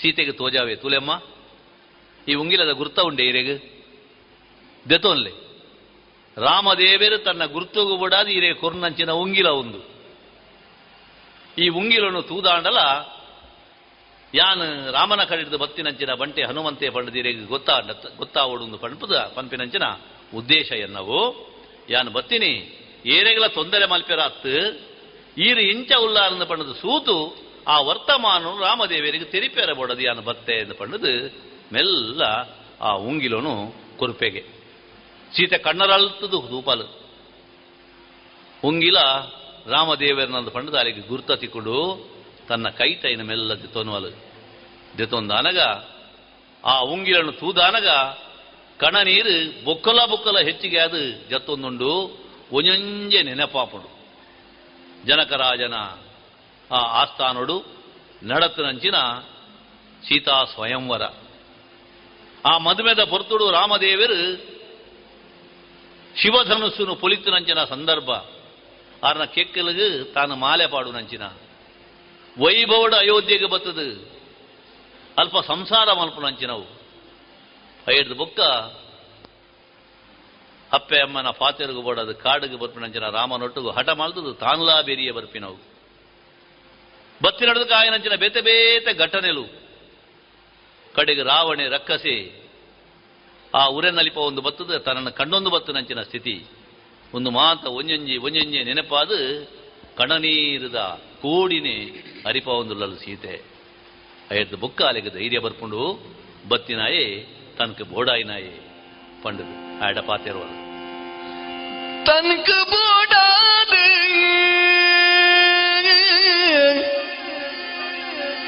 ಸೀತೆಗೆ 0.00 0.32
ತೋಜಾವೆ 0.32 0.76
ತುಲೆಮ್ಮ. 0.76 1.22
ಈ 2.28 2.34
ಉಂಗಿಲದ 2.34 2.70
ಗುರ್ತ 2.70 3.00
ಉಂಡೆ 3.00 3.22
ಇರೆಗೆ 3.22 3.54
ದೆತೋನ್ಲೆ 4.88 5.41
ರಾಮದೇವರು 6.36 7.18
ತನ್ನ 7.18 7.44
ಗುರ್ತುಗು 7.44 7.96
ಬಿಡಾದ 7.96 8.28
ಇರೇ 8.28 8.52
ಕೊರ್ನಂಚಿನ 8.52 9.10
ಉಂಗಿಲ 9.10 9.46
ಒಂದು. 9.46 9.92
ಈ 11.58 11.68
ಉಂಗಿಲನ್ನು 11.68 12.22
ತೂದಾಂಡಲ, 12.22 12.76
ಯಾನ್ 14.34 14.92
ರಾಮನ 14.92 15.24
ಕಡಿದ 15.24 15.54
ಬತ್ತಿನಂಚಿನ 15.54 16.14
ಬಂಟೆ 16.14 16.42
ಹನುಮಂತೆ 16.42 16.90
ಪಂಡದಿರೆಗೆ 16.90 17.44
ಗೊತ್ತಾ 17.44 17.80
ಗೊತ್ತಾ 18.16 18.44
ಓಡುಂದು 18.44 18.78
ಪಂಪದ 18.78 19.32
ಪಂಪಿನಂಚಿನ 19.34 19.82
ಉದ್ದೇಶ 20.34 20.72
ಎನ್ನವು, 20.72 21.50
ಯಾನ್ 21.90 22.10
ಬತ್ತಿನಿ 22.10 22.78
ಏರೆಗಳ 23.06 23.46
ತೊಂದರೆ 23.46 23.86
ಮಲ್ಪೆರಾತ್, 23.86 24.46
ಈರು 25.38 25.60
ಇಂಚ 25.60 25.92
ಉಲ್ಲಾರಂದು 25.92 26.46
ಪಂಡದು 26.46 26.74
ಸೂತು, 26.74 27.36
ಆ 27.68 27.80
ವರ್ತಮಾನ 27.80 28.44
ರಾಮದೇವರಿಗೆ 28.60 29.24
ತೆರಿಪೇರ 29.24 29.72
ಯಾನು 29.72 30.02
ಯಾನ್ 30.02 30.20
ಬತ್ತೆ 30.20 30.52
ಎಂದು 30.52 30.74
ಪಂಡದು, 30.74 31.26
ಮೆಲ್ಲ 31.72 32.22
ಆ 32.80 32.92
ಉಂಗಿಲನು 32.92 33.74
ಕೊರುಪೆಗೆ. 33.98 34.61
ಸೀತೆ 35.36 35.58
ಕಣ್ಣರಳ್ತದು 35.58 36.48
ದೂಪಾಲು 36.50 37.02
ಉಂಗಿಲ 38.64 38.96
ರಾಮದೇವರನಂದು 39.66 40.50
ಪಂಡದ 40.50 40.74
ಅಲ್ಲಿಗೆ 40.74 41.00
ಗುರ್ತ 41.00 41.32
ತಿಕ್ಕೊಂಡು 41.32 42.08
ತನ್ನ 42.48 42.68
ಕೈ 42.68 42.94
ತೈನ 42.94 43.22
ಮೆಲ್ಲ 43.22 43.52
ದಿತೊನುವಲು 43.62 44.10
ದಿತೊಂದಾನಗ 44.98 45.58
ಆ 46.64 46.80
ಉಂಗಿಲನ್ನು 46.80 47.32
ತೂದಾನಗ 47.32 47.88
ಕಣ 48.78 48.96
ನೀರು 48.96 49.64
ಬೊಕ್ಕಲ 49.64 50.04
ಬೊಕ್ಕಲ 50.04 50.38
ಹೆಚ್ಚಿಗೆ 50.38 50.78
ಅದು 50.78 51.30
ಜತ್ತೊಂದುಂಡು 51.30 52.22
ಒಂಜೊಂಜೆ 52.52 53.22
ನೆನಪಾಪುಡು. 53.22 53.90
ಜನಕರಾಜನ 55.06 55.74
ಆ 56.70 56.76
ಆಸ್ಥಾನೋಡು 56.76 57.64
ನಡತನಂಚಿನ 58.22 58.94
ಸೀತಾ 60.08 60.44
ಸ್ವಯಂವರ. 60.44 61.02
ಆ 62.44 62.58
ಮದುವೆದ 62.58 63.04
ಪೊರ್ತುಡು 63.04 63.50
ರಾಮದೇವರು 63.50 64.51
ಶಿವಧನುಸ್ಸುನು 66.16 66.94
ಪೊಲಿತುನಂಚಿನ 66.94 67.64
ಸಂದರ್ಭ. 67.64 68.10
ಆರ್ನ 69.04 69.24
ಕೆಕ್ಕಲಿಗೆ 69.24 70.04
ತಾನು 70.04 70.36
ಮಾಲೆ 70.36 70.66
ಪಾಡು 70.66 70.92
ನಂಚಿನ. 70.92 71.22
ವೈಭವಡ 72.38 72.94
ಅಯೋಧ್ಯೆಗೆ 72.94 73.46
ಬತ್ತದು. 73.46 74.12
ಅಲ್ಪ 75.18 75.38
ಸಂಸಾರ 75.38 75.92
ಮಲ್ಪ 75.92 76.20
ನಂಚಿನವು. 76.20 76.66
ಐದು 77.90 78.14
ಬೊಕ್ಕ 78.14 78.40
ಅಪ್ಪೆ 80.74 81.00
ಅಮ್ಮನ 81.00 81.30
ಪಾತೆರಿಗೂ 81.30 81.82
ಬೋಡದು 81.82 82.14
ಕಾಡಿಗೆ 82.14 82.58
ಬರ್ಪಿನಂಚಿನ 82.58 83.08
ರಾಮನೊಟ್ಟಿಗೂ 83.08 83.70
ಹಠ 83.70 83.88
ಮಾಡ್ದು 83.88 84.34
ತಾನುಲಾ 84.34 84.80
ಬೇರಿಯ 84.80 85.12
ಬರ್ಪಿನವು. 85.12 85.58
ಬತ್ತಿ 87.22 87.46
ನಡೆದ 87.46 87.62
ಕಾಯಿನಂಚಿನ 87.62 88.14
ಬೇತೆ 88.14 88.40
ಬೇತೆ 88.40 88.94
ಘಟನೆಲು. 88.94 89.44
ಕಡೆಗೆ 90.94 91.22
ರಾವಣೆ 91.22 91.68
ರಕ್ಕಸೆ 91.68 92.41
ಆ 93.54 93.66
ಉರೆನಲಿಪ 93.66 94.16
ಒಂದು 94.16 94.42
ಬತ್ತದ, 94.42 94.76
ತನ್ನನ್ನು 94.76 95.12
ಕಂಡೊಂದು 95.12 95.50
ಬತ್ತು 95.50 95.72
ನಂಚಿನ 95.72 96.02
ಸ್ಥಿತಿ. 96.02 96.44
ಒಂದು 97.14 97.30
ಮಾತ 97.30 97.66
ಒಂಜೊಂಜಿ 97.66 98.16
ಒಂಜೊಂಜಿ 98.16 98.64
ನೆನಪಾದು, 98.64 99.50
ಕಣನೀರದ 99.96 101.00
ಕೂಡಿನೇ 101.22 102.04
ಅರಿಪ 102.26 102.48
ಒಂದು 102.48 102.74
ಲಲ್ 102.74 102.96
ಸೀತೆ. 102.96 103.44
ಐದು 104.32 104.56
ಬುಕ್ಕ 104.56 104.82
ಅಲ್ಲಿಗೆ 104.82 105.10
ಧೈರ್ಯ 105.10 105.38
ಬರ್ಕೊಂಡು 105.38 106.06
ಬತ್ತಿನಾಯೇ, 106.48 107.26
ತನಕ 107.58 107.82
ಬೋಡಾಯಿನಾಯಿ, 107.82 108.62
ಪಂಡದು. 109.22 109.84
ಆಡ 109.84 109.98
ಪಾತಿರುವ 109.98 110.42
ತನಕ 112.04 112.70
ಬೋಡಾದ 112.70 113.68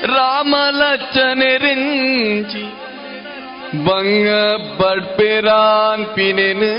ರಾಮಲಚ್ಚನೆರಿಂಚಿ 0.05 2.63
ಬಂಗ 2.63 2.84
ಬಡ್ಪೆರಾನ್ 4.79 6.07
ಪಿನೆನು. 6.07 6.71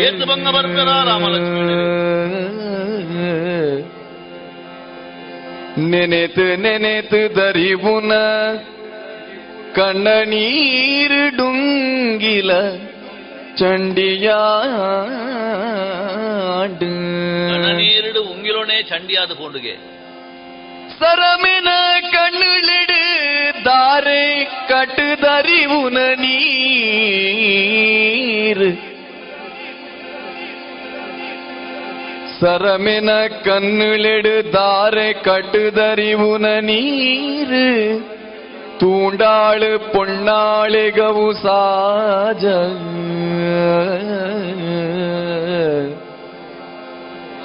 ಏತು 0.00 0.26
ಬಂಗ 0.26 0.48
ಬರ್ಪೆರ 0.48 0.88
ರಾಮಲಕ್ಷ್ಮಣ. 1.04 1.70
ನೆನೆತು 5.90 6.56
ನೆನೆತು 6.56 7.36
ದರಿವುನ. 7.36 8.12
ಕಣ್ಣ 9.74 10.08
ಚಂಡಿಯಾಡು. 13.58 14.56
ನೀರಿಡು 17.76 18.22
ಉಂಗಿಲೋಣೆ 18.22 18.82
ಚಂಡಿಯಾದ 18.82 19.28
ಪೋಂಡುಗೆ 19.28 19.96
ಸರಮಿನ 20.97 21.69
ಕಣ್ಣುಳಿಡು 22.13 23.01
ದಾರೆ 23.65 24.23
ಕಟ್ಟುದರಿವುನ 24.69 25.97
ನೀರು 26.23 28.69
சரமென 32.37 33.09
கண்ணுளெடு 33.45 34.35
தாரை 34.53 35.09
கட்டுதறிவுன 35.25 36.45
நீரு 36.61 37.67
தூண்டாளு 38.81 39.71
பொன்னாளிகவு 39.91 41.27
சாஜ 41.43 42.43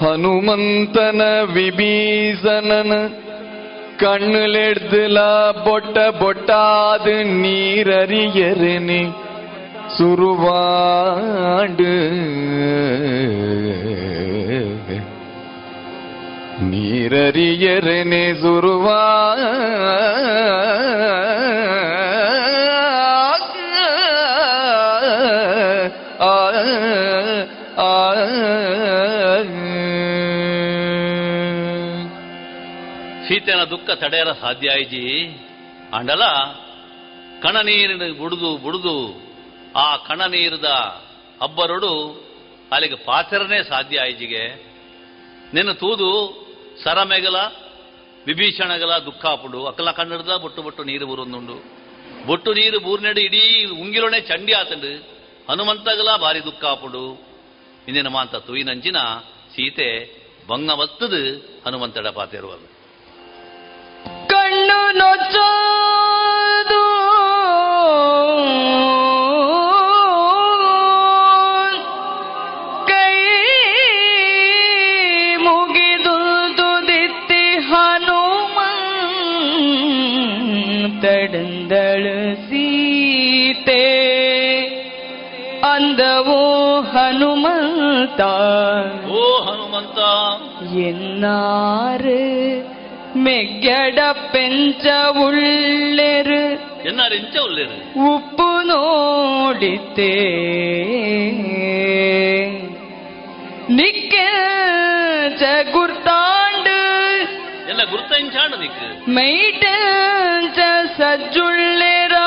ಹನುಮಂತನ 0.01 1.23
ವಿಭೀಷಣನ 1.53 2.93
கண்ணிலெடுத்துல 4.02 5.18
பொட்ட 5.66 5.96
பொட்டாது 6.20 7.16
நீரறியறனே. 7.42 9.04
சுருவாண்டு 9.98 11.94
நீரறியறனே 16.72 18.26
சுருவா 18.42 19.02
ಸೀತೆನ 33.32 33.64
ದುಃಖ 33.64 33.90
ತಡೆಯರ 33.92 34.32
ಸಾಧ್ಯ 34.32 34.70
ಆಯ್ಜಿ 34.70 35.02
ಅಂಡಲ, 35.98 36.24
ಕಣ 37.44 37.56
ನೀರಿನ 37.68 38.06
ಬುಡುದು 38.22 38.50
ಬುಡುದು, 38.58 38.96
ಆ 39.84 39.86
ಕಣ 40.08 40.22
ನೀರದ 40.26 40.70
ಅಬ್ಬರೊಡು 41.42 41.92
ಅಲ್ಲಿಗೆ 42.72 42.96
ಪಾತ್ರನೇ 42.96 43.60
ಸಾಧ್ಯ 43.64 44.00
ಆಯ್ಜಿಗೆ 44.00 44.44
ನಿನ್ನ 45.54 45.72
ತೂದು 45.72 46.10
ಸರಮೆಗಲ 46.84 47.38
ವಿಭೀಷಣಗಲ 48.28 48.98
ದುಃಖಾಪುಡು 48.98 49.62
ಅಕ್ಕಲ 49.66 49.92
ಕಣ್ಣಿಡ್ದ 49.92 50.36
ಬೊಟ್ಟು 50.44 50.62
ಬೊಟ್ಟು 50.62 50.84
ನೀರು 50.84 51.08
ಬುರುಂದುಂಡು. 51.08 51.58
ಬೊಟ್ಟು 52.26 52.54
ನೀರು 52.54 52.80
ಬೂರ್ನೆಡು 52.80 53.22
ಇಡೀ 53.22 53.44
ಉಂಗಿಲೊಣೆ 53.82 54.20
ಚಂಡಿ 54.20 54.54
ಆತಂಡು. 54.54 54.92
ಹನುಮಂತಗಲ 55.50 56.10
ಭಾರಿ 56.26 56.44
ದುಃಖಾಪುಡು 56.50 57.06
ಇಂದಿನ 57.88 58.08
ಮಾಂತ 58.08 58.36
ತುಯಿನಂಚಿನ 58.36 58.98
ಸೀತೆ 59.56 59.90
ಬಂಗ 60.52 60.72
ಬತ್ತದು 60.84 61.24
ಹನುಮಂತಡ 61.66 62.08
ಪಾತಿರುವದು. 62.20 62.81
ನಿನ್ನನ್ನು 64.72 65.18
ನೊಚ್ಚೋದು 65.18 65.66
ಕೈ 72.88 73.28
ಮುಗಿದು 75.38 76.18
ದಿತ್ತಿ 76.88 77.58
ಹನುಮಂತಡಂದಳು 77.58 78.40
ಸೀತೆ. 82.36 83.92
ಅಂದವೋ 85.74 86.82
ಹನುಮಂತ. 86.82 88.22
ಓ 89.12 89.42
ಹನುಮಂತ. 89.42 89.98
ಎನ್ನಾರು 90.74 92.71
മെഗട 93.24 94.00
പെഞ്ച 94.34 94.88
ഉള്ളെറ് 95.24 96.42
എന്നറിഞ്ച 96.90 97.36
ഉള്ളെറ് 97.40 97.78
ഉപ്പു 98.08 98.50
നോടിത്തേ 98.70 100.14
നിക്ക 103.72 104.16
കുർത്താണ്ട് 105.74 106.78
അല്ല 107.72 107.82
കുർത്തഞ്ചാണ് 107.92 108.56
നിക്ക് 108.62 108.88
മെയ്റ്റ 109.12 109.66
സജ്ജുള്ളേരാ 110.98 112.26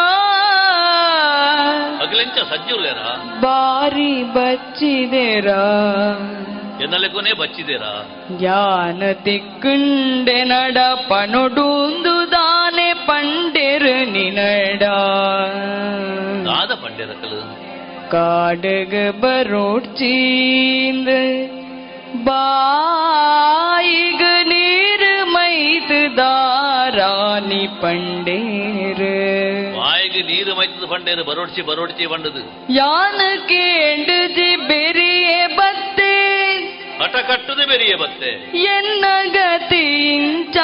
അഖിലഞ്ച 2.05 2.39
സജ്ജുള്ളേരാ 2.53 3.11
ബാരി 3.45 4.13
ബച്ചിതേരാ 4.37 5.63
ಬಾರಿ 6.85 6.93
ಬಚ್ಚಿದೆರಾ? 6.93 6.93
ಎನ್ನಲೆ 6.93 7.09
ಕೊನೆ 7.09 7.33
ಬಚ್ಚಿದೇರಾ 7.33 7.93
ಜ್ಞಾನ 8.41 9.13
ತಿಕ್ಕುಂಡೆ 9.13 10.45
ನಡ 10.45 10.79
ಪನೊಡುಂದು 11.09 12.33
ದಾನೆ 12.33 12.95
ಪಂಡೆರು 12.95 14.13
ನಿನಡ. 14.13 14.83
ದಾದ 16.47 16.75
ಪಂಡೆರಕಲು? 16.75 17.41
ಕಾಡಗ 18.11 19.11
ಬರೋಡ್ಚೀಂದ 19.21 21.09
ಬಾಯಿಗ 22.25 24.23
ನೀರು 24.43 25.33
ಮೈದು 25.33 26.17
ದಾರಾನಿ 26.17 27.67
ಪಂಡೇರು. 27.67 29.15
ಬಾಯಿಗೆ 29.79 30.23
ನೀರು 30.23 30.55
ಮೈತದ 30.55 30.85
ಪಂಡೇರು 30.91 31.25
ಬರೋಡ್ಚಿ 31.25 31.63
ಬರೋಡ್ಚಿ 31.63 32.07
ಬಂಡದು 32.07 32.73
ಯಾನ 32.75 33.21
ಕೇಂಡು 36.95 36.97
ಜಿ 36.97 36.97
ಬೆರಿಯೆ 36.97 36.97
ಬತ್ತೆ 36.97 37.01
ಹಠ 37.01 37.17
ಕಟ್ಟುದು 37.29 37.67
ಬೆರಿಯ 37.67 37.95
ಬತ್ತೆ 37.95 38.31
ಎನ್ನ 38.75 39.05
ಗತಿಂಚಾಂಡು 39.37 40.61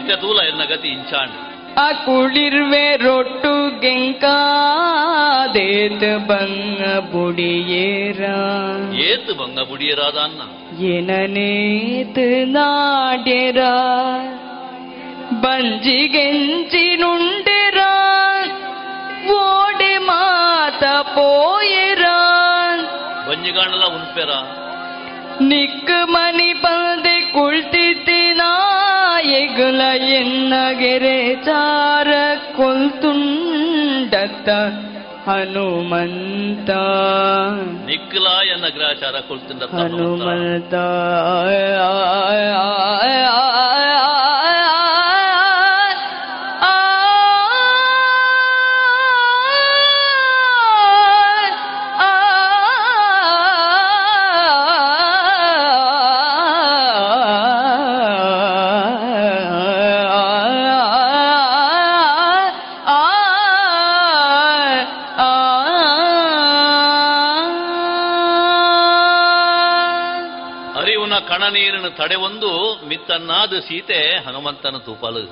ಇತ್ತ 0.00 0.20
ತೂಲ 0.20 0.42
ಎನ್ನ 0.42 0.64
ಗತಿ 0.64 0.88
ಇಂಚಾಂಡು 0.88 1.50
ಆ 1.80 1.92
ಕುಳಿರ್ವೆ 2.04 2.96
ರೊಟ್ಟು 2.96 3.80
ಗೆಂಕಾದೇತ 3.80 6.02
ಬಂಗ 6.30 7.12
ಬುಡಿಯೇರ 7.12 8.24
ಏತು 9.04 9.34
ಬಂಗ 9.34 9.70
ಬುಡಿಯರಾದ 9.70 10.18
ಅನ್ನ 10.18 10.42
ಎನನೇತು 10.90 12.52
ನಾಡ್ಯರ 12.52 13.58
ಬಂಜಿಗೆಂಚಿ 15.44 16.96
ನುಂಡೆರ 16.96 17.78
ಓಡೆ 19.38 20.06
ಮಾತ 20.06 20.84
ಪೋಯರ 21.14 22.04
ಬಂಜಿಗಾಣಲ 23.40 23.84
ಉನ್ಪೆರ 23.96 24.32
ನಿಕ್ 25.42 25.92
ಮನಿ 26.12 26.48
ಬಂದೆ 26.52 27.14
ಕುಳ್ತಿದ್ದಿನ 27.32 28.42
ಎಗುಲ 29.36 29.80
ಎನ್ನಗೆರೆ 30.16 31.16
ಚಾರ 31.44 32.08
ಕೊಲ್ತುಂಡತ್ತ 32.56 34.48
ಹನುಮಂತ. 35.28 36.70
ನಿಕ್ಕಲ 37.86 38.26
ಎನ್ನ 38.52 38.66
ಗ್ರಾಚಾರ 38.76 39.16
ಕೊಳ್ತಿಂದ 39.28 39.62
ಹನುಮಂತ. 39.74 40.74
ತಡೆ 72.00 72.14
ಒಂದು, 72.14 72.80
ಮಿತ್ತನ್ನಾದ 72.86 73.58
ಸೀತೆ 73.58 74.18
ಹನುಮಂತನ 74.18 74.76
ತೂಪಲು. 74.76 75.26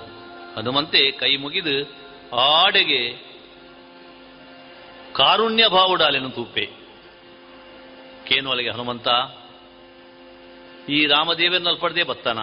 ಹನುಮಂತೆ 0.57 1.11
ಕೈ 1.11 1.37
ಮುಗಿದು 1.37 1.93
ಆಡೆಗೆ 2.37 3.13
ಕಾರುಣ್ಯ 5.13 5.69
ಭಾವುಡಾಲೆನು 5.69 6.31
ತೂಪೆ. 6.31 6.67
ಕೇನುವಲೆಗೆ 8.27 8.71
ಹನುಮಂತ? 8.71 9.09
ಈ 10.89 11.07
ರಾಮದೇವನಲ್ಪಡದೆ 11.07 11.81
ಪಡೆದೇ 11.81 12.03
ಬತ್ತಾನ. 12.03 12.39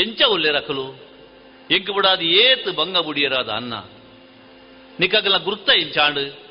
ಎಂಚ 0.00 0.22
ಉಲ್ಲೆ 0.22 0.50
ರಕಲು? 0.50 0.92
ಎಂಕು 1.70 1.92
ಬಿಡಾದ 1.92 2.20
ಏತ್ 2.20 2.76
ಬಂಗ 2.76 2.98
ಬುಡಿಯರಾದ 2.98 3.48
ಅನ್ನ. 3.48 3.74
ನಿಕಗಲ 5.00 5.36
ಗುರ್ತ 5.36 5.68
ಇಂಚಾಂಡು 5.68 6.46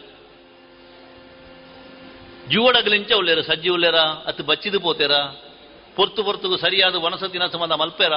ಜೂವಡಗಲಿಂಚ 2.51 3.11
ಉಳ್ಳೇರ 3.11 3.41
ಸಜ್ಜಿ 3.41 3.69
ಉಳ್ಳೇರ 3.69 3.95
ಅತ್ತು 3.95 4.43
ಬಚ್ಚಿದು 4.43 4.79
ಪೋತೇರ. 4.79 5.11
ಪೊರ್ತು 5.95 6.23
ಪೊರ್ತುಗು 6.23 6.57
ಸರಿಯಾದ 6.57 6.95
ವನಸತಿನ 6.95 7.45
ಸಂಬಂಧ 7.45 7.71
ಮಲ್ಪೇರ, 7.71 8.11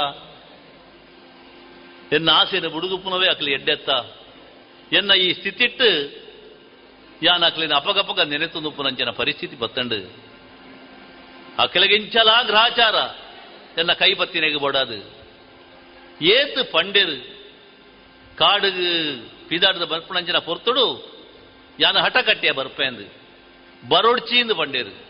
ಎನ್ನ 2.12 2.30
ಆಸೆನ 2.30 2.66
ಬುಡುಗುಪ್ಪುನವೇ 2.66 3.26
ಅಕ್ಲಿ 3.26 3.52
ಎಡ್ಡೆತ್ತ. 3.52 3.90
ಎನ್ನ 4.92 5.12
ಈ 5.12 5.32
ಸ್ಥಿತಿಟ್ಟು 5.32 5.88
ಯಾನ್ 7.22 7.42
ಅಕ್ಲಿನ 7.42 7.74
ಅಪಗಪಗ 7.74 8.20
ನೆನೆತುಂದುಪ್ಪುನಂಚನ 8.20 9.10
ಪರಿಸ್ಥಿತಿ 9.10 9.56
ಬತ್ತಂಡು. 9.56 10.14
ಅಕ್ಲಗಿಂಚಲ 11.58 12.28
ಗ್ರಹಚಾರ 12.42 12.94
ಎನ್ನ 13.78 13.92
ಕೈ 13.92 14.14
ಬತ್ತಿನೆಗೆ 14.14 14.56
ಬೋಡಾದು. 14.56 14.98
ಏತು 16.24 16.72
ಪಂಡೆರು 16.72 17.38
ಕಾಡುಗು 18.36 19.48
ಪಿದಾಡದ 19.48 19.84
ಬರ್ಪಣಂಚನ 19.84 20.38
ಪೊರ್ತುಡು, 20.38 20.86
ಯಾನ 21.80 21.98
ಹಠ 21.98 22.16
ಕಟ್ಟಿಯ 22.16 22.50
ಬರ್ಪೆಂದು. 22.50 23.06
ಬರೋಡ್ಚಿಂದು 23.88 24.54
ಪಂಡೇರು. 24.54 25.07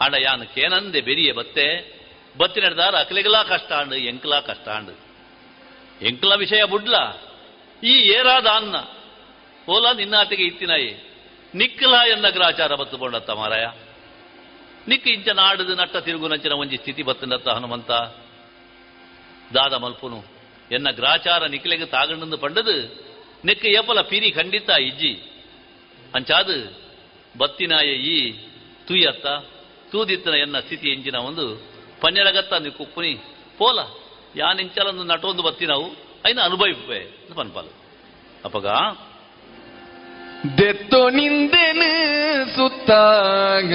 ಆಂಡ 0.00 0.14
ಯಾನ್ 0.14 0.46
ಕೇನಂದೆ 0.46 1.00
ಬೆರಿಯ 1.00 1.32
ಬತ್ತೆ, 1.32 1.98
ಬತ್ತಿ 2.38 2.60
ನಡೆದಾರ 2.60 2.94
ಅಕ್ಲೆಗಲಾ 2.94 3.42
ಕಷ್ಟ 3.42 3.72
ಆಂಡು 3.72 3.94
ಎಂಕ್ಲಾ 3.94 4.40
ಕಷ್ಟ 4.40 4.68
ಆಂಡು 4.68 4.92
ಎಂಕ್ಲ 6.02 6.34
ವಿಷಯ 6.34 6.64
ಬುಡ್ಲ, 6.64 6.94
ಈ 7.82 7.92
ಏರಾದ 7.92 8.46
ಅನ್ನ. 8.46 8.76
ಓಲ 9.68 9.92
ನಿನ್ನಾತಿಗೆ 9.92 10.42
ಇತ್ತಿನಾಯಿ 10.42 11.08
ನಿಕ್ಕಲ 11.54 11.94
ಎನ್ನ 12.10 12.28
ಗ್ರಾಚಾರ 12.28 12.74
ಬತ್ತು 12.74 12.96
ಬೋಂಡತ್ತ 12.96 13.30
ಮಾರಾಯ. 13.30 13.66
ನಿಕ್ಕ 14.88 15.08
ಇಂಚ 15.08 15.28
ನಾಡದು 15.28 15.74
ನಟ್ಟ 15.74 15.96
ತಿರುಗು 15.96 16.28
ನಂಚಿನ 16.28 16.52
ಒಂಜಿ 16.52 16.76
ಸ್ಥಿತಿ 16.76 17.02
ಬತ್ತಂಡತ್ತ 17.02 17.48
ಹನುಮಂತ. 17.48 17.90
ದಾದ 19.54 19.74
ಮಲ್ಪುನು, 19.74 20.24
ಎನ್ನ 20.72 20.90
ಗ್ರಾಚಾರ 20.90 21.46
ನಿಕ್ಕಲೆಗೆ 21.46 21.86
ತಾಗಂಡು 21.86 22.38
ಪಂಡದು 22.38 23.06
ನೆಕ್ಕ 23.44 23.64
ಏಪಲ 23.66 24.00
ಪಿರಿ 24.00 24.30
ಖಂಡಿತ 24.30 24.70
ಇಜ್ಜಿ. 24.70 25.12
ಅಂಚಾದು, 26.14 26.80
ಬತ್ತಿನಾಯ 27.38 27.86
ಈ, 27.86 28.32
ತೂಯತ್ತ. 28.86 29.26
ತೂದಿತ್ತನ 29.92 30.34
ಎನ್ನ 30.44 30.58
ಸ್ಥಿತಿ 30.66 30.86
ಎಂಜಿನ 30.94 31.16
ಒಂದು 31.28 31.44
ಪನ್ನೆರಗತ್ತ 32.02 32.52
ನೀವು 32.64 32.74
ಕುಪ್ಪುನಿ, 32.78 33.12
ಪೋಲ 33.58 33.78
ಯಾನಿಂಚಲೊಂದು 34.36 35.04
ನಟೊಂದು 35.12 35.42
ಬತ್ತಿನಾವು 35.46 35.86
ಐನ 36.28 36.38
ಅನುಭವಿಪೆ 36.48 37.00
ಪನ್ಪಾಲು. 37.38 37.72
ಅಪ್ಪಗ 38.44 38.66
ದೆತ್ತು 40.58 41.00
ನಿಂದೆನು 41.16 41.90
ಸುತ್ತಾಗ, 42.56 43.72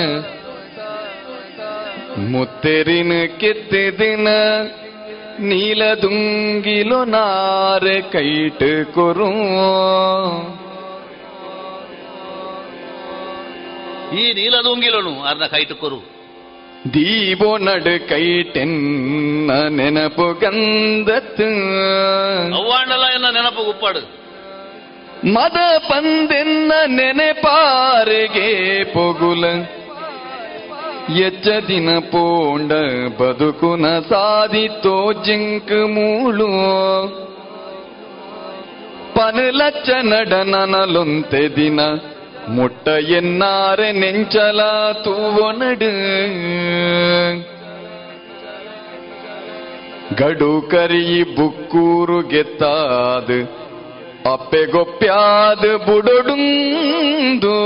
ಮುತ್ತೆರಿನ 2.34 3.14
ಕೆತ್ತೆದಿನ 3.42 4.28
ನೀಲದುಂಗಿಲು 5.50 7.00
ನಾರೆ 7.14 7.98
ಕೈಟ್ 8.14 8.68
ಕೊರು 8.96 9.30
ಈ 14.18 14.34
ನೀಲದುಂಗಿಲನು 14.34 15.24
ಅರ್ನ 15.24 15.46
ಕೈಟುಕೊರು 15.46 16.00
ದೀಪೋ 16.94 17.58
ನಡು 17.58 18.10
ಕೈಟೆನ್ನ 18.10 19.52
ನೆನಪು 19.68 20.34
ಗಂಧತ್ 20.34 21.42
ಅವ್ವಾಂಡಲ 22.56 23.04
ಎನ್ನ 23.16 23.26
ನೆನಪು 23.30 23.62
ಉಪ್ಪಾಡು 23.62 24.24
ಮದ 25.34 25.58
ಪಂದೆನ್ನ 25.78 26.72
ನೆನೆಪಾರೆಗೆ 26.86 28.50
ಪೊಗುಲ. 28.84 29.46
ಎಚ್ಚ 31.26 31.48
ದಿನ 31.68 31.90
ಪೋಂಡ 32.00 32.72
ಬದುಕುನ 33.22 34.00
ಸಾಧಿತೋ 34.00 35.14
ಜಿಂಕ್ 35.14 35.88
ಮೂಳು. 35.90 36.50
ಪನಲಚ್ಚ 39.14 39.90
ನಡನನಲೊಂತೆ 39.90 41.56
ದಿನ 41.56 41.80
ಮುಟ್ಟ 42.50 42.88
ಎನ್ನಾರೆ 42.88 43.92
ನೆಂಚಲ 43.92 44.62
ತೂವೊನಡು 45.04 45.92
ಗಡು 50.14 50.70
ಕರಿಯಿ 50.72 51.24
ಬುಕ್ಕೂರು 51.24 52.20
ಗೆತ್ತಾದು 52.22 53.40
ಅಪ್ಪೆಗೊಪ್ಪ್ಯಾದ 54.30 55.60
ಬುಡೊಡುಂದು 55.60 57.58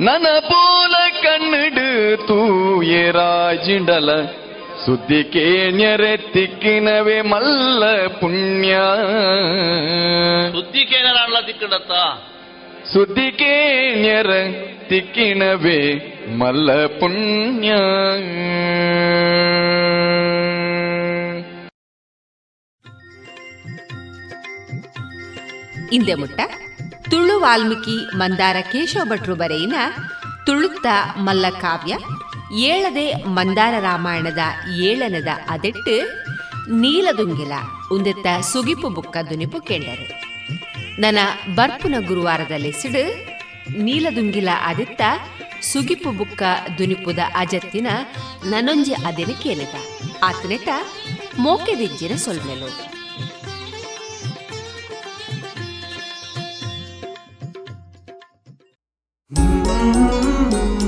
ನನ 0.00 0.26
ಪೋಲ 0.38 0.94
ಕಣ್ಣಿಡು 1.22 2.16
ತೂಯರಾಜಿಂಡಲ 2.26 4.10
ಸುದ್ದಿ 4.86 5.22
ಕೇಣ್ಯರೆ 5.24 6.16
ತಿಕ್ಕಿನವೆ 6.16 7.22
ಮಲ್ಲ 7.22 7.84
ಪುಣ್ಯ 8.20 8.74
ಸುದ್ದಿ 10.52 10.84
ಕೇನಾರ 10.84 11.40
ತಿಕ್ಕಡತ್ತ 11.46 11.92
ಕೇಣ್ಯರ 13.30 14.30
ತಿಕ್ಕಿನವೆ 14.88 15.80
ಮಲ್ಲ 16.36 16.86
ಪುಣ್ಯ. 16.86 17.68
ಇಂದೆ 25.92 26.14
ಮುಟ್ಟ, 26.14 26.40
ತುಳು 27.10 27.40
ವಾಲ್ಮೀಕಿ 27.40 28.16
ಮಂದಾರ 28.16 28.56
ಕೇಶವ 28.72 29.04
ಭಟ್ರು 29.04 29.34
ಬರೆಯಿನ 29.34 29.74
ತುಳುತ್ತ 30.46 30.86
ಮಲ್ಲ 31.16 31.46
ಕಾವ್ಯ, 31.60 31.96
ಏಳದೆ 32.56 33.12
ಮಂದಾರ 33.12 33.74
ರಾಮಾಯಣದ 33.80 34.38
ಏಳನದ 34.80 35.28
ಅದೆಟ್ಟು 35.48 36.24
ನೀಲದುಂಗಿಲ, 36.72 37.52
ಉಂದೆತ್ತ 37.92 38.26
ಸುಗಿಪು 38.40 38.88
ಬುಕ್ಕ 38.88 39.16
ದುನಿಪು 39.30 39.60
ಕೇಂಡರು. 39.60 40.27
ನನ್ನ 40.98 41.18
ಬರ್ಪುನ 41.54 41.94
ಗುರುವಾರದಲ್ಲಿ 42.06 42.72
ಸಿಡು. 42.72 43.02
ನೀಲದುಂಗಿಲ 43.82 44.48
ಆದಿತ್ತ 44.62 45.02
ಸುಗಿಪು 45.62 46.10
ಬುಕ್ಕ 46.12 46.42
ದುನಿಪುದ 46.78 47.18
ಅಜತ್ತಿನ 47.36 47.86
ನನೊಂಜಿ 48.44 48.94
ಆದಿನ 49.06 49.32
ಕೇನೆತ 49.42 49.74
ಆತನೆಟ 50.24 50.68
ಮೋಕೆದಿಜ್ಜಿನ 51.38 52.16
ಸೊಲ್ಮೆಲು. 52.16 52.70
आओ 59.30 60.87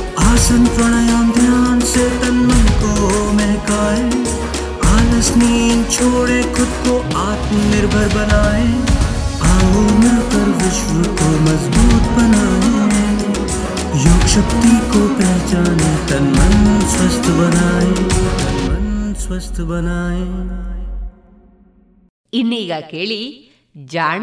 आसन 0.24 0.64
प्राणायाम 0.76 1.30
ध्यान 1.32 1.80
से 1.92 2.04
तन 2.20 2.36
मन 2.48 2.66
को 2.82 2.92
महकाए 3.32 4.04
आलस 4.90 5.30
नींद 5.36 5.84
छोड़े 5.90 6.42
खुद 6.56 6.72
को 6.86 6.98
आत्मनिर्भर 7.20 8.08
बनाए 8.14 8.66
आओ 9.50 9.82
मिलकर 10.02 10.48
विश्व 10.62 11.02
को 11.20 11.30
मजबूत 11.46 12.10
बनाए 12.18 13.06
योग 14.04 14.26
शक्ति 14.34 14.76
को 14.92 15.06
पहचाने 15.20 15.92
तन 16.10 16.32
मन 16.36 16.86
स्वस्थ 16.94 17.30
बनाए 17.40 17.92
तन 18.42 18.62
मन 18.68 19.14
स्वस्थ 19.26 19.60
बनाए 19.72 20.24
ಇನ್ನೀಗ 22.32 22.72
ಕೇಳಿ 22.90 23.20
ಜಾಣ 23.88 24.22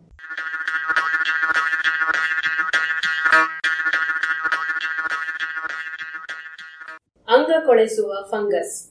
ಕೊಳೆಸುವ 7.71 8.27
ಫಂಗಸ್. 8.29 8.87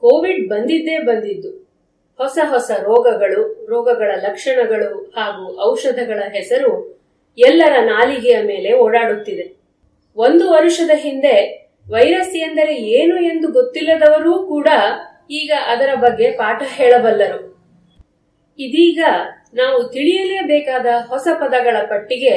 ಕೋವಿಡ್ 0.00 0.48
ಬಂದಿದ್ದೇ 0.48 0.98
ಬಂದಿದ್ದು. 0.98 1.50
ಹೊಸ 2.18 2.38
ಹೊಸ 2.44 2.70
ರೋಗಗಳು, 2.82 3.66
ರೋಗಗಳ 3.70 4.10
ಲಕ್ಷಣಗಳು 4.16 5.14
ಹಾಗೂ 5.16 5.70
ಔಷಧಗಳ 5.70 6.22
ಹೆಸರು 6.32 7.02
ಎಲ್ಲರ 7.38 7.72
ನಾಲಿಗೆಯ 7.80 8.42
ಮೇಲೆ 8.42 8.78
ಓಡಾಡುತ್ತಿದೆ. 8.78 9.56
ಒಂದು 10.16 10.52
ವರ್ಷದ 10.52 10.90
ಹಿಂದೆ 10.94 11.70
ವೈರಸ್ 11.90 12.36
ಎಂದರೆ 12.36 12.74
ಏನು 12.74 13.16
ಎಂದು 13.16 13.52
ಗೊತ್ತಿಲ್ಲದವರೂ 13.52 14.46
ಕೂಡ 14.46 14.68
ಈಗ 15.30 15.52
ಅದರ 15.66 15.94
ಬಗ್ಗೆ 15.94 16.30
ಪಾಠ 16.30 16.62
ಹೇಳಬಲ್ಲರು. 16.64 17.49
ಇದೀಗ 18.64 19.00
ನಾವು 19.54 19.78
ತಿಳಿಯಲೇಬೇಕಾದ 19.88 20.86
ಹೊಸ 21.08 21.28
ಪದಗಳ 21.40 21.76
ಪಟ್ಟಿಗೆ 21.82 22.34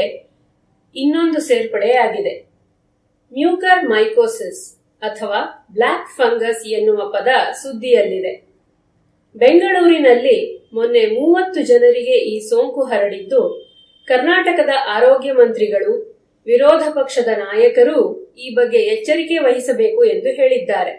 ಇನ್ನೊಂದು 0.95 1.39
ಸೇರ್ಪಡೆಯಾಗಿದೆ. 1.41 2.33
ಮ್ಯೂಕರ್ 3.31 3.83
ಮೈಕೋಸಿಸ್ 3.89 4.63
ಅಥವಾ 5.01 5.39
ಬ್ಲ್ಯಾಕ್ 5.71 6.09
ಫಂಗಸ್ 6.17 6.67
ಎನ್ನುವ 6.67 6.99
ಪದ 7.09 7.27
ಸುದ್ದಿಯಲ್ಲಿದೆ. 7.61 8.33
ಬೆಂಗಳೂರಿನಲ್ಲಿ 9.35 10.37
ಮೊನ್ನೆ 10.73 11.03
ಮೂವತ್ತು 11.07 11.61
ಜನರಿಗೆ 11.61 12.17
ಈ 12.31 12.35
ಸೋಂಕು 12.49 12.83
ಹರಡಿದ್ದು, 12.83 13.41
ಕರ್ನಾಟಕದ 14.07 14.69
ಆರೋಗ್ಯ 14.87 15.31
ಮಂತ್ರಿಗಳು, 15.31 15.93
ವಿರೋಧ 16.47 16.83
ಪಕ್ಷದ 16.93 17.27
ನಾಯಕರು 17.37 17.99
ಈ 18.37 18.53
ಬಗ್ಗೆ 18.53 18.77
ಎಚ್ಚರಿಕೆ 18.77 19.37
ವಹಿಸಬೇಕು 19.37 20.03
ಎಂದು 20.03 20.29
ಹೇಳಿದ್ದಾರೆ. 20.29 20.93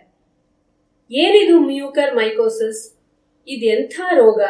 ಏನಿದು 1.11 1.61
ಮ್ಯೂಕರ್ 1.61 2.15
ಮೈಕೋಸಿಸ್ 2.17 2.83
ಇದೆಂಥ 3.49 3.95
ರೋಗ? 4.15 4.41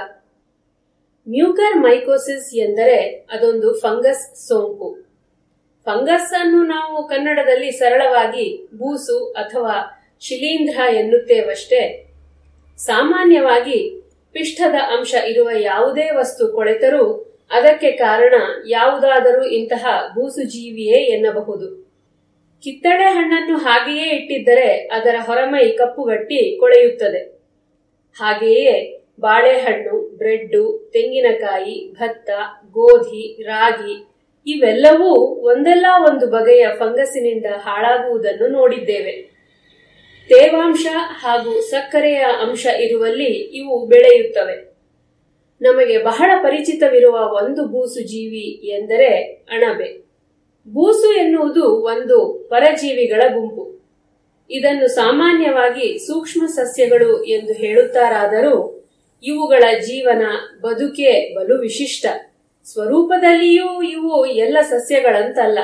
ಮ್ಯೂಕರ್ 1.28 1.78
ಮೈಕೋಸಿಸ್ 1.78 2.56
ಎಂದರೆ 2.56 3.26
ಅದೊಂದು 3.30 3.74
ಫಂಗಸ್ 3.74 4.36
ಸೋಂಕು. 4.48 4.98
ಫಂಗಸ್ 5.84 6.32
ಅನ್ನು 6.40 6.62
ನಾವು 6.62 7.08
ಕನ್ನಡದಲ್ಲಿ 7.08 7.70
ಸರಳವಾಗಿ 7.70 8.68
ಬೂಸು 8.74 9.32
ಅಥವಾ 9.32 10.04
ಶಿಲೀಂಧ್ರ 10.20 10.96
ಎನ್ನುತ್ತೇವಷ್ಟೇ. 10.96 12.06
ಸಾಮಾನ್ಯವಾಗಿ 12.76 14.02
ಪಿಷ್ಠದ 14.32 14.74
ಅಂಶ 14.74 15.14
ಇರುವ 15.28 15.50
ಯಾವುದೇ 15.60 16.10
ವಸ್ತು 16.10 16.48
ಕೊಳೆತರೂ 16.48 17.30
ಅದಕ್ಕೆ 17.50 17.90
ಕಾರಣ 17.90 18.34
ಯಾವುದಾದರೂ 18.68 19.44
ಇಂತಹ 19.44 19.86
ಬೂಸು 20.14 20.42
ಜೀವಿಯೇ 20.42 20.98
ಎನ್ನಬಹುದು. 20.98 21.84
ಕಿತ್ತಳೆ 22.62 23.04
ಹಣ್ಣನ್ನು 23.04 23.58
ಹಾಗೆಯೇ 23.58 24.08
ಇಟ್ಟಿದ್ದರೆ 24.08 24.68
ಅದರ 24.68 25.14
ಹೊರಮೈ 25.20 25.68
ಕಪ್ಪುಗಟ್ಟಿ 25.68 26.56
ಕೊಳೆಯುತ್ತದೆ. 26.60 27.38
ಹಾಗೆಯೇ 28.20 29.00
ಬಾಳೆಹಣ್ಣು 29.20 30.03
ಬ್ರೆಡ್ಡು, 30.24 30.90
ತೆಂಗಿನಕಾಯಿ, 30.92 31.92
ಭತ್ತ, 31.92 32.30
ಗೋಧಿ, 32.70 33.42
ರಾಗಿ 33.42 34.08
ಇವೆಲ್ಲವೂ 34.46 35.14
ಒಂದಲ್ಲ 35.24 35.86
ಒಂದು 36.08 36.26
ಬಗೆಯ 36.26 36.66
ಫಂಗಸ್ಸಿನಿಂದ 36.78 37.46
ಹಾಳಾಗುವುದನ್ನು 37.56 38.46
ನೋಡಿದ್ದೇವೆ. 38.46 39.12
ತೇವಾಂಶ 40.28 40.86
ಹಾಗೂ 40.92 41.60
ಸಕ್ಕರೆಯ 41.60 42.16
ಅಂಶ 42.16 42.66
ಇರುವಲ್ಲಿ 42.78 43.24
ಇವು 43.24 43.86
ಬೆಳೆಯುತ್ತವೆ. 43.86 44.74
ನಮಗೆ 45.60 45.98
ಬಹಳ 45.98 46.30
ಪರಿಚಿತವಿರುವ 46.42 47.14
ಒಂದು 47.14 47.66
ಬೂಸು 47.66 48.00
ಜೀವಿ 48.00 48.66
ಎಂದರೆ 48.66 49.16
ಅಣಬೆ. 49.50 50.04
ಬೂಸು 50.68 51.12
ಎನ್ನುವುದು 51.12 51.64
ಒಂದು 51.64 52.46
ಪರಜೀವಿಗಳ 52.50 53.22
ಗುಂಪು. 53.34 53.64
ಇದನ್ನು 54.50 54.88
ಸಾಮಾನ್ಯವಾಗಿ 54.88 55.98
ಸೂಕ್ಷ್ಮ 55.98 56.46
ಸಸ್ಯಗಳು 56.46 57.24
ಎಂದು 57.24 57.52
ಹೇಳುತ್ತಾರಾದರೂ 57.52 58.73
ಇವುಗಳ 59.24 59.78
ಜೀವನ 59.80 60.26
ಬದುಕೆ 60.60 61.34
ಬಲು 61.34 61.58
ವಿಶಿಷ್ಟ. 61.58 62.06
ಸ್ವರೂಪದಲ್ಲಿಯೂ 62.64 63.82
ಇವು 63.82 64.26
ಎಲ್ಲ 64.26 64.58
ಸಸ್ಯಗಳಂತಲ್ಲ. 64.60 65.58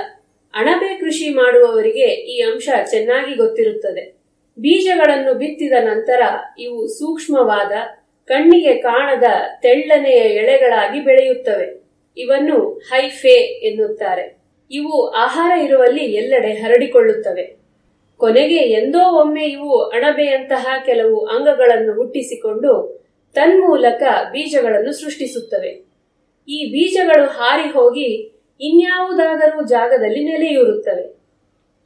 ಅಣಬೆ 0.55 1.01
ಕೃಷಿ 1.01 1.29
ಮಾಡುವವರಿಗೆ 1.29 2.07
ಈ 2.07 2.41
ಅಂಶ 2.41 2.69
ಚೆನ್ನಾಗಿ 2.91 3.35
ಗೊತ್ತಿರುತ್ತದೆ. 3.35 4.21
ಬೀಜಗಳನ್ನು 4.59 5.35
ಬಿತ್ತಿದ 5.35 5.73
ನಂತರ 5.81 6.23
ಇವು 6.59 6.89
ಸೂಕ್ಷ್ಮವಾದ, 6.89 7.73
ಕಣ್ಣಿಗೆ 8.27 8.75
ಕಾಣದ 8.75 9.25
ತೆಳ್ಳನೆಯ 9.63 10.19
ಎಳೆಗಳಾಗಿ 10.19 11.01
ಬೆಳೆಯುತ್ತವೆ. 11.01 11.85
ಇವನ್ನು 12.17 12.71
ಹೈಫೆ 12.71 13.69
ಎನ್ನುತ್ತಾರೆ. 13.69 14.39
ಇವು 14.71 15.09
ಆಹಾರ 15.09 15.61
ಇರುವಲ್ಲಿ 15.61 16.05
ಎಲ್ಲೆಡೆ 16.05 16.53
ಹರಡಿಕೊಳ್ಳುತ್ತವೆ. 16.53 17.57
ಕೊನೆಗೆ 18.17 18.57
ಎಂದೋ 18.57 19.21
ಒಮ್ಮೆ 19.21 19.45
ಇವು 19.45 19.83
ಅಣಬೆಯಂತಹ 19.83 20.67
ಕೆಲವು 20.87 21.27
ಅಂಗಗಳನ್ನು 21.27 21.93
ಹುಟ್ಟಿಸಿಕೊಂಡು 21.93 23.00
ತನ್ಮೂಲಕ 23.35 24.03
ಬೀಜಗಳನ್ನು 24.31 24.93
ಸೃಷ್ಟಿಸುತ್ತವೆ. 24.93 25.91
ಈ 26.49 26.67
ಬೀಜಗಳು 26.67 27.27
ಹಾರಿ 27.27 27.71
ಹೋಗಿ 27.71 28.37
ಇನ್ಯಾವುದಾದರೂ 28.61 29.67
ಜಾಗದಲ್ಲಿ 29.67 30.25
ನೆಲೆಯೂರುತ್ತವೆ. 30.25 31.21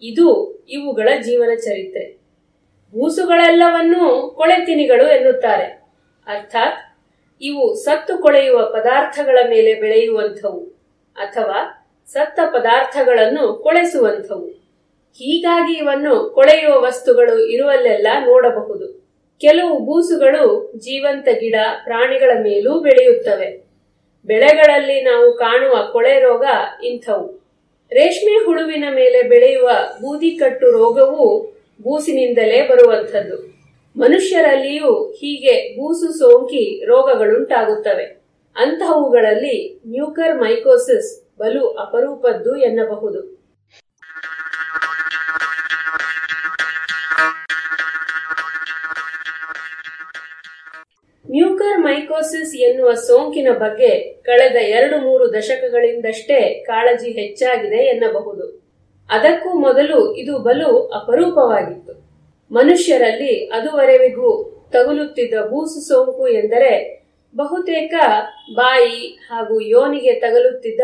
ಇದು 0.02 0.54
ಇವುಗಳ 0.68 1.08
ಜೀವನ 1.22 1.54
ಚರಿತ್ರೆ 1.54 2.24
ಬೂಸುಗಳೆಲ್ಲವನ್ನೂ 2.92 4.30
ಕೊಳೆತಿನಿಗಳು 4.36 5.16
ಎನ್ನುತ್ತಾರೆ. 5.16 5.64
ಅರ್ಥಾತ್, 6.26 6.98
ಇವು 7.42 7.74
ಸತ್ತು 7.74 8.18
ಕೊಳೆಯುವ 8.18 8.64
ಪದಾರ್ಥಗಳ 8.72 9.38
ಮೇಲೆ 9.48 9.74
ಬೆಳೆಯುವಂಥವು 9.74 10.60
ಅಥವಾ 11.16 11.88
ಸತ್ತ 12.06 12.40
ಪದಾರ್ಥಗಳನ್ನು 12.46 13.54
ಕೊಳೆಸುವಂಥವು. 13.62 14.46
ಹೀಗಾಗಿ 15.14 15.72
ಇವನ್ನು 15.72 16.30
ಕೊಳೆಯುವ 16.34 16.82
ವಸ್ತುಗಳು 16.82 17.46
ಇರುವಲ್ಲೆಲ್ಲ 17.46 18.06
ನೋಡಬಹುದು. 18.26 19.03
ಕೆಲವು 19.40 19.78
ಬೂಸುಗಳು 19.78 20.72
ಜೀವಂತ 20.76 21.28
ಗಿಡ 21.40 21.54
ಪ್ರಾಣಿಗಳ 21.84 22.42
ಮೇಲೂ 22.42 22.80
ಬೆಳೆಯುತ್ತವೆ. 22.80 23.64
ಬೆಳೆಗಳಲ್ಲಿ 24.26 25.00
ನಾವು 25.00 25.32
ಕಾಣುವ 25.32 25.88
ಕೊಳೆ 25.92 26.20
ರೋಗ 26.20 26.44
ಇಂಥವು. 26.84 27.44
ರೇಷ್ಮೆ 27.92 28.44
ಹುಳುವಿನ 28.44 28.84
ಮೇಲೆ 28.94 29.22
ಬೆಳೆಯುವ 29.22 29.70
ಬೂದಿಕಟ್ಟು 30.00 30.70
ರೋಗವು 30.70 31.54
ಬೂಸಿನಿಂದಲೇ 31.82 32.68
ಬರುವಂಥದ್ದು. 32.68 33.54
ಮನುಷ್ಯರಲ್ಲಿಯೂ 33.96 35.10
ಹೀಗೆ 35.10 35.76
ಬೂಸು 35.76 36.12
ಸೋಂಕಿ 36.18 36.84
ರೋಗಗಳುಂಟಾಗುತ್ತವೆ. 36.84 38.24
ಅಂತಹವುಗಳಲ್ಲಿ 38.56 39.82
ಮ್ಯೂಕರ್ 39.86 40.38
ಮೈಕೋಸಿಸ್ 40.38 41.38
ಬಲು 41.38 41.68
ಅಪರೂಪದ್ದು 41.68 42.56
ಎನ್ನಬಹುದು. 42.56 43.33
ಮೈಕೋಸಿಸ್ 51.84 52.56
ಎನ್ನುವ 52.56 52.94
ಸೋಂಕಿನ 52.94 53.48
ಬಗ್ಗೆ 53.52 54.12
ಕಳೆದ 54.22 54.56
ಎರಡು 54.56 54.98
ಮೂರು 54.98 55.32
ದಶಕಗಳಿಂದಷ್ಟೇ 55.32 56.64
ಕಾಳಜಿ 56.64 57.10
ಹೆಚ್ಚಾಗಿದೆ 57.10 57.76
ಎನ್ನಬಹುದು. 57.76 58.64
ಅದಕ್ಕೂ 59.10 59.50
ಮೊದಲು 59.58 60.14
ಇದು 60.14 60.38
ಬಲು 60.38 60.86
ಅಪರೂಪವಾಗಿತ್ತು. 60.86 61.94
ಮನುಷ್ಯರಲ್ಲಿ 62.50 63.46
ಅದುವರೆವಿಗೂ 63.46 64.30
ತಗುಲುತ್ತಿದ್ದ 64.72 65.34
ಬೂಸು 65.34 65.80
ಸೋಂಕು 65.88 66.28
ಎಂದರೆ 66.28 66.72
ಬಹುತೇಕ 67.36 67.94
ಬಾಯಿ 68.54 69.18
ಹಾಗೂ 69.30 69.60
ಯೋನಿಗೆ 69.60 70.12
ತಗಲುತ್ತಿದ್ದ 70.12 70.80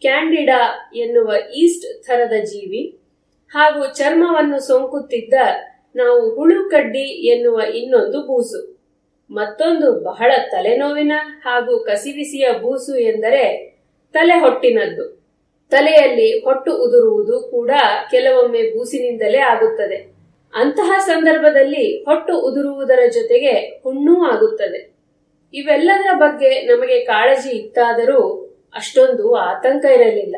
ಕ್ಯಾಂಡಿಡಾ 0.00 0.90
ಎನ್ನುವ 0.96 1.32
ಈಸ್ಟ್ 1.56 2.02
ಥರದ 2.06 2.36
ಜೀವಿ 2.44 2.82
ಹಾಗೂ 3.48 3.94
ಚರ್ಮವನ್ನು 3.94 4.58
ಸೋಂಕುತ್ತಿದ್ದ 4.66 5.34
ನಾವು 5.96 6.34
ಹುಳುಕಡ್ಡಿ 6.34 7.06
ಎನ್ನುವ 7.32 7.60
ಇನ್ನೊಂದು 7.74 8.18
ಬೂಸು. 8.22 8.77
ಮತ್ತೊಂದು 9.30 9.92
ಬಹಳ 9.92 10.32
ತಲೆನೋವಿನ 10.50 11.12
ಹಾಗೂ 11.44 11.78
ಕಸಿವಿಸಿಯ 11.78 12.52
ಬೂಸು 12.52 12.96
ಎಂದರೆ 12.96 13.74
ತಲೆ 14.12 14.34
ಹೊಟ್ಟಿನದ್ದು. 14.34 15.18
ತಲೆಯಲ್ಲಿ 15.70 16.38
ಹೊಟ್ಟು 16.38 16.76
ಉದುರುವುದು 16.76 17.48
ಕೂಡ 17.50 17.70
ಕೆಲವೊಮ್ಮೆ 18.10 18.62
ಬೂಸಿನಿಂದಲೇ 18.62 19.38
ಆಗುತ್ತದೆ. 19.38 20.18
ಅಂತಹ 20.54 20.98
ಸಂದರ್ಭದಲ್ಲಿ 20.98 22.02
ಹೊಟ್ಟು 22.02 22.40
ಉದುರುವುದರ 22.40 22.98
ಜೊತೆಗೆ 23.14 23.52
ಹುಣ್ಣೂ 23.82 24.24
ಆಗುತ್ತದೆ. 24.24 24.94
ಇವೆಲ್ಲದರ 25.54 26.08
ಬಗ್ಗೆ 26.14 26.62
ನಮಗೆ 26.62 27.04
ಕಾಳಜಿ 27.04 27.50
ಇತ್ತಾದರೂ 27.50 28.44
ಅಷ್ಟೊಂದು 28.74 29.34
ಆತಂಕ 29.34 29.84
ಇರಲಿಲ್ಲ. 29.84 30.36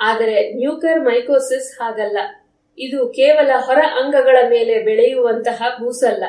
ಆದರೆ 0.00 0.52
ನ್ಯೂಕರ್ 0.52 1.00
ಮೈಕೋಸಿಸ್ 1.00 1.82
ಹಾಗಲ್ಲ. 1.82 2.18
ಇದು 2.78 3.08
ಕೇವಲ 3.08 3.50
ಹೊರ 3.56 3.78
ಅಂಗಗಳ 3.78 4.36
ಮೇಲೆ 4.48 4.78
ಬೆಳೆಯುವಂತಹ 4.78 5.62
ಬೂಸಲ್ಲ. 5.80 6.24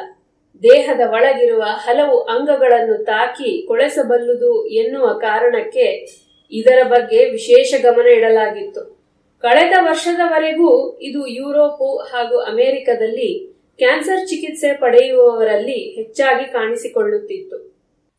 ದೇಹದ 0.63 1.01
ಒಳಗಿರುವ 1.09 1.61
ಹಲವು 1.61 2.19
ಅಂಗಗಳನ್ನು 2.19 3.03
ತಾಕಿ 3.03 3.65
ಕೊಳೆಸಬಲ್ಲುದು 3.67 4.67
ಎನ್ನುವ 4.67 5.07
ಕಾರಣಕ್ಕೆ 5.07 6.05
ಇದರ 6.51 6.87
ಬಗ್ಗೆ 6.87 7.25
ವಿಶೇಷ 7.29 7.73
ಗಮನ 7.81 8.07
ಇಡಲಾಗಿತ್ತು. 8.07 9.05
ಕಳೆದ 9.41 9.73
ವರ್ಷದವರೆಗೂ 9.81 10.99
ಇದು 11.01 11.27
ಯುರೋಪು 11.27 11.97
ಹಾಗೂ 11.97 12.37
ಅಮೆರಿಕದಲ್ಲಿ 12.37 13.55
ಕ್ಯಾನ್ಸರ್ 13.77 14.27
ಚಿಕಿತ್ಸೆ 14.27 14.73
ಪಡೆಯುವವರಲ್ಲಿ 14.73 15.95
ಹೆಚ್ಚಾಗಿ 15.95 16.51
ಕಾಣಿಸಿಕೊಳ್ಳುತ್ತಿತ್ತು. 16.51 17.75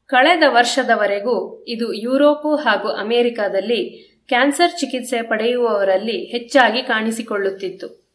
ಕಳೆದ 0.07 0.43
ವರ್ಷದವರೆಗೂ 0.47 1.65
ಇದು 1.69 1.93
ಯುರೋಪು 1.93 2.57
ಹಾಗೂ 2.57 2.89
ಅಮೆರಿಕದಲ್ಲಿ 2.89 4.13
ಕ್ಯಾನ್ಸರ್ 4.29 4.79
ಚಿಕಿತ್ಸೆ 4.79 5.23
ಪಡೆಯುವವರಲ್ಲಿ 5.23 6.25
ಹೆಚ್ಚಾಗಿ 6.25 6.83
ಕಾಣಿಸಿಕೊಳ್ಳುತ್ತಿತ್ತು. 6.83 8.06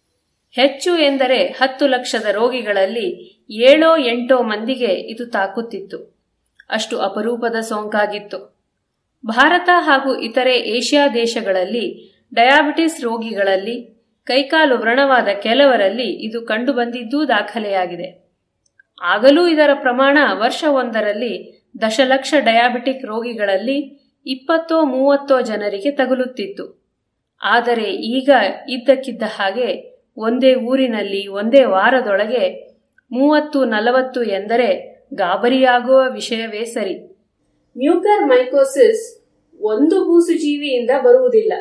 ಹೆಚ್ಚು 0.52 0.98
ಎಂದರೆ 0.98 1.48
ಹತ್ತು 1.48 1.88
ಲಕ್ಷದ 1.88 2.26
ರೋಗಿಗಳಲ್ಲಿ 2.32 3.41
ಏಳೋ 3.49 3.98
ಎಂಟೋ 3.98 4.41
ಮಂದಿಗೆ 4.41 4.86
ಇದು 4.86 5.26
ತಾಕುತ್ತಿತ್ತು. 5.26 6.18
ಅಷ್ಟು 6.69 6.99
ಅಪರೂಪದ 6.99 7.56
ಸೋಂಕಾಗಿತ್ತು. 7.60 8.57
ಭಾರತ 9.26 9.69
ಹಾಗೂ 9.73 10.15
ಇತರೆ 10.15 10.60
ಏಷ್ಯಾ 10.60 11.07
ದೇಶಗಳಲ್ಲಿ 11.07 12.18
ಡಯಾಬಿಟಿಸ್ 12.34 13.02
ರೋಗಿಗಳಲ್ಲಿ 13.02 14.06
ಕೈಕಾಲು 14.23 14.78
ವ್ರಣವಾದ 14.78 15.28
ಕೆಲವರಲ್ಲಿ 15.28 16.03
ಇದು 16.03 16.41
ಕಂಡುಬಂದಿದ್ದೂ 16.41 17.28
ದಾಖಲೆಯಾಗಿದೆ. 17.28 18.30
ಆಗಲೂ 19.02 19.48
ಇದರ 19.48 19.69
ಪ್ರಮಾಣ 19.73 20.18
ವರ್ಷವೊಂದರಲ್ಲಿ 20.32 21.65
ದಶಲಕ್ಷ 21.82 22.34
ಡಯಾಬಿಟಿಕ್ 22.40 23.06
ರೋಗಿಗಳಲ್ಲಿ 23.06 23.78
ಇಪ್ಪತ್ತೋ 24.26 24.86
ಮೂವತ್ತೋ 24.86 25.41
ಜನರಿಗೆ 25.41 25.91
ತಗುಲುತ್ತಿತ್ತು. 25.91 26.82
ಆದರೆ 27.41 27.91
ಈಗ 27.91 28.30
ಇದ್ದಕ್ಕಿದ್ದ 28.69 29.23
ಹಾಗೆ 29.23 29.90
ಒಂದೇ 30.17 30.55
ಊರಿನಲ್ಲಿ 30.55 31.27
ಒಂದೇ 31.27 31.63
ವಾರದೊಳಗೆ 31.63 32.71
ಮೂವತ್ತು 33.11 33.65
ನಲವತ್ತು 33.65 34.23
ಎಂದರೆ 34.23 34.91
ಗಾಬರಿಯಾಗುವ 35.13 36.03
ವಿಷಯವೇ 36.13 36.65
ಸರಿ. 36.65 36.95
ಮ್ಯೂಕರ್ 37.77 38.27
ಮೈಕೋಸಿಸ್ 38.27 39.23
ಒಂದು 39.61 40.05
ಬೂಸು 40.05 40.33
ಜೀವಿಯಿಂದ 40.38 40.89
ಬರುವುದಿಲ್ಲ. 41.03 41.53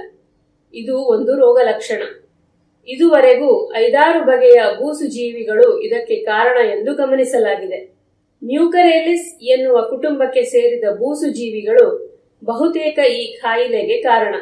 ಇದು 0.74 0.98
ಒಂದು 0.98 1.36
ರೋಗ 1.36 1.58
ಲಕ್ಷಣ. 1.62 2.02
ಇದುವರೆಗೂ 2.88 3.74
ಐದಾರು 3.74 4.24
ಬಗೆಯ 4.24 4.62
ಬೂಸು 4.78 5.06
ಜೀವಿಗಳು 5.06 5.80
ಇದಕ್ಕೆ 5.80 6.16
ಕಾರಣ 6.16 6.70
ಎಂದು 6.70 6.94
ಗಮನಿಸಲಾಗಿದೆ. 6.94 7.94
ಮ್ಯೂಕರೇಲಿಸ್ 8.44 9.44
ಎನ್ನುವ 9.44 9.82
ಕುಟುಂಬಕ್ಕೆ 9.82 10.42
ಸೇರಿದ 10.42 10.84
ಬೂಸು 10.90 11.30
ಜೀವಿಗಳು 11.30 12.16
ಬಹುತೇಕ 12.44 12.98
ಈ 12.98 13.36
ಕಾಯಿಲೆಗೆ 13.36 14.02
ಕಾರಣ. 14.02 14.34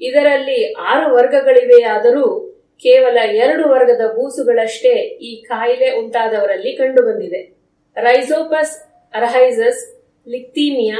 ಇದರಲ್ಲಿ 0.00 0.72
ಆರು 0.72 1.14
ವರ್ಗಗಳಿವೆಯಾದರೂ 1.14 2.49
ಕೇವಲ 2.82 3.18
ಎರಡು 3.32 3.68
ವರ್ಗದ 3.68 4.06
ಬೂಸುಗಳಷ್ಟೇ 4.06 4.92
ಈ 4.98 5.42
ಕಾಯಿಲೆ 5.42 5.90
ಉಂಟಾದವರಲ್ಲಿ 5.90 6.72
ಕಂಡುಬಂದಿದೆ. 6.72 7.56
ರೈಸೋಪಸ್ 7.96 8.74
ಅರ್ಹೈಸಸ್ 9.14 10.04
ಲಿಕ್ತೀಮಿಯಾ 10.28 10.96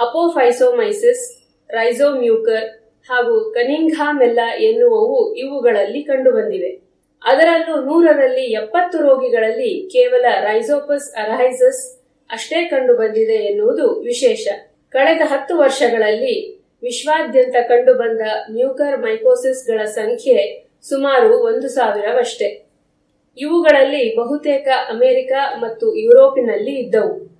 ಅಪೋಫೈಸೋಮೈಸಿಸ್ 0.00 1.24
ರೈಸೋಮ್ಯೂಕರ್ 1.70 2.66
ಹಾಗೂ 3.10 3.50
ಕನಿಂಘಾಮೆಲ್ಲ 3.50 4.40
ಎನ್ನುವವು 4.58 5.34
ಇವುಗಳಲ್ಲಿ 5.34 6.02
ಕಂಡುಬಂದಿವೆ. 6.02 6.70
ಅದರಲ್ಲೂ 7.24 7.80
ನೂರರಲ್ಲಿ 7.80 8.44
ಎಪ್ಪತ್ತು 8.52 8.98
ರೋಗಿಗಳಲ್ಲಿ 8.98 9.88
ಕೇವಲ 9.92 10.24
ರೈಸೋಪಸ್ 10.40 11.14
ಅರಹೈಸಸ್ 11.14 11.82
ಅಷ್ಟೇ 12.30 12.64
ಕಂಡುಬಂದಿದೆ 12.64 13.34
ಎನ್ನುವುದು 13.34 14.00
ವಿಶೇಷ. 14.00 14.48
ಕಳೆದ 14.90 15.20
ಹತ್ತು 15.24 15.58
ವರ್ಷಗಳಲ್ಲಿ 15.58 16.36
ವಿಶ್ವಾದ್ಯಂತ 16.82 17.56
ಕಂಡುಬಂದ 17.68 18.20
ಮ್ಯೂಕರ್ 18.50 19.00
ಮೈಕೋಸಿಸ್ಗಳ 19.00 19.84
ಸಂಖ್ಯೆ 19.84 20.65
ಸುಮಾರು 20.88 21.38
ಒಂದು 21.38 21.68
ಸಾವಿರವಷ್ಟೇ. 21.68 22.66
ಇವುಗಳಲ್ಲಿ 23.38 24.16
ಬಹುತೇಕ 24.16 24.68
ಅಮೆರಿಕ 24.88 25.32
ಮತ್ತು 25.58 25.96
ಯುರೋಪಿನಲ್ಲಿ 25.96 26.74
ಇದ್ದವು. 26.74 27.36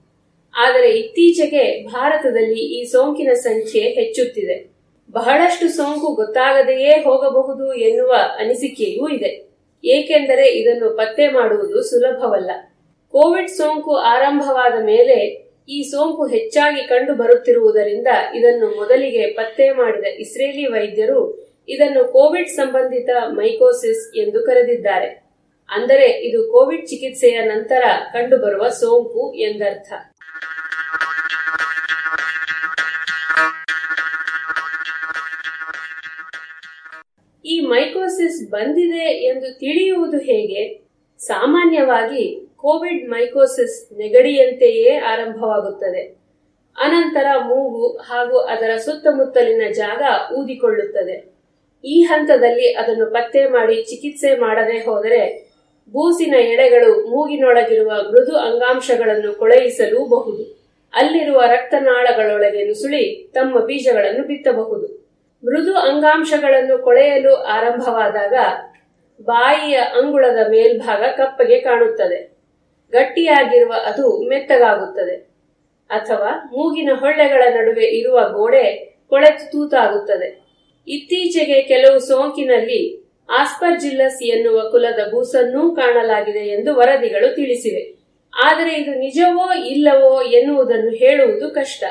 ಆದರೆ 0.54 0.90
ಇತ್ತೀಚೆಗೆ 0.90 1.84
ಭಾರತದಲ್ಲಿ 1.84 2.60
ಈ 2.60 2.84
ಸೋಂಕಿನ 2.84 3.32
ಸಂಖ್ಯೆ 3.32 3.82
ಹೆಚ್ಚುತ್ತಿದೆ. 3.82 4.70
ಬಹಳಷ್ಟು 5.10 5.68
ಸೋಂಕು 5.68 6.14
ಗೊತ್ತಾಗದೆಯೇ 6.14 6.90
ಹೋಗಬಹುದು 6.90 7.74
ಎನ್ನುವ 7.74 8.14
ಅನಿಸಿಕೆಯೂ 8.38 9.08
ಇದೆ. 9.08 9.48
ಏಕೆಂದರೆ 9.84 10.48
ಇದನ್ನು 10.48 10.96
ಪತ್ತೆ 10.96 11.28
ಮಾಡುವುದು 11.28 11.82
ಸುಲಭವಲ್ಲ. 11.82 12.50
ಕೋವಿಡ್ 13.12 13.48
ಸೋಂಕು 13.48 13.96
ಆರಂಭವಾದ 13.96 14.84
ಮೇಲೆ 14.84 15.46
ಈ 15.68 15.82
ಸೋಂಕು 15.82 16.26
ಹೆಚ್ಚಾಗಿ 16.26 16.88
ಕಂಡು 16.88 17.14
ಬರುತ್ತಿರುವುದರಿಂದ 17.14 18.06
ಇದನ್ನು 18.34 18.66
ಮೊದಲಿಗೆ 18.76 19.26
ಪತ್ತೆ 19.26 19.70
ಮಾಡಿದ 19.70 20.04
ಇಸ್ರೇಲಿ 20.04 20.66
ವೈದ್ಯರು 20.66 21.45
ಇದನ್ನು 21.68 22.12
ಕೋವಿಡ್ 22.12 22.48
ಸಂಬಂಧಿತ 22.48 23.10
ಮೈಕೋಸಿಸ್ 23.26 24.16
ಎಂದು 24.16 24.46
ಕರೆದಿದ್ದಾರೆ. 24.46 25.26
ಅಂದರೆ 25.70 26.06
ಇದು 26.10 26.52
ಕೋವಿಡ್ 26.52 26.86
ಚಿಕಿತ್ಸೆಯ 26.86 27.42
ನಂತರ 27.42 27.82
ಕಂಡುಬರುವ 28.12 28.68
ಸೋಂಕು 28.68 29.34
ಎಂದರ್ಥ. 29.34 29.92
ಈ 37.44 37.60
ಮೈಕೋಸಿಸ್ 37.60 38.50
ಬಂದಿದೆ 38.50 39.04
ಎಂದು 39.04 39.58
ತಿಳಿಯುವುದು 39.58 40.18
ಹೇಗೆ? 40.18 40.86
ಸಾಮಾನ್ಯವಾಗಿ 41.18 42.52
ಕೋವಿಡ್ 42.56 43.10
ಮೈಕೋಸಿಸ್ 43.10 43.96
ನೆಗಡಿಯಂತೆಯೇ 43.96 44.98
ಆರಂಭವಾಗುತ್ತದೆ. 44.98 46.26
ಅನಂತರ 46.78 47.26
ಮೂಗು 47.38 47.96
ಹಾಗೂ 47.96 48.38
ಅದರ 48.38 48.76
ಸುತ್ತಮುತ್ತಲಿನ 48.76 49.62
ಜಾಗ 49.72 50.02
ಊದಿಕೊಳ್ಳುತ್ತದೆ. 50.32 51.35
ಈ 51.84 52.02
ಹಂತದಲ್ಲಿ 52.02 52.74
ಅದನ್ನು 52.74 53.06
ಪತ್ತೆ 53.06 53.46
ಮಾಡಿ 53.46 53.82
ಚಿಕಿತ್ಸೆ 53.82 54.36
ಮಾಡದೆ 54.36 54.78
ಹೋದರೆ 54.78 55.46
ಬೂಸಿನ 55.92 56.34
ಎಡೆಗಳು 56.34 57.06
ಮೂಗಿನೊಳಗಿರುವ 57.06 57.88
ಮೃದು 57.88 58.36
ಅಂಗಾಂಶಗಳನ್ನು 58.36 59.34
ಕೊಳೆಯಿಸಲೂಬಹುದು. 59.34 60.66
ಅಲ್ಲಿರುವ 60.94 61.40
ರಕ್ತನಾಳಗಳೊಳಗೆ 61.40 62.64
ನುಸುಳಿ 62.64 63.32
ತಮ್ಮ 63.34 63.60
ಬೀಜಗಳನ್ನು 63.60 64.26
ಬಿತ್ತಬಹುದು. 64.26 65.06
ಮೃದು 65.44 65.74
ಅಂಗಾಂಶಗಳನ್ನು 65.74 66.78
ಕೊಳೆಯಲು 66.78 67.34
ಆರಂಭವಾದಾಗ 67.34 68.34
ಬಾಯಿಯ 69.22 69.76
ಅಂಗುಳದ 69.76 70.48
ಮೇಲ್ಭಾಗ 70.50 71.02
ಕಪ್ಪಗೆ 71.02 71.60
ಕಾಣುತ್ತದೆ. 71.60 72.36
ಗಟ್ಟಿಯಾಗಿರುವ 72.92 73.72
ಅದು 73.84 74.28
ಮೆತ್ತಗಾಗುತ್ತದೆ. 74.28 75.16
ಅಥವಾ 75.90 76.50
ಮೂಗಿನ 76.52 76.90
ಹೊಳ್ಳೆಗಳ 76.94 77.42
ನಡುವೆ 77.54 77.84
ಇರುವ 77.84 78.20
ಗೋಡೆ 78.32 78.96
ಕೊಳೆತು 79.08 79.50
ತೂತಾಗುತ್ತದೆ. 79.50 80.45
ಇತ್ತೀಚೆಗೆ 80.88 81.62
ಕೆಲವು 81.62 81.98
ಸೋಂಕಿನಲ್ಲಿ 81.98 83.06
ಆಸ್ಪರ್ಜಿಲ್ಲಸ್ 83.30 84.22
ಎನ್ನುವ 84.22 84.70
ಕುಲದ 84.70 85.10
ಬೂಸನ್ನೂ 85.10 85.74
ಕಾಣಲಾಗಿದೆ 85.74 86.38
ಎಂದು 86.38 86.74
ವರದಿಗಳು 86.74 87.34
ತಿಳಿಸಿವೆ. 87.34 87.96
ಆದರೆ 88.44 88.74
ಇದು 88.74 88.94
ನಿಜವೋ 88.94 89.64
ಇಲ್ಲವೋ 89.64 90.22
ಎನ್ನುವುದನ್ನು 90.22 90.90
ಹೇಳುವುದು 90.90 91.50
ಕಷ್ಟ. 91.50 91.84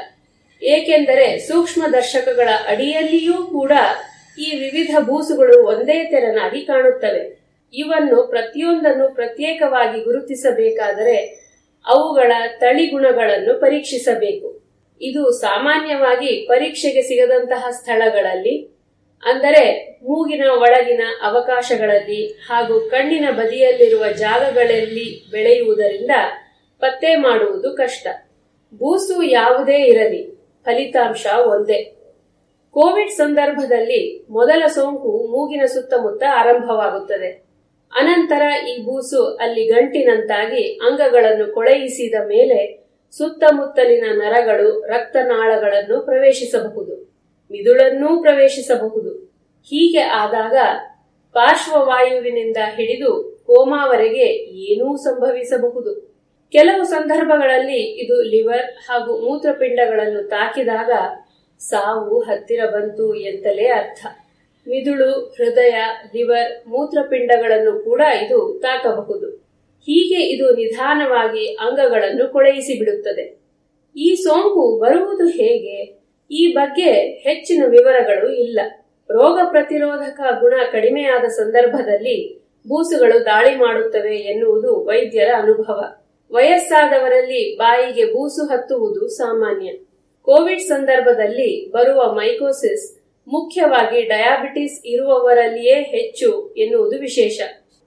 ಏಕೆಂದರೆ 0.64 1.40
ಸೂಕ್ಷ್ಮ 1.40 1.84
ದರ್ಶಕಗಳ 1.94 2.50
ಅಡಿಯಲ್ಲಿಯೂ 2.68 3.34
ಕೂಡ 3.34 3.72
ಈ 4.40 4.56
ವಿವಿಧ 4.60 4.96
ಬೂಸುಗಳು 5.00 5.68
ಒಂದೇ 5.68 6.04
ತೆರನಾಗಿ 6.04 6.62
ಕಾಣುತ್ತವೆ. 6.62 7.40
ಇವನ್ನು 7.74 8.24
ಪ್ರತಿಯೊಂದನ್ನು 8.24 9.16
ಪ್ರತ್ಯೇಕವಾಗಿ 9.16 10.04
ಗುರುತಿಸಬೇಕಾದರೆ 10.04 11.46
ಅವುಗಳ 11.88 12.32
ತಳಿಗುಣಗಳನ್ನು 12.60 13.62
ಪರೀಕ್ಷಿಸಬೇಕು. 13.62 14.66
ಇದು 15.02 15.32
ಸಾಮಾನ್ಯವಾಗಿ 15.32 16.28
ಪರೀಕ್ಷೆಗೆ 16.28 17.02
ಸಿಗದಂತಹ 17.02 17.68
ಸ್ಥಳಗಳಲ್ಲಿ 17.72 18.75
ಅಂದರೆ 19.26 19.96
ಮೂಗಿನ 20.04 20.44
ಒಳಗಿನ 20.50 21.02
ಅವಕಾಶಗಳಲ್ಲಿ 21.24 22.26
ಹಾಗೂ 22.26 22.80
ಕಣ್ಣಿನ 22.80 23.28
ಬದಿಯಲ್ಲಿರುವ 23.32 24.12
ಜಾಗಗಳಲ್ಲಿ 24.12 25.32
ಬೆಳೆಯುವುದರಿಂದ 25.32 26.12
ಪತ್ತೆ 26.80 27.16
ಮಾಡುವುದು 27.16 27.72
ಕಷ್ಟ. 27.72 28.08
ಬೂಸು 28.74 29.24
ಯಾವುದೇ 29.24 29.76
ಇರಲಿ, 29.76 30.40
ಫಲಿತಾಂಶ 30.66 31.28
ಒಂದೇ. 31.48 31.96
ಕೋವಿಡ್ 32.72 33.12
ಸಂದರ್ಭದಲ್ಲಿ 33.12 34.26
ಮೊದಲ 34.30 34.64
ಸೋಂಕು 34.68 35.28
ಮೂಗಿನ 35.28 35.66
ಸುತ್ತಮುತ್ತ 35.66 36.24
ಆರಂಭವಾಗುತ್ತದೆ. 36.32 37.46
ಅನಂತರ 37.96 38.68
ಈ 38.68 38.82
ಬೂಸು 38.82 39.36
ಅಲ್ಲಿ 39.42 39.66
ಗಂಟಿನಂತಾಗಿ 39.66 40.64
ಅಂಗಗಳನ್ನು 40.64 41.54
ಕೊಳೆಯಿಸಿದ 41.54 42.16
ಮೇಲೆ 42.26 42.88
ಸುತ್ತಮುತ್ತಲಿನ 43.12 44.06
ನರಗಳು, 44.12 44.86
ರಕ್ತನಾಳಗಳನ್ನು 44.88 46.02
ಪ್ರವೇಶಿಸಬಹುದು. 46.02 47.15
ಮಿದುಳನ್ನೂ 47.52 48.22
ಪ್ರವೇಶಿಸಬಹುದು. 48.22 49.12
ಹೀಗೆ 49.66 50.00
ಆದಾಗ 50.00 50.58
ಪಾರ್ಶ್ವವಾಯುವಿನಿಂದ 51.34 52.58
ಹಿಡಿದು 52.76 53.44
ಕೋಮಾವರೆಗೆ 53.48 54.26
ಏನೂ 54.60 54.96
ಸಂಭವಿಸಬಹುದು. 54.96 56.16
ಕೆಲವು 56.52 56.84
ಸಂದರ್ಭಗಳಲ್ಲಿ 56.84 58.06
ಇದು 58.06 58.22
ಲಿವರ್ 58.22 58.74
ಹಾಗೂ 58.74 59.18
ಮೂತ್ರಪಿಂಡಗಳನ್ನು 59.18 60.24
ತಾಕಿದಾಗ 60.24 60.92
ಸಾವು 61.60 62.20
ಹತ್ತಿರ 62.20 62.66
ಬಂತು 62.66 63.16
ಎಂತಲೇ 63.16 63.68
ಅರ್ಥ. 63.68 64.06
ಮಿದುಳು, 64.68 65.12
ಹೃದಯ, 65.12 65.76
ಲಿವರ್, 66.16 66.68
ಮೂತ್ರಪಿಂಡಗಳನ್ನು 66.68 67.84
ಕೂಡ 67.84 68.02
ಇದು 68.02 68.60
ತಾಕಬಹುದು. 68.62 69.30
ಹೀಗೆ 69.82 70.26
ಇದು 70.26 70.56
ನಿಧಾನವಾಗಿ 70.56 71.48
ಅಂಗಗಳನ್ನು 71.48 72.32
ಕೊಳೆಯಿಸಿ 72.32 72.80
ಬಿಡುತ್ತದೆ. 72.80 73.40
ಈ 73.98 74.16
ಸೋಂಕು 74.16 74.80
ಬರುವುದು 74.80 75.28
ಹೇಗೆ? 75.28 76.05
ಈ 76.32 76.54
ಬಗ್ಗೆ 76.54 76.92
ಹೆಚ್ಚಿನ 77.02 77.64
ವಿವರಗಳು 77.68 78.34
ಇಲ್ಲ. 78.34 78.60
ರೋಗ 79.12 79.40
ಪ್ರತಿರೋಧಕ 79.52 80.20
ಗುಣ 80.40 80.54
ಕಡಿಮೆಯಾದ 80.72 81.26
ಸಂದರ್ಭದಲ್ಲಿ 81.26 82.36
ಬೂಸುಗಳು 82.68 83.26
ದಾಳಿ 83.26 83.56
ಮಾಡುತ್ತವೆ 83.56 84.16
ಎನ್ನುವುದು 84.16 84.84
ವೈದ್ಯರ 84.84 85.30
ಅನುಭವ. 85.38 85.84
ವಯಸ್ಸಾದವರಲ್ಲಿ 86.32 87.58
ಬಾಯಿಗೆ 87.58 88.06
ಬೂಸು 88.06 88.46
ಹತ್ತುವುದು 88.46 89.08
ಸಾಮಾನ್ಯ. 89.08 89.74
ಕೋವಿಡ್ 90.22 90.62
ಸಂದರ್ಭದಲ್ಲಿ 90.62 91.72
ಬರುವ 91.72 92.14
ಮೈಕೋಸಿಸ್ 92.14 93.02
ಮುಖ್ಯವಾಗಿ 93.28 94.02
ಡಯಾಬಿಟಿಸ್ 94.02 94.82
ಇರುವವರಲ್ಲಿಯೇ 94.86 95.76
ಹೆಚ್ಚು 95.76 96.56
ಎನ್ನುವುದು 96.58 97.00
ವಿಶೇಷ. 97.00 97.42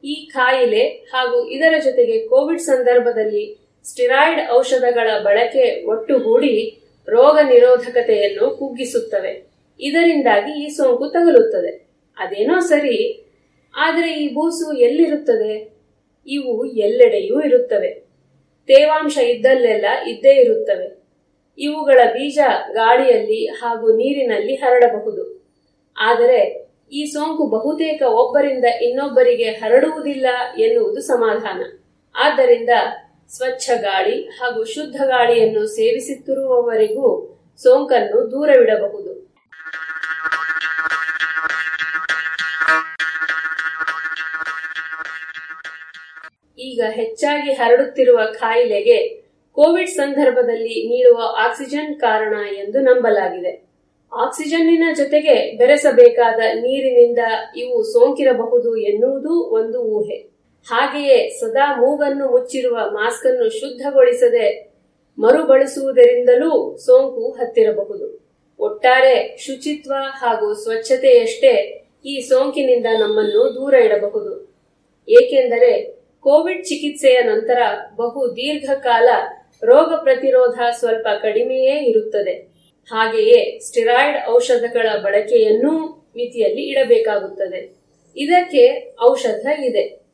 ಈ 0.04 0.28
ಕಾಯಿಲೆ 0.32 0.86
ಹಾಗೂ 0.86 1.48
ಇದರ 1.48 1.74
ಜೊತೆಗೆ 1.84 2.26
ಕೋವಿಡ್ 2.26 2.60
ಸಂದರ್ಭದಲ್ಲಿ 2.60 3.58
ಸ್ಟಿರಾಯ್ಡ್ 3.84 4.50
ಔಷಧಗಳ 4.50 5.10
ಬಳಕೆ 5.22 5.84
ಒಟ್ಟುಗೂಡಿ 5.84 6.80
ರೋಗ 7.08 7.38
ನಿರೋಧಕತೆಯನ್ನು 7.42 8.50
ಕುಗ್ಗಿಸುತ್ತವೆ. 8.50 9.32
ಇದರಿಂದಾಗಿ 9.80 10.52
ಈ 10.64 10.68
ಸೋಂಕು 10.68 11.06
ತಗಲುತ್ತದೆ. 11.08 11.72
ಅದೇನೋ 12.18 12.60
ಸರಿ, 12.60 12.98
ಆದರೆ 13.76 14.12
ಈ 14.12 14.34
ಬೂಸು 14.34 14.72
ಎಲ್ಲಿರುತ್ತದೆ? 14.72 15.52
ಇವು 16.26 16.64
ಎಲ್ಲೆಡೆಯೂ 16.64 17.40
ಇರುತ್ತವೆ. 17.40 17.90
ತೇವಾಂಶ 18.66 19.18
ಇದ್ದಲ್ಲೆಲ್ಲ 19.18 19.84
ಇದ್ದೇ 20.06 20.34
ಇರುತ್ತವೆ. 20.40 20.88
ಇವುಗಳ 21.58 22.00
ಬೀಜ 22.12 22.38
ಗಾಳಿಯಲ್ಲಿ 22.72 23.46
ಹಾಗೂ 23.46 23.86
ನೀರಿನಲ್ಲಿ 23.96 24.54
ಹರಡಬಹುದು. 24.54 25.24
ಆದರೆ 25.96 26.40
ಈ 26.92 27.04
ಸೋಂಕು 27.04 27.46
ಬಹುತೇಕ 27.46 28.02
ಒಬ್ಬರಿಂದ 28.02 28.64
ಇನ್ನೊಬ್ಬರಿಗೆ 28.64 29.48
ಹರಡುವುದಿಲ್ಲ 29.50 30.26
ಎನ್ನುವುದು 30.58 31.00
ಸಮಾಧಾನ. 31.00 31.60
ಆದ್ದರಿಂದ 32.14 32.70
ಸ್ವಚ್ಛ 33.30 33.70
ಗಾಳಿ 33.80 34.26
ಹಾಗೂ 34.26 34.64
ಶುದ್ಧ 34.64 34.96
ಗಾಳಿಯನ್ನು 34.96 35.66
ಸೇವಿಸುತ್ತಿರುವವರೆಗೂ 35.66 37.38
ಸೋಂಕನ್ನು 37.58 38.30
ದೂರವಿಡಬಹುದು. 38.30 39.28
ಈಗ 46.58 46.82
ಹೆಚ್ಚಾಗಿ 46.90 47.52
ಹರಡುತ್ತಿರುವ 47.52 48.20
ಕಾಯಿಲೆಗೆ 48.24 49.08
ಕೋವಿಡ್ 49.52 49.90
ಸಂದರ್ಭದಲ್ಲಿ 49.90 50.88
ನೀಡುವ 50.88 51.34
ಆಕ್ಸಿಜನ್ 51.38 52.00
ಕಾರಣ 52.00 52.46
ಎಂದು 52.54 52.80
ನಂಬಲಾಗಿದೆ. 52.80 53.68
ಆಕ್ಸಿಜನ್ನಿನ 54.12 54.84
ಜೊತೆಗೆ 54.96 55.56
ಬೆರೆಸಬೇಕಾದ 55.56 56.40
ನೀರಿನಿಂದ 56.54 57.18
ಇವು 57.56 57.82
ಸೋಂಕಿರಬಹುದು 57.82 58.76
ಎನ್ನುವುದು 58.76 59.30
ಒಂದು 59.30 59.82
ಊಹೆ. 59.82 60.37
ಹಾಗೆಯೇ 60.70 61.28
ಸದಾ 61.28 61.80
ಮೂಗನ್ನು 61.80 62.30
ಮುಚ್ಚಿರುವ 62.30 62.78
ಮಾಸ್ಕ್ 62.90 63.26
ಅನ್ನು 63.26 63.50
ಶುದ್ಧಗೊಳಿಸದೆ 63.50 64.72
ಮರುಬಳಸುವುದರಿಂದಲೂ 65.18 66.76
ಸೋಂಕು 66.76 67.30
ಹತ್ತಿರಬಹುದು. 67.30 68.28
ಒಟ್ಟಾರೆ 68.58 69.36
ಶುಚಿತ್ವ 69.36 69.92
ಹಾಗೂ 69.96 70.54
ಸ್ವಚ್ಛತೆಯಷ್ಟೇ 70.54 71.84
ಈ 72.06 72.20
ಸೋಂಕಿನಿಂದ 72.20 72.86
ನಮ್ಮನ್ನು 73.00 73.54
ದೂರ 73.54 73.74
ಇಡಬಹುದು. 73.74 74.56
ಏಕೆಂದರೆ 75.08 75.98
ಕೋವಿಡ್ 76.20 76.64
ಚಿಕಿತ್ಸೆಯ 76.64 77.20
ನಂತರ 77.22 77.58
ಬಹು 77.96 78.36
ದೀರ್ಘಕಾಲ 78.36 79.08
ರೋಗ 79.64 79.94
ಪ್ರತಿರೋಧ 80.02 80.60
ಸ್ವಲ್ಪ 80.78 81.06
ಕಡಿಮೆಯೇ 81.22 81.84
ಇರುತ್ತದೆ. 81.84 82.32
ಹಾಗೆಯೇ 82.90 83.58
ಸ್ಟಿರಾಯ್ಡ್ 83.58 84.30
ಔಷಧಗಳ 84.30 84.88
ಬಳಕೆಯನ್ನೂ 85.02 86.04
ಮಿತಿಯಲ್ಲಿ 86.16 86.62
ಇಡಬೇಕಾಗುತ್ತದೆ. 86.62 87.76
ಇದಕ್ಕೆ 88.16 88.96
ಔಷಧ 89.10 89.46
ಇದೆ. 89.64 90.07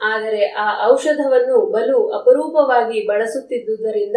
ಆದರೆ 0.00 0.46
ಆ 0.46 0.90
ಔಷಧವನ್ನು 0.90 1.66
ಬಲು 1.66 2.08
ಅಪರೂಪವಾಗಿ 2.08 3.06
ಬಳಸುತ್ತಿದ್ದುದರಿಂದ 3.06 4.16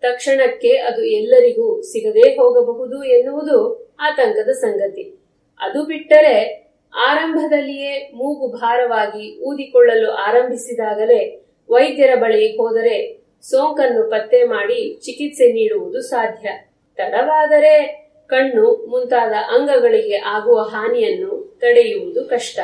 ತಕ್ಷಣಕ್ಕೆ 0.00 0.76
ಅದು 0.76 1.04
ಎಲ್ಲರಿಗೂ 1.04 1.82
ಸಿಗದೇ 1.82 2.36
ಹೋಗಬಹುದು 2.36 3.04
ಎನ್ನುವುದು 3.04 3.84
ಆತಂಕದ 4.00 4.48
ಸಂಗತಿ. 4.48 5.20
ಅದು 5.60 5.84
ಬಿಟ್ಟರೆ 5.84 6.64
ಆರಂಭದಲ್ಲಿಯೇ 6.96 8.10
ಮೂಗು 8.14 8.48
ಭಾರವಾಗಿ 8.48 9.38
ಊದಿಕೊಳ್ಳಲು 9.40 10.10
ಆರಂಭಿಸಿದಾಗಲೇ 10.10 11.46
ವೈದ್ಯರ 11.70 12.14
ಬಳಿ 12.14 12.56
ಹೋದರೆ 12.56 13.24
ಸೋಂಕನ್ನು 13.42 14.10
ಪತ್ತೆ 14.10 14.44
ಮಾಡಿ 14.44 15.00
ಚಿಕಿತ್ಸೆ 15.04 15.52
ನೀಡುವುದು 15.52 16.00
ಸಾಧ್ಯ. 16.00 16.48
ತಡವಾದರೆ 16.96 18.04
ಕಣ್ಣು 18.26 18.86
ಮುಂತಾದ 18.86 19.32
ಅಂಗಗಳಿಗೆ 19.48 20.16
ಆಗುವ 20.16 20.58
ಹಾನಿಯನ್ನು 20.58 21.58
ತಡೆಯುವುದು 21.60 22.24
ಕಷ್ಟ. 22.24 22.58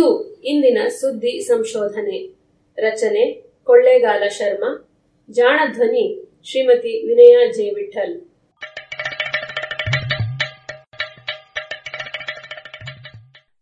ಇದು 0.00 0.34
ಇಂದಿನ 0.34 0.78
ಸುದ್ದಿ 0.88 1.40
ಸಂಶೋಧನೆ. 1.40 2.34
ರಚನೆ 2.76 3.42
ಕೊಳ್ಳೇಗಾಲ 3.64 4.28
ಶರ್ಮಾ. 4.28 4.88
ಜಾಣಧ್ವನಿ 5.30 6.28
ಶ್ರೀಮತಿ 6.44 7.06
ವಿನಯ 7.06 7.52
ಜೆ. 7.52 7.70
ವಿಠಲ್ 7.70 8.30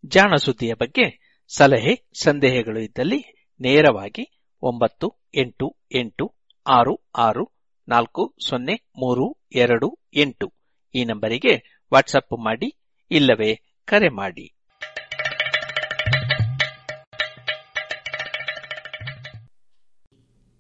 ಜಾಣ 0.07 0.37
ಸುದ್ದಿಯ 0.37 0.75
ಬಗ್ಗೆ 0.75 1.37
ಸಲಹೆ, 1.49 2.09
ಸಂದೇಹಗಳು 2.23 2.81
ಇದ್ದಲ್ಲಿ 2.81 3.51
ನೇರವಾಗಿ 3.61 4.53
ಒಂಬತ್ತು 4.63 5.15
ಎಂಟು 5.35 5.77
ಎಂಟು 5.95 6.35
ಆರು 6.67 7.11
ಆರು 7.17 7.53
ನಾಲ್ಕು 7.89 8.35
ಸೊನ್ನೆ 8.49 8.91
ಮೂರು 8.97 9.47
ಎರಡು 9.55 9.99
ಎಂಟು 10.15 10.53
ಈ 10.95 11.05
ನಂಬರಿಗೆ 11.05 11.83
ವಾಟ್ಸಪ್ 11.93 12.45
ಮಾಡಿ 12.45 12.79
ಇಲ್ಲವೇ 13.11 13.83
ಕರೆ 13.85 14.09
ಮಾಡಿ. 14.09 14.58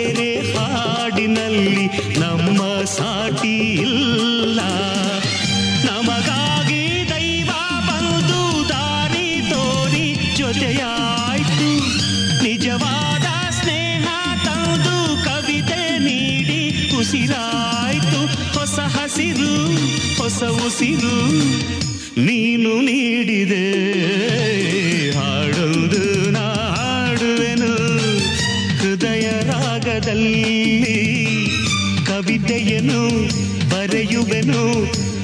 ಸೇರೆ 0.00 0.52
ಹಾಡಿನಲ್ಲಿ 0.52 1.86
ನಮ್ಮ 2.18 2.60
ಸಾಟಿ 2.84 3.56
ಇಲ್ಲ. 3.72 4.60
ನಮಗಾಗಿ 5.84 6.84
ದೈವ 7.10 7.50
ಬಂದು 7.88 8.68
ದಾರಿ 8.68 9.42
ತೋರಿ 9.50 10.06
ಜೊತೆಯಾಯ್ತು. 10.36 11.68
ನಿಜವಾದ 12.44 13.26
ಸ್ನೇಹ 13.50 14.06
ತಂದು 14.44 14.96
ಕವಿತೆ 15.24 15.98
ನೀಡಿ 15.98 16.62
ಉಸಿರಾಯ್ತು. 17.00 18.20
ಹೊಸ 18.58 18.78
ಹಸಿರು, 18.96 19.54
ಹೊಸ 20.22 20.42
ಉಸಿರು 20.66 21.16
ನೀನು 22.20 22.80
ನೀಡಿದೆ. 22.80 23.66
ಕವಿತೆಯನ್ನು 32.60 33.28
ಬರೆಯುವೆನು, 33.70 34.82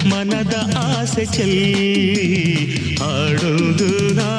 ಮನದ 0.08 0.72
ಆಸೆ 0.76 1.24
ಚೆಲ್ಲಿ, 1.24 2.64
ಹಾಡುವುದು 2.96 4.14
ನಾ 4.14 4.38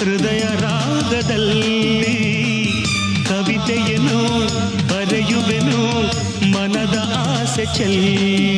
ಹೃದಯ 0.00 0.42
ರಾಗದಲ್ಲಿ 0.60 2.16
ಕವಿತೆಯನ್ನು 3.28 4.20
ಬರೆಯುವೆನು 4.88 5.80
ಮನದ 6.52 6.96
ಆಸೆ 7.26 7.64
ಚೆಲ್ಲಿ. 7.76 8.57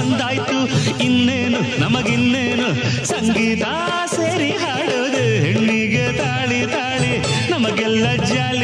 ಬಂದಾಯ್ತು 0.00 0.58
ಇನ್ನೇನು? 1.04 1.80
ನಮಗಿನ್ನೇನು? 1.80 2.68
ಸಂಗೀತ 3.06 3.64
ಸೇರಿ 4.06 4.50
ಹಾಡೋದು. 4.50 5.24
ಹೆಣ್ಣಿಗೆ 5.44 6.16
ತಾಳಿ 6.18 6.66
ತಾಳಿ 6.66 7.12
ನಮಗೆಲ್ಲ 7.50 8.14
ಜಾಲಿ. 8.14 8.59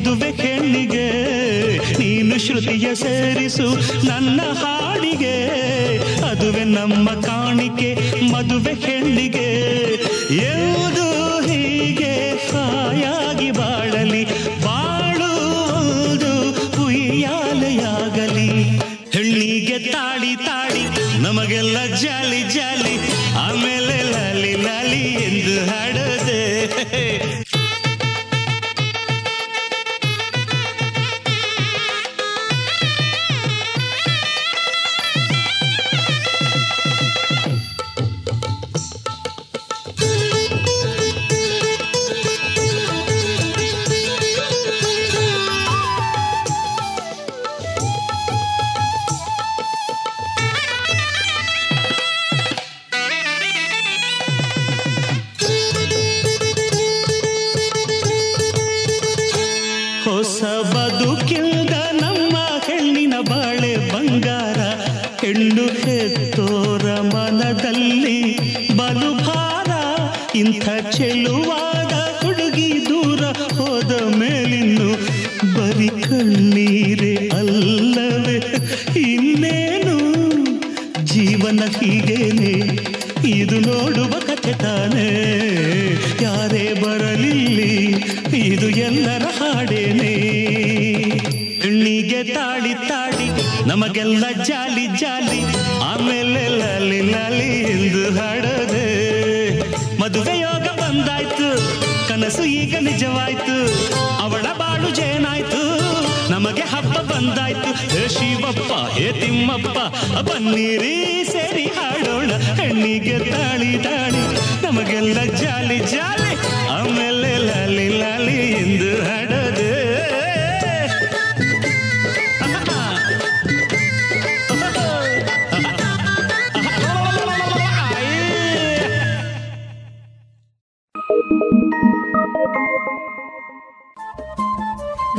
ಮದುವೆ 0.00 0.30
ಹೆಣ್ಣಿಗೆ 0.30 1.10
ನೀನು 1.98 2.38
ಶ್ರುತಿಯ 2.38 2.94
ಸೇರಿಸು 2.94 3.66
ನನ್ನ 4.06 4.40
ಹಾಡಿಗೆ. 4.42 5.48
ಅದುವೆ 6.30 6.64
ನಮ್ಮ 6.64 7.10
ಕಾಣಿಕೆ 7.10 7.94
ಮದುವೆ 8.32 8.72
ಹೆಣ್ಣಿಗೆ. 8.72 9.48
ಯಾವುದು 10.44 11.09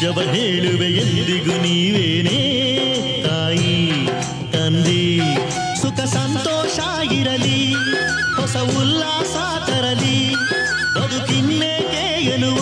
ಜವ 0.00 0.20
ಹೇಳುವೆ 0.20 0.86
ಎಂದಿಗೂ 0.86 1.62
ನೀವೇನೇ? 1.62 2.40
ತಾಯಿ, 3.26 4.06
ತಂದಿ, 4.52 5.20
ಸುಖ 5.80 6.00
ಸಂತೋಷ 6.00 6.78
ಆಗಿರಲಿ 6.78 7.74
ಹೊಸ 8.36 8.56
ಉಲ್ಲಾಸ 8.56 9.36
ತರಲಿ 9.70 10.34
ಬದುಕಿನ್ನೇಕೆ 10.94 12.24
ಎನ್ನುವ 12.24 12.58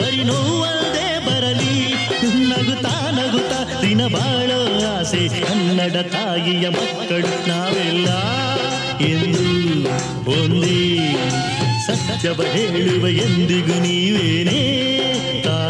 ಬರಿ 0.00 0.24
ನೋವಲ್ಲದೆ 0.24 1.26
ಬರಲಿ. 1.26 1.92
ನಗುತ್ತಾ 2.48 3.10
ನಗುತ್ತಾ 3.10 3.82
ದಿನ 3.82 4.06
ಬಾಳೋ 4.06 4.90
ಆಸೆ, 4.98 5.28
ಕನ್ನಡ 5.28 5.96
ತಾಯಿಯ 5.96 6.68
ಮಕ್ಕಳು 6.68 7.48
ನಾವೆಲ್ಲ. 7.48 8.08
ಎಂದು 9.00 9.44
ಒಂದೇ 10.30 11.14
ಸತ್ಯವ 11.86 12.42
ಹೇಳುವ 12.42 13.08
ಎಂದಿಗೂ 13.08 13.80
ನೀವೇನೇ? 13.80 14.91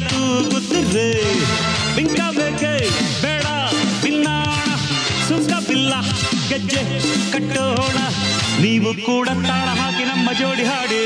ನೀವೆಲ್ಲ 0.00 0.08
ತೂಗುತ್ತಿರ್ರೆ 0.10 1.08
ಬಿಂಕ 1.96 2.20
ಬೇಕೆ 2.36 2.72
ಬೇಡ 3.22 3.46
ಬಿನ್ನಾಣ 4.02 4.68
ಸುಂಕ 5.28 5.52
ಬಿಲ್ಲ 5.68 5.92
ಗೆಜ್ಜೆ 6.48 6.82
ಕಟ್ಟೋಣ 7.32 7.98
ನೀವು 8.60 8.92
ಕೂಡ 9.06 9.28
ತಾಳ 9.48 9.68
ಹಾಕಿ 9.80 10.04
ನಮ್ಮ 10.04 10.30
ಜೋಡಿ 10.40 10.64
ಹಾಡಿ 10.64 11.04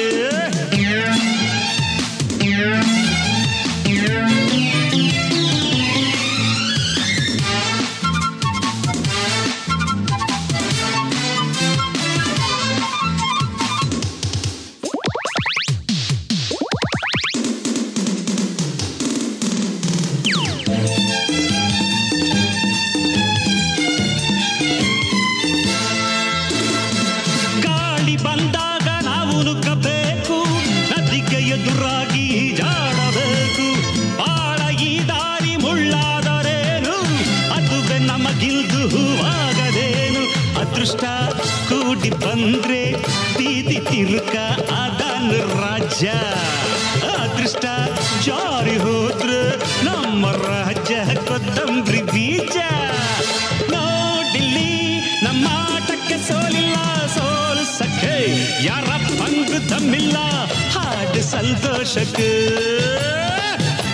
ಸಂತೋಷಕ್ಕೆ 61.35 62.29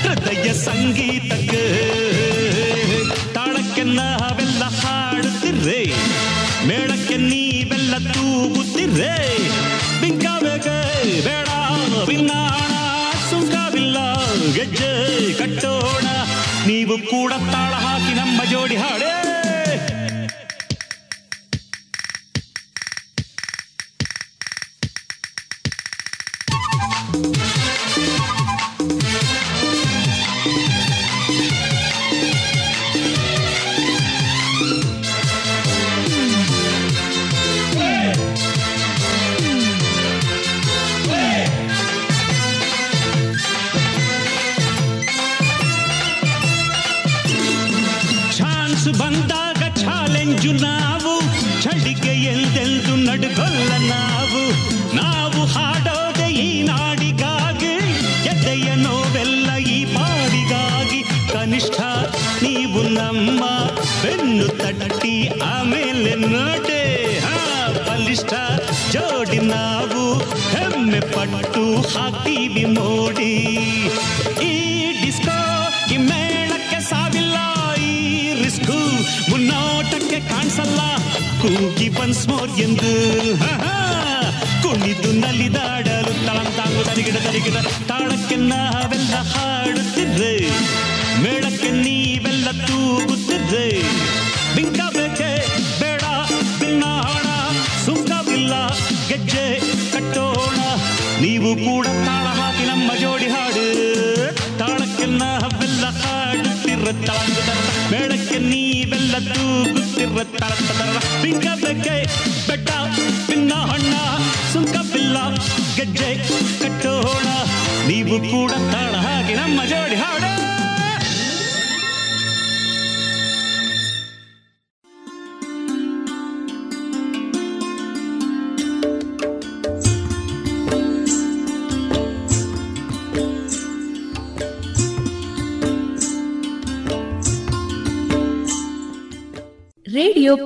ಹೃದಯ 0.04 0.48
ಸಂಗೀತಕ್ಕೆ 0.64 1.62
ತಾಳಕ್ಕೆ 3.36 3.84
ನಾವೆಲ್ಲ 3.92 4.62
ಹಾಡುತ್ತಿರ್ರೆ 4.80 5.80
ಮೇಳಕ್ಕೆ 6.68 7.16
ನೀವೆಲ್ಲ 7.26 7.94
ತೂಗುತ್ತಿರ್ರೆ 8.10 9.14
ಬಿಂಕಬೇಕೆ 10.02 10.76
ಬೇಡ 11.26 11.48
ಬಿನ್ನಾಣ 12.08 12.72
ಸುಂಕವಿಲ್ಲ 13.30 13.96
ಗೆಜ್ಜೆ 14.56 14.92
ಕಟ್ಟೋಣ 15.40 16.06
ನೀವು 16.66 16.96
ಕೂಡ 17.10 17.32
ತಾಳ 17.52 17.72
ಹಾಕಿ 17.86 18.14
ನಮ್ಮ 18.14 18.40
ಜೋಡಿ 18.52 18.76
ಹಾಡೇ 18.76 19.09